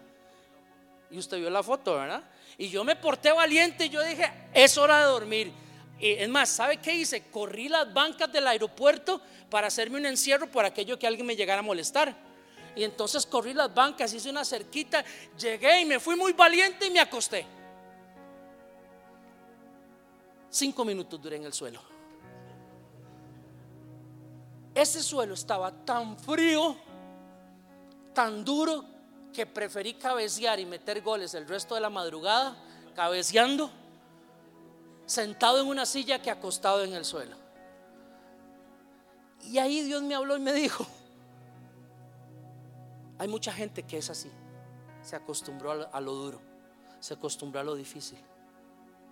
Y 1.12 1.18
usted 1.18 1.38
vio 1.38 1.50
la 1.50 1.64
foto, 1.64 1.96
¿verdad? 1.96 2.24
Y 2.58 2.70
yo 2.70 2.84
me 2.84 2.96
porté 2.96 3.32
valiente 3.32 3.86
y 3.86 3.90
yo 3.90 4.04
dije, 4.04 4.32
es 4.54 4.78
hora 4.78 5.00
de 5.00 5.06
dormir. 5.06 5.52
Y 6.00 6.12
es 6.12 6.30
más, 6.30 6.50
¿sabe 6.50 6.78
qué 6.78 6.94
hice? 6.94 7.30
Corrí 7.30 7.68
las 7.68 7.92
bancas 7.94 8.32
del 8.32 8.48
aeropuerto 8.48 9.22
para 9.50 9.68
hacerme 9.68 9.98
un 9.98 10.06
encierro 10.06 10.50
por 10.50 10.66
aquello 10.66 11.00
que 11.00 11.08
alguien 11.08 11.26
me 11.26 11.36
llegara 11.36 11.60
a 11.60 11.64
molestar. 11.64 12.16
Y 12.76 12.84
entonces 12.84 13.26
corrí 13.26 13.54
las 13.54 13.74
bancas, 13.74 14.14
hice 14.14 14.30
una 14.30 14.46
cerquita, 14.46 15.04
llegué 15.38 15.82
y 15.82 15.86
me 15.86 16.00
fui 16.00 16.16
muy 16.16 16.34
valiente 16.34 16.88
y 16.88 16.92
me 16.92 17.00
acosté. 17.00 17.46
Cinco 20.50 20.86
minutos 20.86 21.22
duré 21.22 21.38
en 21.38 21.46
el 21.46 21.54
suelo. 21.54 21.82
Ese 24.74 25.04
suelo 25.04 25.34
estaba 25.34 25.72
tan 25.72 26.18
frío, 26.18 26.76
tan 28.14 28.46
duro, 28.46 28.86
que 29.34 29.46
preferí 29.46 29.94
cabecear 29.94 30.60
y 30.60 30.66
meter 30.66 31.02
goles 31.02 31.34
el 31.34 31.48
resto 31.48 31.76
de 31.76 31.82
la 31.82 31.90
madrugada, 31.90 32.56
cabeceando, 32.96 33.72
sentado 35.06 35.62
en 35.62 35.68
una 35.68 35.86
silla 35.86 36.22
que 36.22 36.32
acostado 36.32 36.84
en 36.84 36.94
el 36.94 37.06
suelo. 37.06 37.36
Y 39.44 39.58
ahí 39.58 39.84
Dios 39.84 40.04
me 40.04 40.16
habló 40.16 40.36
y 40.36 40.40
me 40.40 40.54
dijo, 40.54 40.86
hay 43.18 43.28
mucha 43.28 43.52
gente 43.52 43.84
que 43.84 43.98
es 43.98 44.10
así, 44.10 44.32
se 45.02 45.16
acostumbró 45.16 45.90
a 45.92 46.02
lo 46.02 46.14
duro, 46.14 46.42
se 47.00 47.14
acostumbró 47.14 47.62
a 47.62 47.64
lo 47.64 47.76
difícil 47.76 48.20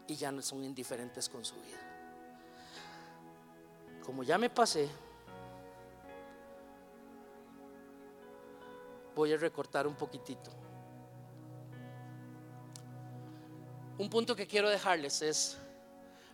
y 0.07 0.15
ya 0.15 0.31
no 0.31 0.41
son 0.41 0.63
indiferentes 0.63 1.29
con 1.29 1.43
su 1.43 1.55
vida. 1.55 1.79
Como 4.03 4.23
ya 4.23 4.37
me 4.37 4.49
pasé, 4.49 4.89
voy 9.17 9.33
a 9.33 9.37
recortar 9.37 9.87
un 9.87 9.95
poquitito. 9.95 10.51
Un 13.97 14.09
punto 14.09 14.35
que 14.35 14.45
quiero 14.45 14.69
dejarles 14.69 15.23
es, 15.23 15.57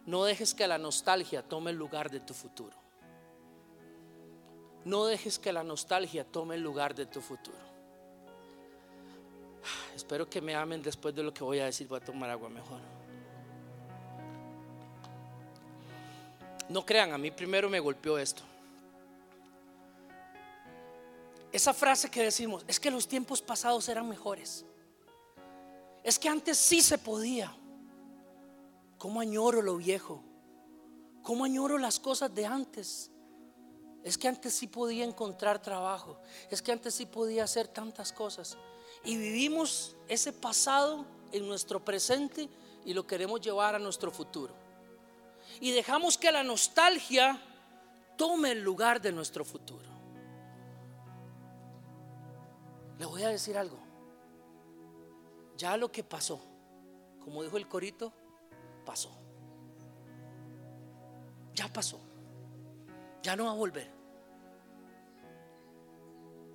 no 0.06 0.26
dejes 0.26 0.54
que 0.54 0.68
la 0.68 0.78
nostalgia 0.78 1.42
tome 1.42 1.72
el 1.72 1.78
lugar 1.78 2.12
de 2.12 2.20
tu 2.20 2.34
futuro. 2.34 2.76
No 4.84 5.06
dejes 5.06 5.40
que 5.40 5.54
la 5.54 5.64
nostalgia 5.64 6.26
tome 6.26 6.56
el 6.56 6.62
lugar 6.62 6.94
de 6.94 7.06
tu 7.06 7.22
futuro. 7.22 7.58
Espero 9.96 10.30
que 10.30 10.42
me 10.42 10.54
amen 10.54 10.84
después 10.84 11.16
de 11.16 11.24
lo 11.24 11.34
que 11.34 11.42
voy 11.42 11.60
a 11.60 11.66
decir. 11.66 11.88
Voy 11.88 12.02
a 12.02 12.04
tomar 12.04 12.30
agua 12.30 12.50
mejor. 12.50 12.82
No 16.68 16.86
crean, 16.86 17.14
a 17.14 17.18
mí 17.18 17.32
primero 17.32 17.70
me 17.70 17.80
golpeó 17.80 18.18
esto. 18.18 18.44
Esa 21.54 21.74
frase 21.74 22.12
que 22.12 22.24
decimos, 22.24 22.66
es 22.68 22.78
que 22.80 22.91
los 22.91 23.08
tiempos 23.08 23.41
pasados 23.41 23.88
eran 23.88 24.10
mejores. 24.10 24.66
Es 26.04 26.20
que 26.20 26.28
antes 26.28 26.58
sí 26.58 26.82
se 26.82 26.97
podía. 26.97 27.56
¿Cómo 28.97 29.22
añoro 29.22 29.62
lo 29.62 29.78
viejo? 29.78 30.22
¿Cómo 31.22 31.45
añoro 31.45 31.78
las 31.78 31.97
cosas 31.99 32.36
de 32.36 32.45
antes? 32.45 33.10
Es 34.04 34.18
que 34.18 34.28
antes 34.28 34.54
sí 34.54 34.68
podía 34.68 35.06
encontrar 35.06 35.62
trabajo. 35.62 36.20
Es 36.49 36.62
que 36.62 36.74
antes 36.74 36.95
sí 36.95 37.06
podía 37.06 37.45
hacer 37.45 37.70
tantas 37.70 38.12
cosas. 38.12 38.58
Y 39.06 39.16
vivimos 39.16 39.95
ese 40.10 40.34
pasado 40.34 41.06
en 41.32 41.47
nuestro 41.47 41.86
presente 41.86 42.49
y 42.84 42.93
lo 42.93 43.08
queremos 43.08 43.39
llevar 43.39 43.76
a 43.76 43.80
nuestro 43.80 44.12
futuro 44.12 44.64
y 45.60 45.72
dejamos 45.72 46.18
que 46.18 46.32
la 46.32 46.43
nostalgia 46.43 47.39
tome 48.18 48.51
el 48.51 48.62
lugar 48.62 49.01
de 49.01 49.12
nuestro 49.12 49.45
futuro. 49.45 49.93
Le 53.04 53.08
voy 53.08 53.24
a 53.24 53.28
decir 53.28 53.58
algo. 53.58 53.78
ya 55.58 55.76
lo 55.76 55.91
que 55.91 56.06
pasó, 56.06 56.39
como 57.22 57.43
dijo 57.43 57.58
el 57.58 57.68
corito, 57.68 58.14
pasó. 58.86 59.12
Ya 61.54 61.68
pasó. 61.68 61.99
Ya 63.22 63.36
no 63.36 63.43
va 63.43 63.51
a 63.51 63.56
volver. 63.56 63.91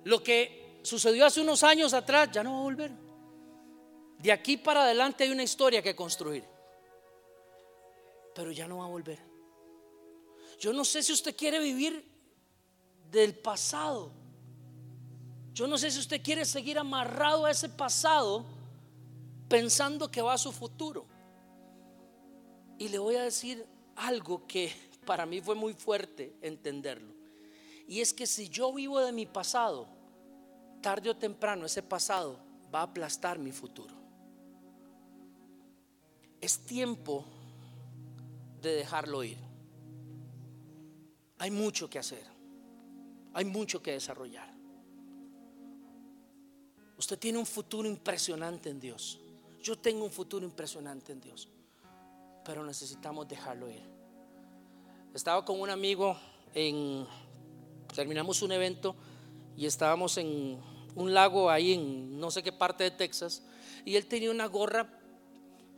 Lo 0.05 0.23
que 0.23 0.79
sucedió 0.81 1.27
hace 1.27 1.39
unos 1.39 1.61
años 1.61 1.93
atrás 1.93 2.31
ya 2.31 2.41
no 2.41 2.53
va 2.53 2.59
a 2.61 2.63
volver. 2.63 2.91
De 4.17 4.31
aquí 4.31 4.57
para 4.57 4.85
adelante 4.85 5.25
hay 5.25 5.29
una 5.29 5.43
historia 5.43 5.83
que 5.83 5.95
construir. 5.95 6.43
Pero 8.33 8.51
ya 8.51 8.67
no 8.67 8.79
va 8.79 8.85
a 8.85 8.89
volver. 8.89 9.19
Yo 10.57 10.73
no 10.73 10.83
sé 10.83 11.03
si 11.03 11.13
usted 11.13 11.35
quiere 11.35 11.59
vivir 11.59 12.03
del 13.11 13.37
pasado. 13.37 14.18
Yo 15.59 15.67
no 15.67 15.77
sé 15.77 15.91
si 15.91 15.99
usted 15.99 16.21
quiere 16.23 16.45
seguir 16.45 16.79
amarrado 16.79 17.43
a 17.43 17.51
ese 17.51 17.67
pasado 17.67 18.45
pensando 19.49 20.09
que 20.09 20.21
va 20.21 20.31
a 20.31 20.37
su 20.37 20.53
futuro. 20.53 21.05
Y 22.77 22.87
le 22.87 22.97
voy 22.97 23.17
a 23.17 23.23
decir 23.23 23.65
algo 23.97 24.47
que 24.47 24.71
para 25.05 25.25
mí 25.25 25.41
fue 25.41 25.55
muy 25.55 25.73
fuerte 25.73 26.33
entenderlo. 26.41 27.13
Y 27.89 27.99
es 27.99 28.13
que 28.13 28.25
si 28.25 28.47
yo 28.47 28.71
vivo 28.71 29.01
de 29.01 29.11
mi 29.11 29.25
pasado, 29.25 29.89
tarde 30.81 31.09
o 31.09 31.17
temprano 31.17 31.65
ese 31.65 31.83
pasado 31.83 32.39
va 32.73 32.79
a 32.79 32.83
aplastar 32.83 33.37
mi 33.37 33.51
futuro. 33.51 33.93
Es 36.39 36.57
tiempo 36.59 37.25
de 38.61 38.75
dejarlo 38.75 39.25
ir. 39.25 39.37
Hay 41.37 41.51
mucho 41.51 41.89
que 41.89 41.99
hacer. 41.99 42.23
Hay 43.33 43.43
mucho 43.43 43.83
que 43.83 43.91
desarrollar. 43.91 44.48
Usted 46.99 47.17
tiene 47.17 47.37
un 47.37 47.45
futuro 47.45 47.87
impresionante 47.87 48.69
en 48.69 48.77
Dios. 48.77 49.19
Yo 49.63 49.77
tengo 49.77 50.03
un 50.03 50.11
futuro 50.11 50.45
impresionante 50.45 51.13
en 51.13 51.21
Dios. 51.21 51.47
Pero 52.43 52.61
necesitamos 52.65 53.25
dejarlo 53.25 53.69
ir. 53.69 53.81
Estaba 55.13 55.45
con 55.45 55.61
un 55.61 55.69
amigo 55.69 56.17
en 56.53 57.07
terminamos 57.95 58.41
un 58.41 58.51
evento 58.51 58.97
y 59.55 59.65
estábamos 59.65 60.17
en 60.17 60.59
un 60.95 61.13
lago 61.13 61.49
ahí 61.49 61.73
en 61.73 62.19
no 62.19 62.31
sé 62.31 62.43
qué 62.43 62.51
parte 62.51 62.83
de 62.83 62.91
Texas 62.91 63.43
y 63.85 63.95
él 63.95 64.05
tenía 64.05 64.29
una 64.29 64.47
gorra 64.47 64.89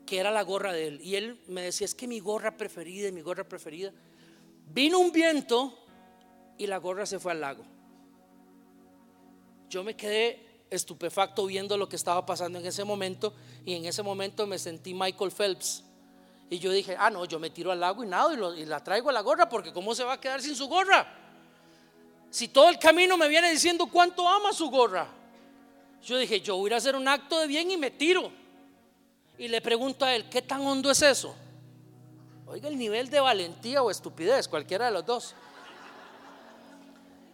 que 0.07 0.17
era 0.17 0.31
la 0.31 0.41
gorra 0.41 0.73
de 0.73 0.87
él 0.87 1.01
y 1.01 1.15
él 1.15 1.39
me 1.47 1.61
decía, 1.61 1.85
"Es 1.85 1.93
que 1.93 2.07
mi 2.07 2.19
gorra 2.19 2.57
preferida, 2.57 3.11
mi 3.11 3.21
gorra 3.21 3.47
preferida." 3.47 3.93
Vino 4.73 4.97
un 4.97 5.11
viento 5.11 5.77
y 6.57 6.65
la 6.65 6.77
gorra 6.77 7.05
se 7.05 7.19
fue 7.19 7.31
al 7.31 7.41
lago. 7.41 7.63
Yo 9.69 9.83
me 9.83 9.95
quedé 9.95 10.50
estupefacto 10.71 11.45
viendo 11.45 11.77
lo 11.77 11.87
que 11.87 11.97
estaba 11.97 12.25
pasando 12.25 12.57
en 12.57 12.65
ese 12.65 12.83
momento 12.83 13.33
y 13.65 13.75
en 13.75 13.85
ese 13.85 14.01
momento 14.01 14.47
me 14.47 14.57
sentí 14.57 14.93
Michael 14.93 15.31
Phelps. 15.31 15.83
Y 16.49 16.59
yo 16.59 16.71
dije, 16.71 16.95
ah, 16.97 17.09
no, 17.09 17.25
yo 17.25 17.39
me 17.39 17.49
tiro 17.49 17.71
al 17.71 17.79
lago 17.79 18.03
y 18.03 18.07
nado 18.07 18.55
y, 18.55 18.61
y 18.61 18.65
la 18.65 18.83
traigo 18.83 19.09
a 19.09 19.13
la 19.13 19.21
gorra 19.21 19.47
porque 19.47 19.71
¿cómo 19.71 19.93
se 19.93 20.03
va 20.03 20.13
a 20.13 20.19
quedar 20.19 20.41
sin 20.41 20.55
su 20.55 20.67
gorra? 20.67 21.07
Si 22.29 22.47
todo 22.47 22.69
el 22.69 22.79
camino 22.79 23.17
me 23.17 23.27
viene 23.27 23.51
diciendo 23.51 23.85
cuánto 23.87 24.27
ama 24.27 24.53
su 24.53 24.69
gorra. 24.69 25.07
Yo 26.03 26.17
dije, 26.17 26.41
yo 26.41 26.57
voy 26.57 26.71
a 26.73 26.77
hacer 26.77 26.95
un 26.95 27.07
acto 27.07 27.39
de 27.39 27.47
bien 27.47 27.69
y 27.69 27.77
me 27.77 27.91
tiro. 27.91 28.31
Y 29.37 29.49
le 29.49 29.61
pregunto 29.61 30.05
a 30.05 30.15
él, 30.15 30.29
¿qué 30.29 30.41
tan 30.41 30.61
hondo 30.61 30.89
es 30.89 31.01
eso? 31.01 31.35
Oiga, 32.47 32.69
el 32.69 32.77
nivel 32.77 33.09
de 33.09 33.19
valentía 33.19 33.83
o 33.83 33.91
estupidez, 33.91 34.47
cualquiera 34.47 34.85
de 34.85 34.91
los 34.91 35.05
dos. 35.05 35.35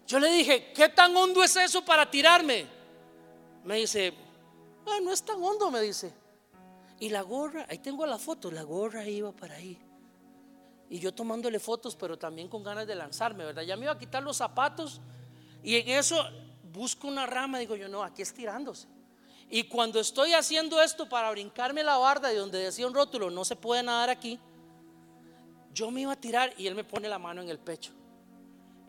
Yo 0.07 0.19
le 0.19 0.31
dije, 0.31 0.71
¿qué 0.73 0.89
tan 0.89 1.15
hondo 1.15 1.43
es 1.43 1.55
eso 1.55 1.83
para 1.83 2.09
tirarme? 2.09 2.76
Me 3.63 3.75
dice, 3.77 4.13
ah, 4.85 4.99
no 5.01 5.11
es 5.11 5.23
tan 5.23 5.41
hondo, 5.41 5.69
me 5.71 5.81
dice. 5.81 6.13
Y 6.99 7.09
la 7.09 7.21
gorra, 7.21 7.65
ahí 7.69 7.79
tengo 7.79 8.05
la 8.05 8.17
foto, 8.17 8.49
la 8.49 8.63
gorra 8.63 9.07
iba 9.07 9.31
para 9.31 9.55
ahí. 9.55 9.77
Y 10.89 10.99
yo 10.99 11.13
tomándole 11.13 11.59
fotos, 11.59 11.95
pero 11.95 12.17
también 12.17 12.47
con 12.47 12.63
ganas 12.63 12.87
de 12.87 12.95
lanzarme, 12.95 13.45
¿verdad? 13.45 13.63
Ya 13.63 13.75
me 13.75 13.83
iba 13.83 13.91
a 13.91 13.99
quitar 13.99 14.23
los 14.23 14.37
zapatos 14.37 15.01
y 15.63 15.75
en 15.75 15.89
eso 15.89 16.23
busco 16.71 17.07
una 17.07 17.25
rama, 17.25 17.59
digo 17.59 17.75
yo, 17.75 17.89
no, 17.89 18.03
aquí 18.03 18.21
estirándose. 18.21 18.87
Y 19.49 19.63
cuando 19.63 19.99
estoy 19.99 20.33
haciendo 20.33 20.81
esto 20.81 21.07
para 21.07 21.31
brincarme 21.31 21.83
la 21.83 21.97
barda 21.97 22.29
de 22.29 22.35
donde 22.35 22.59
decía 22.59 22.87
un 22.87 22.93
rótulo, 22.93 23.29
no 23.29 23.45
se 23.45 23.55
puede 23.55 23.83
nadar 23.83 24.09
aquí, 24.09 24.39
yo 25.73 25.91
me 25.91 26.01
iba 26.01 26.13
a 26.13 26.19
tirar 26.19 26.53
y 26.57 26.67
él 26.67 26.75
me 26.75 26.83
pone 26.83 27.07
la 27.07 27.19
mano 27.19 27.41
en 27.41 27.49
el 27.49 27.59
pecho 27.59 27.91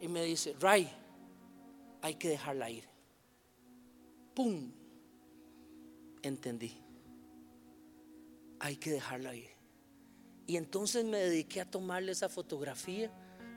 y 0.00 0.08
me 0.08 0.22
dice, 0.22 0.56
Ray, 0.58 0.88
hay 2.00 2.14
que 2.14 2.28
dejarla 2.28 2.70
ir. 2.70 2.88
¡Pum! 4.39 4.70
Entendí. 6.22 6.80
Hay 8.61 8.76
que 8.76 8.93
dejarla 8.93 9.34
ir. 9.34 9.51
Y 10.47 10.57
entonces 10.57 11.05
me 11.05 11.18
dediqué 11.18 11.61
a 11.61 11.68
tomarle 11.68 12.12
esa 12.12 12.28
fotografía 12.28 13.11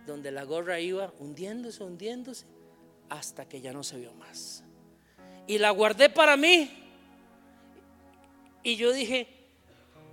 donde 0.07 0.31
la 0.31 0.43
gorra 0.43 0.79
iba 0.79 1.13
hundiéndose, 1.19 1.83
hundiéndose, 1.83 2.47
hasta 3.09 3.47
que 3.47 3.61
ya 3.61 3.73
no 3.73 3.83
se 3.83 3.99
vio 3.99 4.15
más. 4.15 4.63
Y 5.45 5.59
la 5.59 5.69
guardé 5.69 6.09
para 6.09 6.35
mí. 6.35 6.71
Y 8.63 8.75
yo 8.75 8.91
dije, 8.91 9.27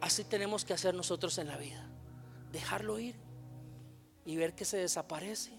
así 0.02 0.22
tenemos 0.22 0.66
que 0.66 0.74
hacer 0.74 0.92
nosotros 0.92 1.38
en 1.38 1.46
la 1.46 1.56
vida. 1.56 1.88
Dejarlo 2.52 2.98
ir 2.98 3.14
y 4.26 4.36
ver 4.36 4.54
que 4.54 4.66
se 4.66 4.76
desaparece 4.76 5.52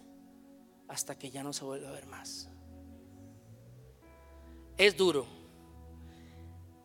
hasta 0.88 1.18
que 1.18 1.32
ya 1.32 1.42
no 1.42 1.52
se 1.52 1.66
vuelve 1.66 1.88
a 1.88 1.92
ver 1.94 2.06
más. 2.06 2.48
Es 4.80 4.98
duro. 4.98 5.28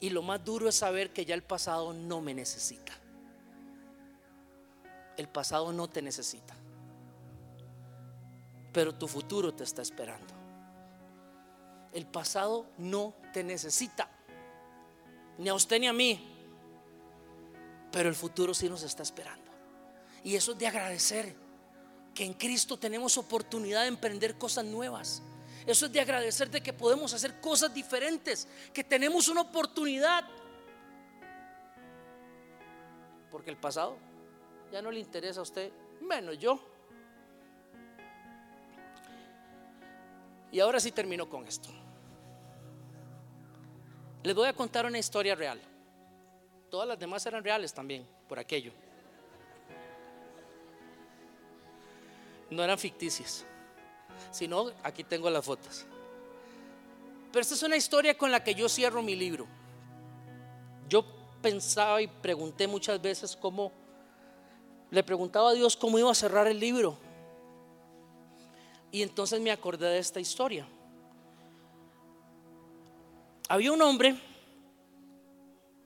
Y 0.01 0.11
lo 0.11 0.21
más 0.21 0.45
duro 0.45 0.69
es 0.69 0.75
saber 0.75 1.15
que 1.15 1.25
ya 1.25 1.35
el 1.35 1.43
pasado 1.43 1.95
no 1.95 2.21
me 2.21 2.35
necesita 2.35 2.93
el 5.17 5.29
pasado 5.29 5.73
no 5.73 5.89
te 5.89 6.03
necesita. 6.03 6.55
Pero 8.73 8.95
tu 8.95 9.07
futuro 9.07 9.55
te 9.55 9.65
está 9.65 9.83
esperando. 9.83 10.35
El 11.93 12.07
pasado 12.07 12.67
no 12.79 13.15
te 13.33 13.45
necesita. 13.45 14.09
Ni 15.39 15.49
a 15.49 15.55
usted 15.55 15.79
ni 15.79 15.87
a 15.87 15.93
mí. 15.93 16.31
Pero 17.93 18.09
el 18.09 18.15
futuro 18.15 18.53
sí 18.53 18.69
nos 18.69 18.83
está 18.83 19.03
esperando. 19.05 19.53
Y 20.25 20.35
eso 20.35 20.53
es 20.53 20.59
de 20.59 20.67
agradecer 20.67 21.37
que 22.15 22.25
en 22.25 22.35
Cristo 22.35 22.79
tenemos 22.79 23.17
oportunidad 23.19 23.83
de 23.83 23.89
emprender 23.89 24.37
cosas 24.37 24.65
nuevas. 24.65 25.23
Eso 25.67 25.87
es 25.87 25.93
de 25.93 26.01
agradecer 26.01 26.51
de 26.51 26.61
que 26.61 26.73
podemos 26.73 27.13
hacer 27.15 27.41
cosas 27.41 27.73
diferentes, 27.73 28.47
que 28.73 28.85
tenemos 28.85 29.29
una 29.29 29.41
oportunidad. 29.41 30.25
Porque 33.31 33.51
el 33.51 33.57
pasado 33.57 33.97
ya 34.71 34.83
no 34.83 34.91
le 34.91 35.01
interesa 35.01 35.41
a 35.41 35.43
usted, 35.43 35.73
menos 36.03 36.39
yo. 36.39 36.61
Y 40.53 40.61
ahora 40.61 40.79
sí 40.79 40.93
termino 40.93 41.29
con 41.29 41.47
esto. 41.47 41.71
Les 44.23 44.35
voy 44.35 44.49
a 44.49 44.53
contar 44.53 44.87
una 44.87 44.99
historia 44.99 45.35
real. 45.35 45.61
Todas 46.71 46.89
las 46.89 46.99
demás 46.99 47.25
eran 47.27 47.43
reales 47.43 47.73
también, 47.73 48.07
por 48.29 48.39
aquello. 48.39 48.73
No 52.51 52.63
eran 52.63 52.79
ficticias, 52.79 53.45
sino 54.31 54.71
aquí 54.83 55.05
tengo 55.05 55.29
las 55.31 55.45
fotos. 55.45 55.85
Pero 57.33 57.41
esta 57.43 57.55
es 57.55 57.63
una 57.63 57.77
historia 57.77 58.17
con 58.17 58.31
la 58.31 58.43
que 58.45 58.55
yo 58.55 58.69
cierro 58.69 59.03
mi 59.03 59.17
libro. 59.17 59.47
Yo 60.89 61.05
pensaba 61.43 62.01
y 62.01 62.07
pregunté 62.07 62.67
muchas 62.67 63.01
veces 63.03 63.37
cómo 63.37 63.73
le 64.91 65.03
preguntaba 65.03 65.51
a 65.51 65.53
Dios 65.53 65.77
cómo 65.77 65.99
iba 65.99 66.11
a 66.11 66.15
cerrar 66.15 66.47
el 66.47 66.61
libro. 66.61 66.97
Y 68.93 69.03
entonces 69.03 69.41
me 69.41 69.51
acordé 69.51 69.89
de 69.89 69.99
esta 69.99 70.21
historia. 70.21 70.69
Había 73.49 73.73
un 73.73 73.83
hombre, 73.83 74.17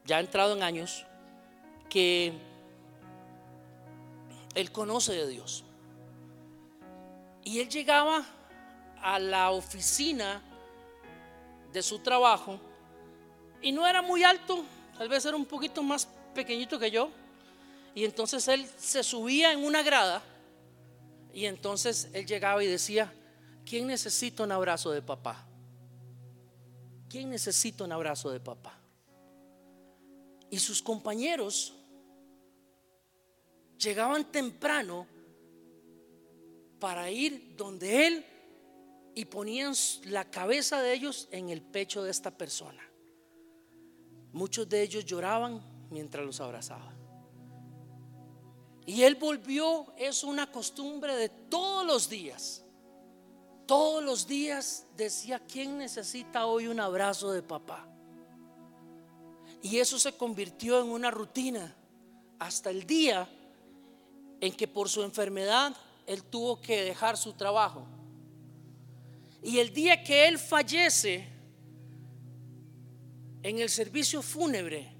ya 0.04 0.20
entrado 0.20 0.54
en 0.54 0.62
años, 0.62 1.06
que 1.88 2.34
él 4.54 4.70
conoce 4.70 5.14
de 5.14 5.26
Dios. 5.26 5.64
Y 7.48 7.60
él 7.60 7.70
llegaba 7.70 8.26
a 9.00 9.18
la 9.18 9.52
oficina 9.52 10.42
de 11.72 11.82
su 11.82 12.00
trabajo 12.00 12.60
y 13.62 13.72
no 13.72 13.86
era 13.86 14.02
muy 14.02 14.22
alto, 14.22 14.66
tal 14.98 15.08
vez 15.08 15.24
era 15.24 15.34
un 15.34 15.46
poquito 15.46 15.82
más 15.82 16.06
pequeñito 16.34 16.78
que 16.78 16.90
yo. 16.90 17.08
Y 17.94 18.04
entonces 18.04 18.46
él 18.48 18.68
se 18.76 19.02
subía 19.02 19.50
en 19.50 19.64
una 19.64 19.82
grada 19.82 20.22
y 21.32 21.46
entonces 21.46 22.10
él 22.12 22.26
llegaba 22.26 22.62
y 22.62 22.66
decía, 22.66 23.10
¿quién 23.64 23.86
necesita 23.86 24.42
un 24.42 24.52
abrazo 24.52 24.90
de 24.90 25.00
papá? 25.00 25.46
¿Quién 27.08 27.30
necesita 27.30 27.82
un 27.82 27.92
abrazo 27.92 28.28
de 28.30 28.40
papá? 28.40 28.78
Y 30.50 30.58
sus 30.58 30.82
compañeros 30.82 31.72
llegaban 33.78 34.26
temprano 34.26 35.06
para 36.78 37.10
ir 37.10 37.54
donde 37.56 38.06
él 38.06 38.26
y 39.14 39.24
ponían 39.24 39.74
la 40.04 40.30
cabeza 40.30 40.80
de 40.80 40.94
ellos 40.94 41.28
en 41.32 41.48
el 41.48 41.62
pecho 41.62 42.02
de 42.02 42.10
esta 42.10 42.30
persona. 42.30 42.82
muchos 44.32 44.68
de 44.68 44.82
ellos 44.82 45.04
lloraban 45.04 45.60
mientras 45.90 46.24
los 46.24 46.40
abrazaba. 46.40 46.92
Y 48.86 49.02
él 49.02 49.16
volvió, 49.16 49.92
es 49.96 50.22
una 50.22 50.50
costumbre 50.50 51.16
de 51.16 51.28
todos 51.28 51.84
los 51.84 52.08
días. 52.08 52.64
Todos 53.66 54.02
los 54.02 54.26
días 54.26 54.86
decía, 54.96 55.40
¿quién 55.40 55.76
necesita 55.78 56.46
hoy 56.46 56.68
un 56.68 56.78
abrazo 56.78 57.32
de 57.32 57.42
papá? 57.42 57.86
Y 59.62 59.78
eso 59.78 59.98
se 59.98 60.16
convirtió 60.16 60.80
en 60.80 60.88
una 60.88 61.10
rutina 61.10 61.74
hasta 62.38 62.70
el 62.70 62.86
día 62.86 63.28
en 64.40 64.52
que 64.54 64.68
por 64.68 64.88
su 64.88 65.02
enfermedad 65.02 65.76
él 66.08 66.24
tuvo 66.24 66.60
que 66.60 66.82
dejar 66.82 67.16
su 67.16 67.34
trabajo. 67.34 67.86
Y 69.40 69.60
el 69.60 69.72
día 69.72 70.02
que 70.02 70.26
él 70.26 70.38
fallece 70.38 71.28
en 73.44 73.60
el 73.60 73.70
servicio 73.70 74.22
fúnebre, 74.22 74.92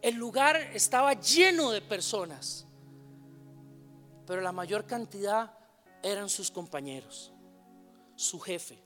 el 0.00 0.14
lugar 0.14 0.56
estaba 0.72 1.12
lleno 1.12 1.70
de 1.70 1.82
personas 1.82 2.64
pero 4.28 4.42
la 4.42 4.52
mayor 4.52 4.84
cantidad 4.84 5.50
eran 6.02 6.28
sus 6.28 6.50
compañeros, 6.50 7.32
su 8.14 8.38
jefe. 8.38 8.78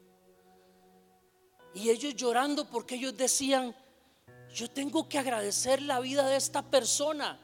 Y 1.75 1.91
ellos 1.91 2.15
llorando 2.15 2.65
porque 2.71 2.95
ellos 2.95 3.17
decían, 3.17 3.75
yo 4.55 4.71
tengo 4.71 5.09
que 5.09 5.19
agradecer 5.19 5.83
la 5.83 5.99
vida 5.99 6.29
de 6.29 6.37
esta 6.37 6.63
persona, 6.63 7.41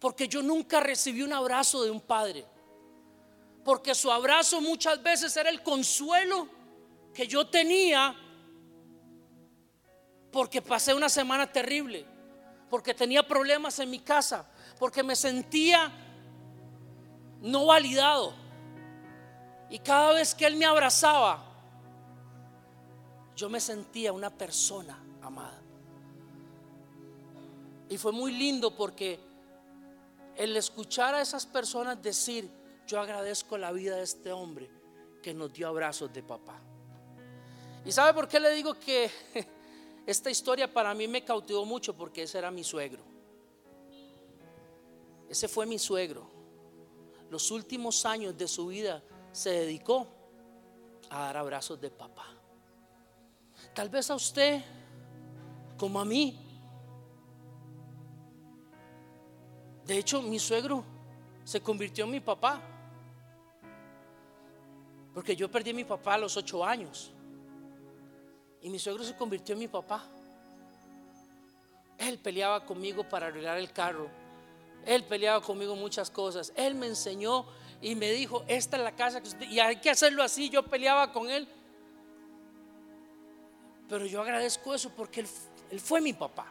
porque 0.00 0.26
yo 0.26 0.42
nunca 0.42 0.80
recibí 0.80 1.22
un 1.22 1.32
abrazo 1.32 1.84
de 1.84 1.92
un 1.92 2.00
padre, 2.00 2.44
porque 3.68 3.94
su 3.94 4.10
abrazo 4.10 4.62
muchas 4.62 5.02
veces 5.02 5.36
era 5.36 5.50
el 5.50 5.62
consuelo 5.62 6.48
que 7.12 7.26
yo 7.26 7.48
tenía, 7.48 8.16
porque 10.32 10.62
pasé 10.62 10.94
una 10.94 11.10
semana 11.10 11.52
terrible, 11.52 12.06
porque 12.70 12.94
tenía 12.94 13.28
problemas 13.28 13.78
en 13.78 13.90
mi 13.90 13.98
casa, 13.98 14.50
porque 14.78 15.02
me 15.02 15.14
sentía 15.14 15.92
no 17.42 17.66
validado. 17.66 18.32
Y 19.68 19.80
cada 19.80 20.14
vez 20.14 20.34
que 20.34 20.46
Él 20.46 20.56
me 20.56 20.64
abrazaba, 20.64 21.44
yo 23.36 23.50
me 23.50 23.60
sentía 23.60 24.14
una 24.14 24.30
persona 24.30 24.98
amada. 25.20 25.60
Y 27.90 27.98
fue 27.98 28.12
muy 28.12 28.32
lindo 28.32 28.74
porque 28.74 29.20
el 30.36 30.56
escuchar 30.56 31.14
a 31.14 31.20
esas 31.20 31.44
personas 31.44 32.00
decir, 32.00 32.57
yo 32.88 33.00
agradezco 33.00 33.56
la 33.56 33.70
vida 33.70 33.94
de 33.94 34.02
este 34.02 34.32
hombre 34.32 34.68
que 35.22 35.32
nos 35.32 35.52
dio 35.52 35.68
abrazos 35.68 36.12
de 36.12 36.24
papá. 36.24 36.60
¿Y 37.84 37.92
sabe 37.92 38.12
por 38.12 38.26
qué 38.26 38.40
le 38.40 38.50
digo 38.50 38.74
que 38.74 39.08
esta 40.06 40.30
historia 40.30 40.72
para 40.72 40.92
mí 40.94 41.06
me 41.06 41.24
cautivó 41.24 41.64
mucho? 41.64 41.94
Porque 41.94 42.24
ese 42.24 42.38
era 42.38 42.50
mi 42.50 42.64
suegro. 42.64 43.04
Ese 45.28 45.46
fue 45.46 45.64
mi 45.64 45.78
suegro 45.78 46.38
los 47.30 47.50
últimos 47.50 48.06
años 48.06 48.36
de 48.36 48.48
su 48.48 48.68
vida 48.68 49.02
se 49.32 49.50
dedicó 49.50 50.06
a 51.10 51.20
dar 51.20 51.36
abrazos 51.36 51.80
de 51.80 51.90
papá. 51.90 52.26
Tal 53.74 53.88
vez 53.88 54.10
a 54.10 54.14
usted, 54.14 54.62
como 55.76 56.00
a 56.00 56.04
mí. 56.04 56.44
De 59.84 59.98
hecho, 59.98 60.22
mi 60.22 60.38
suegro 60.38 60.84
se 61.44 61.60
convirtió 61.60 62.04
en 62.04 62.10
mi 62.12 62.20
papá. 62.20 62.62
Porque 65.18 65.34
yo 65.34 65.50
perdí 65.50 65.70
a 65.70 65.74
mi 65.74 65.82
papá 65.82 66.14
a 66.14 66.18
los 66.18 66.36
ocho 66.36 66.64
años. 66.64 67.10
Y 68.62 68.70
mi 68.70 68.78
suegro 68.78 69.02
se 69.02 69.16
convirtió 69.16 69.54
en 69.54 69.58
mi 69.58 69.66
papá. 69.66 70.04
Él 71.98 72.18
peleaba 72.18 72.64
conmigo 72.64 73.02
para 73.02 73.26
arreglar 73.26 73.58
el 73.58 73.72
carro 73.72 74.08
él 74.88 75.04
peleaba 75.04 75.42
conmigo 75.42 75.76
muchas 75.76 76.10
cosas. 76.10 76.52
Él 76.56 76.74
me 76.74 76.86
enseñó 76.86 77.44
y 77.82 77.94
me 77.94 78.10
dijo, 78.10 78.44
esta 78.48 78.78
es 78.78 78.82
la 78.82 78.92
casa. 78.92 79.20
Y 79.50 79.58
hay 79.60 79.76
que 79.76 79.90
hacerlo 79.90 80.22
así. 80.22 80.48
Yo 80.48 80.62
peleaba 80.62 81.12
con 81.12 81.28
él. 81.28 81.46
Pero 83.88 84.06
yo 84.06 84.22
agradezco 84.22 84.74
eso 84.74 84.90
porque 84.90 85.20
él, 85.20 85.28
él 85.70 85.80
fue 85.80 86.00
mi 86.00 86.12
papá. 86.12 86.46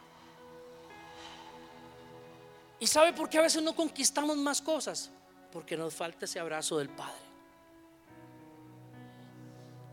¿Y 2.78 2.86
sabe 2.86 3.12
por 3.12 3.28
qué 3.28 3.38
a 3.38 3.42
veces 3.42 3.60
no 3.60 3.74
conquistamos 3.74 4.36
más 4.36 4.62
cosas? 4.62 5.10
Porque 5.52 5.76
nos 5.76 5.94
falta 5.94 6.26
ese 6.26 6.38
abrazo 6.38 6.78
del 6.78 6.90
Padre. 6.90 7.27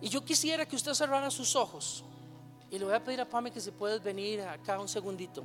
Y 0.01 0.09
yo 0.09 0.23
quisiera 0.23 0.65
que 0.65 0.75
usted 0.75 0.93
cerrara 0.93 1.31
sus 1.31 1.55
ojos. 1.55 2.03
Y 2.69 2.77
le 2.77 2.85
voy 2.85 2.93
a 2.93 3.03
pedir 3.03 3.21
a 3.21 3.25
Pame 3.25 3.51
que 3.51 3.61
se 3.61 3.71
puede 3.71 3.99
venir 3.99 4.41
acá 4.41 4.79
un 4.79 4.87
segundito. 4.89 5.43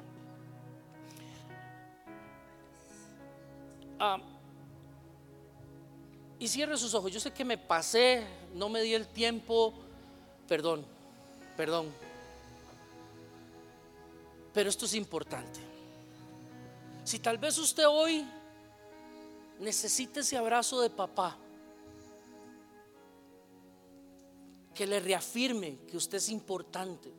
Ah, 3.99 4.19
y 6.41 6.49
cierre 6.49 6.77
sus 6.79 6.95
ojos. 6.95 7.13
Yo 7.13 7.21
sé 7.21 7.33
que 7.33 7.45
me 7.45 7.59
pasé, 7.59 8.27
no 8.55 8.71
me 8.71 8.81
di 8.81 8.95
el 8.95 9.07
tiempo, 9.07 9.75
perdón, 10.49 10.85
perdón. 11.57 11.93
Pero 14.55 14.71
esto 14.71 14.87
es 14.87 14.95
importante. 14.95 15.61
Si 17.05 17.19
tal 17.19 17.37
vez 17.37 17.59
usted 17.59 17.87
hoy 17.87 18.27
necesita 19.61 20.21
ese 20.21 20.39
abrazo 20.39 20.81
de 20.81 20.89
papá, 20.89 21.37
que 24.75 24.87
le 24.87 25.01
reafirme 25.01 25.79
que 25.87 25.97
usted 25.97 26.19
es 26.19 26.29
importante, 26.29 27.13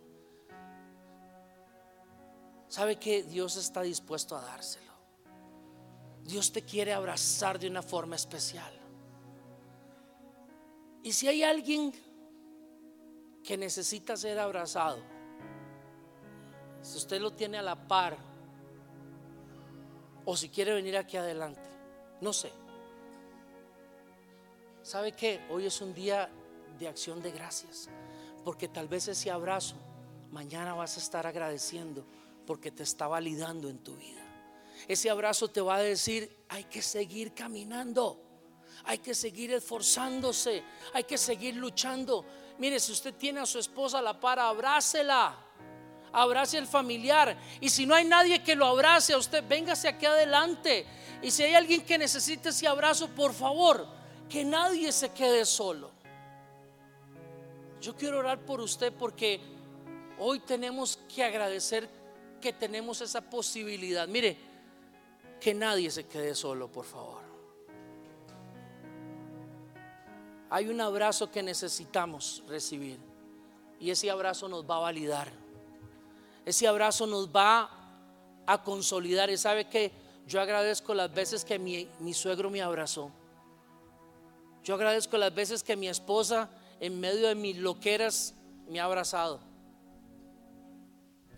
sabe 2.68 2.98
que 2.98 3.24
Dios 3.24 3.58
está 3.58 3.82
dispuesto 3.82 4.36
a 4.36 4.42
dárselo. 4.42 4.92
Dios 6.24 6.52
te 6.52 6.62
quiere 6.62 6.94
abrazar 6.94 7.60
de 7.60 7.68
una 7.68 7.82
forma 7.82 8.16
especial. 8.16 8.72
Y 11.04 11.12
si 11.12 11.28
hay 11.28 11.44
alguien 11.44 11.92
que 13.44 13.58
necesita 13.58 14.16
ser 14.16 14.40
abrazado, 14.40 15.00
si 16.82 16.98
usted 16.98 17.20
lo 17.20 17.32
tiene 17.32 17.58
a 17.58 17.62
la 17.62 17.88
par, 17.88 18.18
o 20.26 20.38
si 20.38 20.50
quiere 20.50 20.74
venir 20.74 20.96
aquí 20.98 21.18
adelante, 21.18 21.68
no 22.22 22.32
sé. 22.32 22.52
¿Sabe 24.84 25.12
que 25.12 25.42
Hoy 25.50 25.66
es 25.66 25.82
un 25.82 25.94
día 25.94 26.30
de 26.82 26.88
acción 26.88 27.22
de 27.22 27.32
gracias, 27.32 27.90
porque 28.44 28.68
tal 28.68 28.88
vez 28.88 29.08
ese 29.08 29.30
abrazo 29.30 29.76
mañana 30.32 30.74
vas 30.74 30.98
a 30.98 31.00
estar 31.00 31.28
agradeciendo 31.28 32.04
porque 32.48 32.72
te 32.72 32.82
está 32.84 33.08
validando 33.08 33.70
en 33.70 33.78
tu 33.78 33.96
vida. 33.96 34.22
Ese 34.88 35.12
abrazo 35.12 35.48
te 35.48 35.62
va 35.62 35.76
a 35.76 35.82
decir, 35.84 36.44
hay 36.50 36.64
que 36.64 36.82
seguir 36.82 37.36
caminando, 37.36 38.20
hay 38.84 38.98
que 38.98 39.14
seguir 39.14 39.54
esforzándose, 39.54 40.64
hay 40.94 41.04
que 41.04 41.20
seguir 41.20 41.56
luchando. 41.56 42.26
Mire, 42.58 42.80
si 42.80 42.92
usted 42.92 43.14
tiene 43.14 43.42
a 43.42 43.46
su 43.46 43.60
esposa 43.60 44.00
a 44.00 44.02
la 44.02 44.20
par, 44.20 44.40
abrácela, 44.40 45.38
abrace 46.12 46.58
al 46.58 46.66
familiar. 46.66 47.38
Y 47.60 47.70
si 47.70 47.86
no 47.86 47.94
hay 47.94 48.06
nadie 48.06 48.44
que 48.44 48.56
lo 48.56 48.66
abrace 48.66 49.14
a 49.14 49.18
usted, 49.18 49.48
véngase 49.48 49.88
aquí 49.88 50.08
adelante. 50.08 50.88
Y 51.22 51.30
si 51.30 51.44
hay 51.44 51.54
alguien 51.54 51.86
que 51.86 52.00
necesite 52.00 52.50
ese 52.50 52.68
abrazo, 52.68 53.08
por 53.10 53.34
favor, 53.34 53.88
que 54.28 54.44
nadie 54.44 54.92
se 54.92 55.10
quede 55.10 55.46
solo. 55.46 56.01
Yo 57.82 57.96
quiero 57.96 58.20
orar 58.20 58.46
por 58.46 58.62
usted 58.62 58.94
porque 58.94 59.42
hoy 60.20 60.40
tenemos 60.40 61.00
que 61.14 61.24
agradecer 61.24 61.90
que 62.40 62.54
tenemos 62.54 63.02
esa 63.02 63.22
posibilidad. 63.22 64.08
Mire, 64.08 64.38
que 65.40 65.54
nadie 65.54 65.90
se 65.90 66.06
quede 66.06 66.36
solo, 66.36 66.72
por 66.72 66.86
favor. 66.86 67.22
Hay 70.52 70.68
un 70.68 70.80
abrazo 70.80 71.32
que 71.32 71.42
necesitamos 71.42 72.44
recibir 72.48 73.00
y 73.80 73.90
ese 73.90 74.12
abrazo 74.12 74.48
nos 74.48 74.70
va 74.70 74.76
a 74.76 74.82
validar. 74.82 75.32
Ese 76.46 76.68
abrazo 76.68 77.08
nos 77.08 77.30
va 77.30 77.82
a 78.46 78.64
consolidar. 78.64 79.30
Y 79.30 79.38
sabe 79.38 79.68
que 79.68 79.92
yo 80.28 80.40
agradezco 80.40 80.94
las 80.94 81.14
veces 81.14 81.44
que 81.44 81.58
mi, 81.58 82.14
suegro 82.14 82.50
me 82.50 82.62
abrazó. 82.62 83.12
Yo 84.64 84.76
agradezco 84.76 85.18
las 85.18 85.34
veces 85.34 85.64
que 85.64 85.76
mi 85.76 85.88
esposa 85.88 86.50
en 86.82 87.00
medio 87.00 87.28
de 87.28 87.36
mis 87.36 87.58
loqueras 87.58 88.34
me 88.68 88.80
ha 88.80 88.86
abrazado. 88.86 89.40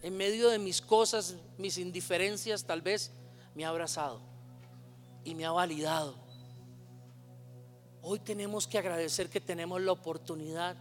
En 0.02 0.16
medio 0.16 0.50
de 0.50 0.58
mis 0.58 0.82
cosas, 0.82 1.36
mis 1.58 1.78
indiferencias 1.78 2.64
tal 2.64 2.82
vez, 2.82 3.12
me 3.54 3.66
ha 3.66 3.70
abrazado 3.70 4.22
y 5.26 5.36
me 5.36 5.46
ha 5.46 5.52
validado. 5.52 6.16
Hoy 8.02 8.20
tenemos 8.20 8.68
que 8.68 8.78
agradecer 8.78 9.30
que 9.30 9.42
tenemos 9.42 9.82
la 9.82 9.92
oportunidad 9.92 10.78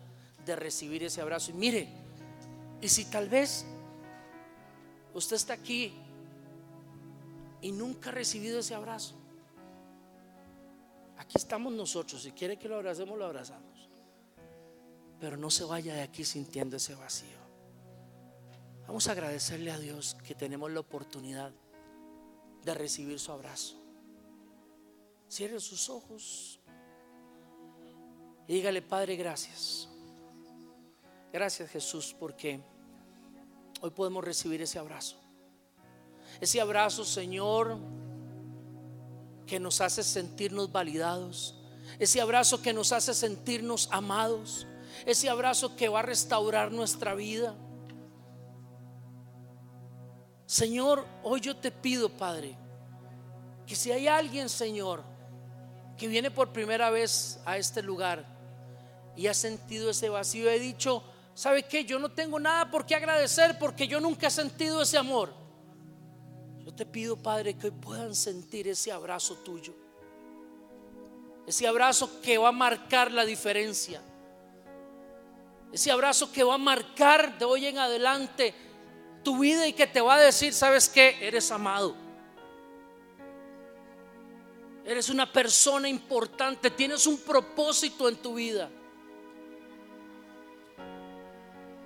de 0.46 0.56
recibir 0.56 1.02
ese 1.02 1.20
abrazo. 1.20 1.50
Y 1.50 1.54
mire, 1.54 1.88
y 2.80 2.88
si 2.88 3.04
tal 3.04 3.28
vez 3.28 3.66
usted 5.12 5.36
está 5.36 5.54
aquí 5.54 5.92
y 7.60 7.72
nunca 7.72 8.10
ha 8.10 8.12
recibido 8.12 8.60
ese 8.60 8.76
abrazo, 8.76 9.16
aquí 11.16 11.36
estamos 11.36 11.72
nosotros. 11.72 12.22
Si 12.22 12.30
quiere 12.30 12.56
que 12.56 12.68
lo 12.68 12.76
abracemos, 12.76 13.18
lo 13.18 13.24
abrazamos. 13.24 13.71
Pero 15.22 15.36
no 15.36 15.50
se 15.50 15.62
vaya 15.62 15.94
de 15.94 16.02
aquí 16.02 16.24
sintiendo 16.24 16.78
ese 16.78 16.96
vacío. 16.96 17.38
Vamos 18.88 19.06
a 19.06 19.12
agradecerle 19.12 19.70
a 19.70 19.78
Dios 19.78 20.16
que 20.26 20.34
tenemos 20.34 20.68
la 20.72 20.80
oportunidad 20.80 21.52
de 22.64 22.74
recibir 22.74 23.20
su 23.20 23.30
abrazo. 23.30 23.76
Cierre 25.28 25.60
sus 25.60 25.88
ojos 25.88 26.58
y 28.48 28.54
dígale, 28.54 28.82
Padre, 28.82 29.14
gracias. 29.14 29.88
Gracias 31.32 31.70
Jesús 31.70 32.16
porque 32.18 32.60
hoy 33.80 33.90
podemos 33.90 34.24
recibir 34.24 34.60
ese 34.60 34.80
abrazo. 34.80 35.20
Ese 36.40 36.60
abrazo, 36.60 37.04
Señor, 37.04 37.78
que 39.46 39.60
nos 39.60 39.80
hace 39.80 40.02
sentirnos 40.02 40.72
validados. 40.72 41.54
Ese 42.00 42.20
abrazo 42.20 42.60
que 42.60 42.72
nos 42.72 42.90
hace 42.90 43.14
sentirnos 43.14 43.88
amados. 43.92 44.66
Ese 45.06 45.28
abrazo 45.28 45.76
que 45.76 45.88
va 45.88 46.00
a 46.00 46.02
restaurar 46.02 46.72
nuestra 46.72 47.14
vida. 47.14 47.54
Señor, 50.46 51.06
hoy 51.22 51.40
yo 51.40 51.56
te 51.56 51.70
pido, 51.70 52.10
Padre, 52.10 52.56
que 53.66 53.74
si 53.74 53.90
hay 53.90 54.06
alguien, 54.06 54.48
Señor, 54.48 55.02
que 55.96 56.08
viene 56.08 56.30
por 56.30 56.52
primera 56.52 56.90
vez 56.90 57.40
a 57.46 57.56
este 57.56 57.82
lugar 57.82 58.26
y 59.16 59.28
ha 59.28 59.34
sentido 59.34 59.90
ese 59.90 60.08
vacío, 60.08 60.50
he 60.50 60.58
dicho, 60.58 61.02
¿sabe 61.34 61.62
qué? 61.62 61.84
Yo 61.84 61.98
no 61.98 62.10
tengo 62.10 62.38
nada 62.38 62.70
por 62.70 62.84
qué 62.84 62.94
agradecer 62.94 63.58
porque 63.58 63.86
yo 63.88 64.00
nunca 64.00 64.26
he 64.26 64.30
sentido 64.30 64.82
ese 64.82 64.98
amor. 64.98 65.32
Yo 66.64 66.74
te 66.74 66.84
pido, 66.84 67.16
Padre, 67.16 67.54
que 67.54 67.68
hoy 67.68 67.72
puedan 67.72 68.14
sentir 68.14 68.68
ese 68.68 68.92
abrazo 68.92 69.36
tuyo. 69.36 69.74
Ese 71.46 71.66
abrazo 71.66 72.20
que 72.20 72.38
va 72.38 72.48
a 72.48 72.52
marcar 72.52 73.10
la 73.10 73.24
diferencia. 73.24 74.02
Ese 75.72 75.90
abrazo 75.90 76.30
que 76.30 76.44
va 76.44 76.54
a 76.54 76.58
marcar 76.58 77.38
de 77.38 77.44
hoy 77.44 77.66
en 77.66 77.78
adelante 77.78 78.54
tu 79.22 79.38
vida 79.38 79.66
y 79.66 79.72
que 79.72 79.86
te 79.86 80.00
va 80.00 80.16
a 80.16 80.20
decir, 80.20 80.52
¿sabes 80.52 80.88
qué? 80.88 81.16
Eres 81.20 81.50
amado. 81.50 81.96
Eres 84.84 85.08
una 85.08 85.32
persona 85.32 85.88
importante, 85.88 86.70
tienes 86.70 87.06
un 87.06 87.18
propósito 87.18 88.08
en 88.08 88.16
tu 88.16 88.34
vida. 88.34 88.68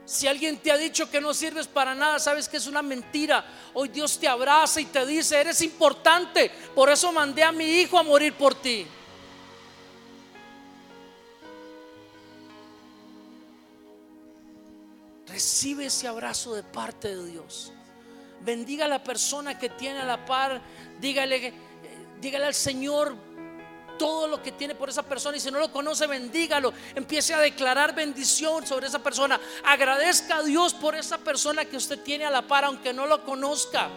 Si 0.07 0.27
alguien 0.27 0.59
te 0.59 0.71
ha 0.71 0.77
dicho 0.77 1.11
que 1.11 1.21
no 1.21 1.35
sirves 1.35 1.67
para 1.67 1.95
nada, 1.95 2.19
sabes 2.19 2.49
que 2.49 2.57
es 2.57 2.67
una 2.67 2.81
mentira. 2.81 3.45
Hoy 3.75 3.89
Dios 3.89 4.19
te 4.19 4.29
abraza 4.29 4.81
y 4.81 4.87
te 4.87 5.05
dice, 5.05 5.39
eres 5.39 5.61
importante. 5.63 6.51
Por 6.75 6.89
eso 6.89 7.13
mandé 7.13 7.43
a 7.43 7.53
mi 7.53 7.65
hijo 7.65 7.99
a 7.99 8.05
morir 8.05 8.33
por 8.35 8.55
ti. 8.55 8.87
Recibe 15.47 15.87
ese 15.87 16.09
abrazo 16.09 16.57
de 16.57 16.65
parte 16.65 17.15
de 17.15 17.25
Dios. 17.25 17.73
Bendiga 18.41 18.87
a 18.87 18.89
la 18.89 19.05
persona 19.05 19.57
que 19.57 19.69
tiene 19.69 20.01
a 20.01 20.05
la 20.05 20.27
par. 20.27 20.61
Dígale, 21.01 21.55
dígale 22.21 22.47
al 22.47 22.55
Señor 22.55 23.15
todo 23.97 24.27
lo 24.27 24.43
que 24.43 24.51
tiene 24.51 24.75
por 24.75 24.89
esa 24.89 25.05
persona 25.05 25.37
y 25.37 25.41
si 25.41 25.53
no 25.53 25.61
lo 25.61 25.71
conoce, 25.71 26.09
bendígalo. 26.09 26.73
Empiece 26.97 27.33
a 27.33 27.39
declarar 27.39 27.95
bendición 27.95 28.67
sobre 28.67 28.89
esa 28.89 28.99
persona. 28.99 29.41
Agradezca 29.65 30.39
a 30.39 30.43
Dios 30.43 30.75
por 30.75 30.97
esa 30.97 31.19
persona 31.19 31.65
que 31.65 31.77
usted 31.77 32.01
tiene 32.01 32.25
a 32.25 32.31
la 32.31 32.43
par, 32.43 32.65
aunque 32.65 32.93
no 32.93 33.07
lo 33.07 33.25
conozca. 33.25 33.89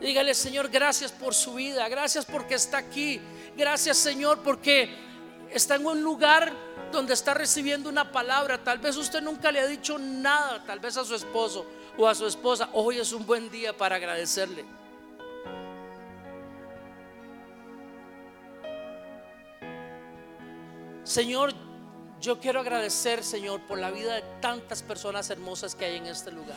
Dígale, 0.00 0.34
Señor, 0.34 0.68
gracias 0.68 1.12
por 1.12 1.32
su 1.32 1.54
vida. 1.54 1.88
Gracias 1.88 2.24
porque 2.24 2.56
está 2.56 2.78
aquí. 2.78 3.20
Gracias, 3.56 3.98
Señor, 3.98 4.42
porque 4.42 5.06
está 5.50 5.76
en 5.76 5.86
un 5.86 6.02
lugar 6.02 6.52
donde 6.92 7.14
está 7.14 7.34
recibiendo 7.34 7.88
una 7.88 8.12
palabra. 8.12 8.62
Tal 8.62 8.78
vez 8.78 8.96
usted 8.96 9.22
nunca 9.22 9.50
le 9.52 9.60
ha 9.60 9.66
dicho 9.66 9.98
nada, 9.98 10.64
tal 10.64 10.80
vez 10.80 10.96
a 10.96 11.04
su 11.04 11.14
esposo 11.14 11.66
o 11.96 12.08
a 12.08 12.14
su 12.14 12.26
esposa. 12.26 12.68
Hoy 12.72 12.98
es 12.98 13.12
un 13.12 13.26
buen 13.26 13.50
día 13.50 13.76
para 13.76 13.96
agradecerle. 13.96 14.64
Señor, 21.04 21.52
yo 22.20 22.40
quiero 22.40 22.60
agradecer, 22.60 23.22
Señor, 23.22 23.60
por 23.66 23.78
la 23.78 23.90
vida 23.90 24.14
de 24.14 24.22
tantas 24.40 24.82
personas 24.82 25.30
hermosas 25.30 25.74
que 25.74 25.84
hay 25.84 25.96
en 25.96 26.06
este 26.06 26.32
lugar. 26.32 26.56